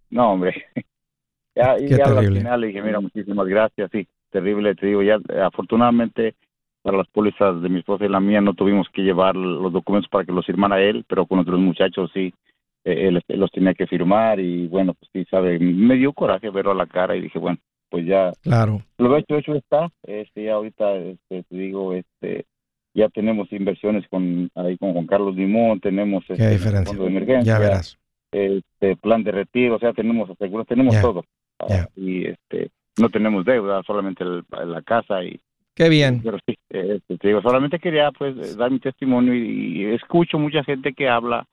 no 0.10 0.34
hombre 0.34 0.66
ya, 1.56 1.78
y 1.80 1.88
ya 1.88 2.06
al 2.06 2.28
final 2.28 2.62
le 2.62 2.68
dije 2.68 2.82
mira 2.82 3.00
muchísimas 3.00 3.48
gracias 3.48 3.90
sí 3.92 4.08
terrible 4.30 4.76
te 4.76 4.88
digo 4.88 5.02
ya 5.02 5.18
afortunadamente 5.44 6.36
para 6.82 6.98
las 6.98 7.08
pólizas 7.08 7.62
de 7.62 7.70
mi 7.70 7.80
esposa 7.80 8.06
y 8.06 8.10
la 8.10 8.20
mía 8.20 8.42
no 8.42 8.54
tuvimos 8.54 8.88
que 8.90 9.02
llevar 9.02 9.36
los 9.36 9.74
documentos 9.74 10.10
para 10.10 10.26
que 10.26 10.32
los 10.32 10.46
firmara 10.46 10.82
él 10.82 11.04
pero 11.08 11.26
con 11.26 11.40
otros 11.40 11.60
muchachos 11.60 12.12
sí 12.14 12.34
eh, 12.86 13.08
él, 13.08 13.22
los 13.28 13.52
tenía 13.52 13.74
que 13.74 13.88
firmar 13.88 14.40
y 14.40 14.68
bueno 14.68 14.94
pues 14.94 15.10
sí 15.12 15.26
sabe 15.30 15.58
me 15.60 15.96
dio 15.96 16.14
coraje 16.14 16.50
verlo 16.50 16.72
a 16.72 16.76
la 16.76 16.86
cara 16.86 17.16
y 17.16 17.22
dije 17.22 17.40
bueno 17.40 17.58
pues 17.90 18.06
ya 18.06 18.32
claro. 18.44 18.84
lo 19.00 19.18
hecho 19.18 19.36
hecho 19.36 19.56
está 19.56 19.90
este 20.04 20.44
ya 20.44 20.54
ahorita 20.54 20.96
este, 20.96 21.44
te 21.44 21.56
digo 21.56 21.94
este 21.94 22.46
ya 22.94 23.10
tenemos 23.10 23.52
inversiones 23.52 24.08
con 24.10 24.50
ahí 24.56 24.78
con 24.78 24.94
Juan 24.94 25.08
Carlos 25.08 25.36
Limón, 25.36 25.80
tenemos 25.80 26.24
este, 26.30 26.58
fondo 26.58 27.04
de 27.04 27.10
emergencia, 27.10 27.54
ya 27.54 27.60
verás. 27.60 27.98
Este, 28.32 28.96
plan 28.98 29.24
de 29.24 29.32
retiro, 29.32 29.76
o 29.76 29.80
sea, 29.80 29.94
tenemos 29.94 30.30
aseguros, 30.30 30.68
tenemos 30.68 31.00
todo. 31.02 31.24
Ah, 31.60 31.88
y 31.96 32.26
este 32.26 32.70
no 32.98 33.10
tenemos 33.10 33.46
deuda, 33.46 33.82
solamente 33.84 34.24
la 34.26 34.82
casa 34.82 35.24
y 35.24 35.40
Qué 35.80 35.88
bien. 35.88 36.20
Pero 36.22 36.38
sí, 36.46 36.56
este, 36.70 37.18
te 37.18 37.28
digo, 37.30 37.42
solamente 37.42 37.80
quería 37.80 38.12
pues 38.12 38.58
dar 38.58 38.70
mi 38.70 38.80
testimonio 38.80 39.34
y, 39.34 39.86
escucho 39.86 40.38
mucha 40.38 40.62
gente 40.62 40.92
que 40.92 41.08
habla 41.08 41.46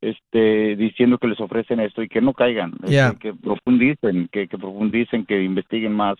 este 0.00 0.74
diciendo 0.74 1.16
que 1.18 1.28
les 1.28 1.38
ofrecen 1.38 1.78
esto 1.78 2.02
y 2.02 2.08
que 2.08 2.20
no 2.20 2.32
caigan, 2.32 2.72
este, 2.82 3.16
que 3.20 3.34
profundicen, 3.34 4.28
que, 4.32 4.48
que 4.48 4.58
profundicen, 4.58 5.24
que 5.26 5.44
investiguen 5.44 5.92
más, 5.92 6.18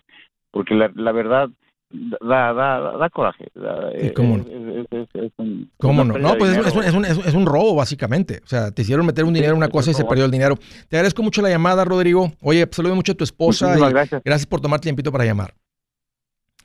porque 0.51 0.73
la, 0.73 0.89
la 0.95 1.11
verdad 1.11 1.49
da, 1.91 2.53
da, 2.53 2.97
da 2.97 3.09
coraje. 3.09 3.47
da- 3.55 3.91
Sí, 3.99 4.11
cómo 4.13 4.37
no. 4.37 4.43
es- 4.43 4.87
es- 4.91 5.07
es- 5.15 5.23
es 5.23 5.31
un- 5.37 5.71
¿Cómo 5.77 6.03
no? 6.03 6.17
No, 6.17 6.37
pues 6.37 6.51
es, 6.51 6.57
un- 6.57 6.65
es 6.65 6.73
un, 6.75 6.81
dinero. 6.81 6.87
es, 6.89 6.93
un, 6.93 7.05
es 7.05 7.17
un- 7.17 7.27
es 7.29 7.33
un 7.33 7.45
robo, 7.45 7.75
básicamente. 7.75 8.41
O 8.43 8.47
sea, 8.47 8.71
te 8.71 8.81
hicieron 8.83 9.05
meter 9.05 9.25
un 9.25 9.33
dinero 9.33 9.53
en 9.53 9.57
una 9.57 9.69
cosa 9.69 9.91
y 9.91 9.93
se 9.93 10.05
perdió 10.05 10.25
el 10.25 10.31
dinero. 10.31 10.55
Te 10.87 10.97
agradezco 10.97 11.23
mucho 11.23 11.41
la 11.41 11.49
llamada, 11.49 11.83
Rodrigo. 11.85 12.31
Oye, 12.41 12.67
saludo 12.71 12.95
mucho 12.95 13.13
a 13.13 13.15
tu 13.15 13.23
esposa 13.23 13.67
Muchísimas 13.67 13.89
y 13.89 13.93
gracias. 13.93 14.21
gracias 14.23 14.45
por 14.45 14.61
tomar 14.61 14.79
tiempito 14.79 15.11
para 15.11 15.25
llamar. 15.25 15.53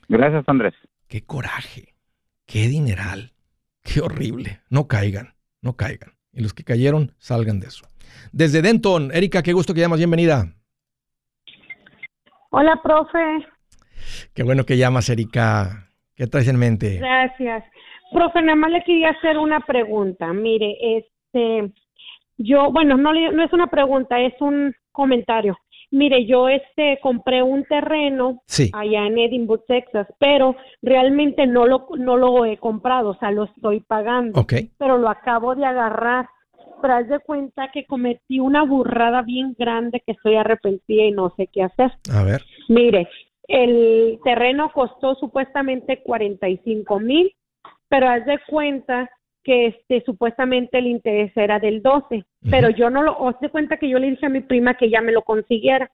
Gracias, 0.07 0.43
Andrés. 0.47 0.73
Qué 1.07 1.21
coraje, 1.23 1.95
qué 2.45 2.67
dineral, 2.67 3.33
qué 3.83 4.01
horrible. 4.01 4.61
No 4.69 4.87
caigan, 4.87 5.33
no 5.61 5.73
caigan. 5.75 6.11
Y 6.33 6.41
los 6.41 6.53
que 6.53 6.63
cayeron, 6.63 7.13
salgan 7.17 7.59
de 7.59 7.67
eso. 7.67 7.85
Desde 8.31 8.61
Denton, 8.61 9.09
Erika, 9.13 9.41
qué 9.41 9.53
gusto 9.53 9.73
que 9.73 9.79
llamas, 9.81 9.97
bienvenida. 9.99 10.53
Hola, 12.51 12.79
profe. 12.83 13.17
Qué 14.33 14.43
bueno 14.43 14.65
que 14.65 14.77
llamas, 14.77 15.09
Erika. 15.09 15.89
¿Qué 16.15 16.27
traes 16.27 16.47
en 16.47 16.57
mente? 16.59 16.97
Gracias. 16.97 17.63
Profe, 18.11 18.41
nada 18.41 18.55
más 18.55 18.71
le 18.71 18.83
quería 18.83 19.09
hacer 19.09 19.37
una 19.37 19.59
pregunta. 19.61 20.31
Mire, 20.33 20.75
este, 20.97 21.71
yo, 22.37 22.71
bueno, 22.71 22.95
no, 22.97 23.13
no 23.13 23.43
es 23.43 23.51
una 23.53 23.67
pregunta, 23.67 24.19
es 24.21 24.33
un 24.39 24.73
comentario. 24.91 25.57
Mire, 25.91 26.25
yo 26.25 26.49
este 26.49 26.99
compré 27.01 27.41
un 27.43 27.63
terreno 27.65 28.41
Sí. 28.47 28.69
allá 28.73 29.05
en 29.05 29.17
Edinburgh, 29.17 29.63
Texas, 29.67 30.07
pero 30.19 30.55
realmente 30.81 31.45
no 31.47 31.67
lo 31.67 31.87
no 31.97 32.17
lo 32.17 32.45
he 32.45 32.57
comprado, 32.57 33.09
o 33.11 33.17
sea, 33.17 33.31
lo 33.31 33.43
estoy 33.45 33.81
pagando, 33.81 34.39
Ok. 34.41 34.53
pero 34.77 34.97
lo 34.97 35.09
acabo 35.09 35.55
de 35.55 35.65
agarrar. 35.65 36.27
Pero 36.81 36.93
haz 36.95 37.07
de 37.07 37.19
cuenta 37.19 37.69
que 37.71 37.85
cometí 37.85 38.39
una 38.39 38.63
burrada 38.63 39.21
bien 39.21 39.55
grande 39.57 40.01
que 40.05 40.11
estoy 40.11 40.35
arrepentida 40.35 41.03
y 41.05 41.11
no 41.11 41.33
sé 41.37 41.47
qué 41.47 41.63
hacer. 41.63 41.91
A 42.13 42.23
ver. 42.23 42.43
Mire, 42.67 43.07
el 43.47 44.19
terreno 44.23 44.71
costó 44.73 45.15
supuestamente 45.15 46.01
45 46.01 46.99
mil, 46.99 47.33
pero 47.87 48.09
haz 48.09 48.25
de 48.25 48.39
cuenta 48.47 49.09
que 49.43 49.67
este 49.67 50.01
supuestamente 50.05 50.79
el 50.79 50.87
interés 50.87 51.31
era 51.37 51.59
del 51.59 51.83
12, 51.83 52.25
pero 52.49 52.69
yo 52.69 52.89
no 52.89 53.03
lo, 53.03 53.29
haz 53.29 53.39
de 53.39 53.49
cuenta 53.49 53.77
que 53.77 53.89
yo 53.89 53.99
le 53.99 54.09
dije 54.09 54.25
a 54.25 54.29
mi 54.29 54.41
prima 54.41 54.75
que 54.75 54.89
ya 54.89 55.01
me 55.01 55.11
lo 55.11 55.21
consiguiera 55.21 55.91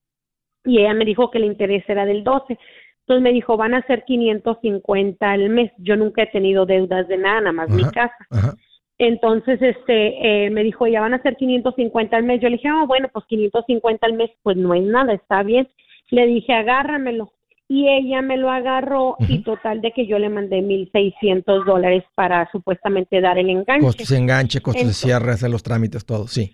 y 0.64 0.80
ella 0.80 0.94
me 0.94 1.06
dijo 1.06 1.30
que 1.32 1.38
el 1.40 1.46
interés 1.46 1.84
era 1.88 2.06
del 2.06 2.24
12. 2.24 2.58
Entonces 3.02 3.24
me 3.24 3.34
dijo, 3.34 3.58
van 3.58 3.74
a 3.74 3.82
ser 3.88 4.06
550 4.06 5.30
al 5.30 5.50
mes. 5.50 5.72
Yo 5.80 5.98
nunca 5.98 6.24
he 6.24 6.28
tenido 6.28 6.66
deudas 6.66 7.08
de 7.08 7.18
nada, 7.18 7.42
nada 7.42 7.52
más 7.52 7.70
mi 7.70 7.84
casa. 7.84 8.16
Ajá. 8.30 8.54
Entonces, 9.02 9.60
este, 9.64 10.46
eh, 10.46 10.52
me 10.52 10.62
dijo, 10.62 10.86
ya 10.86 11.02
van 11.02 11.16
a 11.16 11.22
ser 11.24 11.36
550 11.36 12.16
al 12.16 12.22
mes. 12.22 12.40
Yo 12.40 12.50
le 12.50 12.58
dije, 12.58 12.68
ah, 12.68 12.86
bueno, 12.88 13.10
pues 13.12 13.26
550 13.26 14.06
al 14.06 14.14
mes, 14.14 14.30
pues 14.44 14.56
no 14.58 14.76
es 14.76 14.84
nada, 14.84 15.14
está 15.14 15.42
bien. 15.42 15.68
Le 16.12 16.28
dije, 16.28 16.54
agárramelo. 16.54 17.34
Y 17.72 17.88
ella 17.88 18.22
me 18.22 18.36
lo 18.36 18.52
agarró 18.52 19.16
y 19.30 19.44
total 19.44 19.80
de 19.80 19.94
que 19.94 20.06
yo 20.06 20.20
le 20.20 20.28
mandé 20.28 20.62
1.600 20.62 21.64
dólares 21.64 22.04
para 22.16 22.52
supuestamente 22.52 23.22
dar 23.22 23.38
el 23.38 23.50
enganche. 23.50 23.86
Costos 23.86 24.10
de 24.10 24.18
enganche, 24.18 24.60
costos 24.60 24.88
de 24.88 24.94
cierre, 24.94 25.32
hacer 25.32 25.50
los 25.50 25.64
trámites, 25.64 26.06
todo. 26.06 26.28
Sí. 26.28 26.54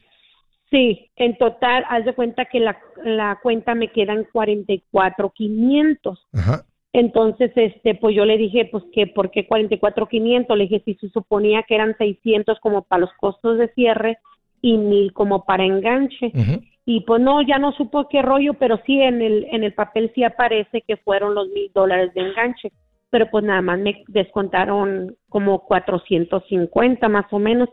Sí, 0.69 1.09
en 1.15 1.35
total, 1.39 1.85
haz 1.89 2.05
de 2.05 2.13
cuenta 2.13 2.45
que 2.45 2.59
la, 2.59 2.77
la 3.03 3.39
cuenta 3.41 3.73
me 3.73 3.91
quedan 3.91 4.27
44,500. 4.31 6.19
Ajá. 6.33 6.65
Entonces, 6.93 7.51
este, 7.55 7.95
pues 7.95 8.15
yo 8.15 8.23
le 8.23 8.37
dije, 8.37 8.69
pues 8.71 8.83
que, 8.93 9.07
¿por 9.07 9.31
qué 9.31 9.47
44,500? 9.47 10.55
Le 10.55 10.63
dije, 10.65 10.83
si 10.85 10.93
se 11.01 11.09
suponía 11.09 11.63
que 11.63 11.73
eran 11.73 11.97
600 11.97 12.59
como 12.59 12.83
para 12.83 13.01
los 13.01 13.13
costos 13.19 13.57
de 13.57 13.69
cierre 13.69 14.19
y 14.61 14.77
1000 14.77 15.13
como 15.13 15.45
para 15.45 15.65
enganche. 15.65 16.27
Ujú. 16.27 16.61
Y 16.89 17.01
pues 17.01 17.21
no, 17.21 17.41
ya 17.41 17.59
no 17.59 17.73
supo 17.73 18.07
qué 18.07 18.21
rollo, 18.21 18.53
pero 18.53 18.79
sí 18.85 19.01
en 19.01 19.21
el, 19.21 19.45
en 19.51 19.65
el 19.65 19.73
papel 19.73 20.09
sí 20.15 20.23
aparece 20.23 20.83
que 20.87 20.95
fueron 20.95 21.35
los 21.35 21.49
mil 21.49 21.69
dólares 21.75 22.13
de 22.13 22.21
enganche. 22.21 22.71
Pero 23.09 23.29
pues 23.29 23.43
nada 23.43 23.61
más 23.61 23.77
me 23.77 24.05
descontaron 24.07 25.13
como 25.27 25.65
450 25.65 27.09
más 27.09 27.25
o 27.31 27.39
menos. 27.39 27.67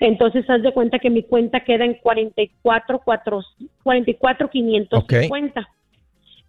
Entonces, 0.00 0.44
haz 0.50 0.60
de 0.60 0.74
cuenta 0.74 0.98
que 0.98 1.08
mi 1.08 1.22
cuenta 1.22 1.60
queda 1.60 1.86
en 1.86 1.94
44, 1.94 3.00
4, 3.02 3.40
44 3.84 4.50
550. 4.50 5.68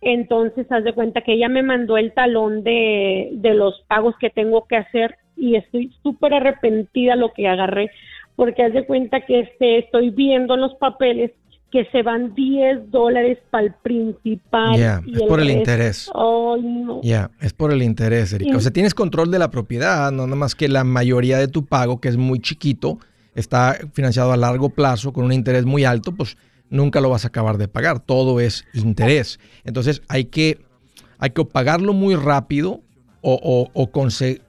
Entonces, 0.01 0.69
haz 0.73 0.83
de 0.83 0.91
cuenta 0.91 1.21
que 1.21 1.35
ella 1.35 1.47
me 1.47 1.63
mandó 1.63 1.95
el 1.97 2.11
talón 2.11 2.65
de, 2.65 3.29
de 3.31 3.53
los 3.53 3.79
pagos 3.87 4.17
que 4.17 4.29
tengo 4.29 4.67
que 4.67 4.75
hacer 4.75 5.15
y 5.37 5.55
estoy 5.55 5.93
súper 6.03 6.33
arrepentida 6.33 7.15
lo 7.15 7.31
que 7.31 7.47
agarré, 7.47 7.91
porque 8.35 8.63
haz 8.63 8.73
de 8.73 8.85
cuenta 8.85 9.21
que 9.21 9.39
este, 9.39 9.77
estoy 9.77 10.09
viendo 10.09 10.55
en 10.55 10.61
los 10.61 10.75
papeles 10.75 11.31
que 11.73 11.85
se 11.91 12.03
van 12.03 12.35
10 12.35 12.91
dólares 12.91 13.39
para 13.49 13.65
el 13.65 13.73
principal. 13.81 14.77
Ya, 14.79 15.01
es 15.11 15.21
por 15.23 15.39
el 15.41 15.47
resto- 15.47 15.57
interés. 15.57 16.09
No. 16.13 17.01
Ya, 17.01 17.31
es 17.41 17.51
por 17.51 17.73
el 17.73 17.81
interés, 17.81 18.31
Erika. 18.31 18.55
O 18.57 18.59
sea, 18.61 18.71
tienes 18.71 18.93
control 18.93 19.31
de 19.31 19.39
la 19.39 19.49
propiedad, 19.49 20.11
no 20.11 20.25
nada 20.27 20.35
más 20.35 20.53
que 20.53 20.69
la 20.69 20.83
mayoría 20.83 21.39
de 21.39 21.47
tu 21.47 21.65
pago, 21.65 21.99
que 21.99 22.09
es 22.09 22.15
muy 22.17 22.39
chiquito, 22.39 22.99
está 23.35 23.75
financiado 23.93 24.31
a 24.31 24.37
largo 24.37 24.69
plazo 24.69 25.11
con 25.13 25.25
un 25.25 25.33
interés 25.33 25.65
muy 25.65 25.83
alto, 25.83 26.11
pues 26.13 26.37
nunca 26.69 27.01
lo 27.01 27.09
vas 27.09 27.25
a 27.25 27.29
acabar 27.29 27.57
de 27.57 27.67
pagar. 27.67 27.99
Todo 27.99 28.39
es 28.39 28.65
interés. 28.75 29.39
Entonces 29.63 30.03
hay 30.09 30.25
que, 30.25 30.59
hay 31.17 31.31
que 31.31 31.43
pagarlo 31.43 31.93
muy 31.93 32.13
rápido 32.15 32.81
o, 33.21 33.39
o, 33.41 33.71
o 33.73 33.91
conse- 33.91 34.41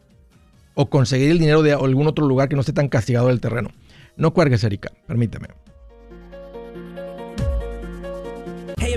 o 0.75 0.91
conseguir 0.91 1.31
el 1.31 1.39
dinero 1.39 1.63
de 1.63 1.73
algún 1.73 2.07
otro 2.07 2.27
lugar 2.27 2.51
que 2.51 2.55
no 2.55 2.61
esté 2.61 2.75
tan 2.75 2.89
castigado 2.89 3.31
el 3.31 3.41
terreno. 3.41 3.71
No 4.19 4.35
cuelgues, 4.35 4.63
Erika, 4.63 4.93
permíteme. 5.07 5.49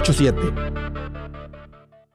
87 0.00 1.05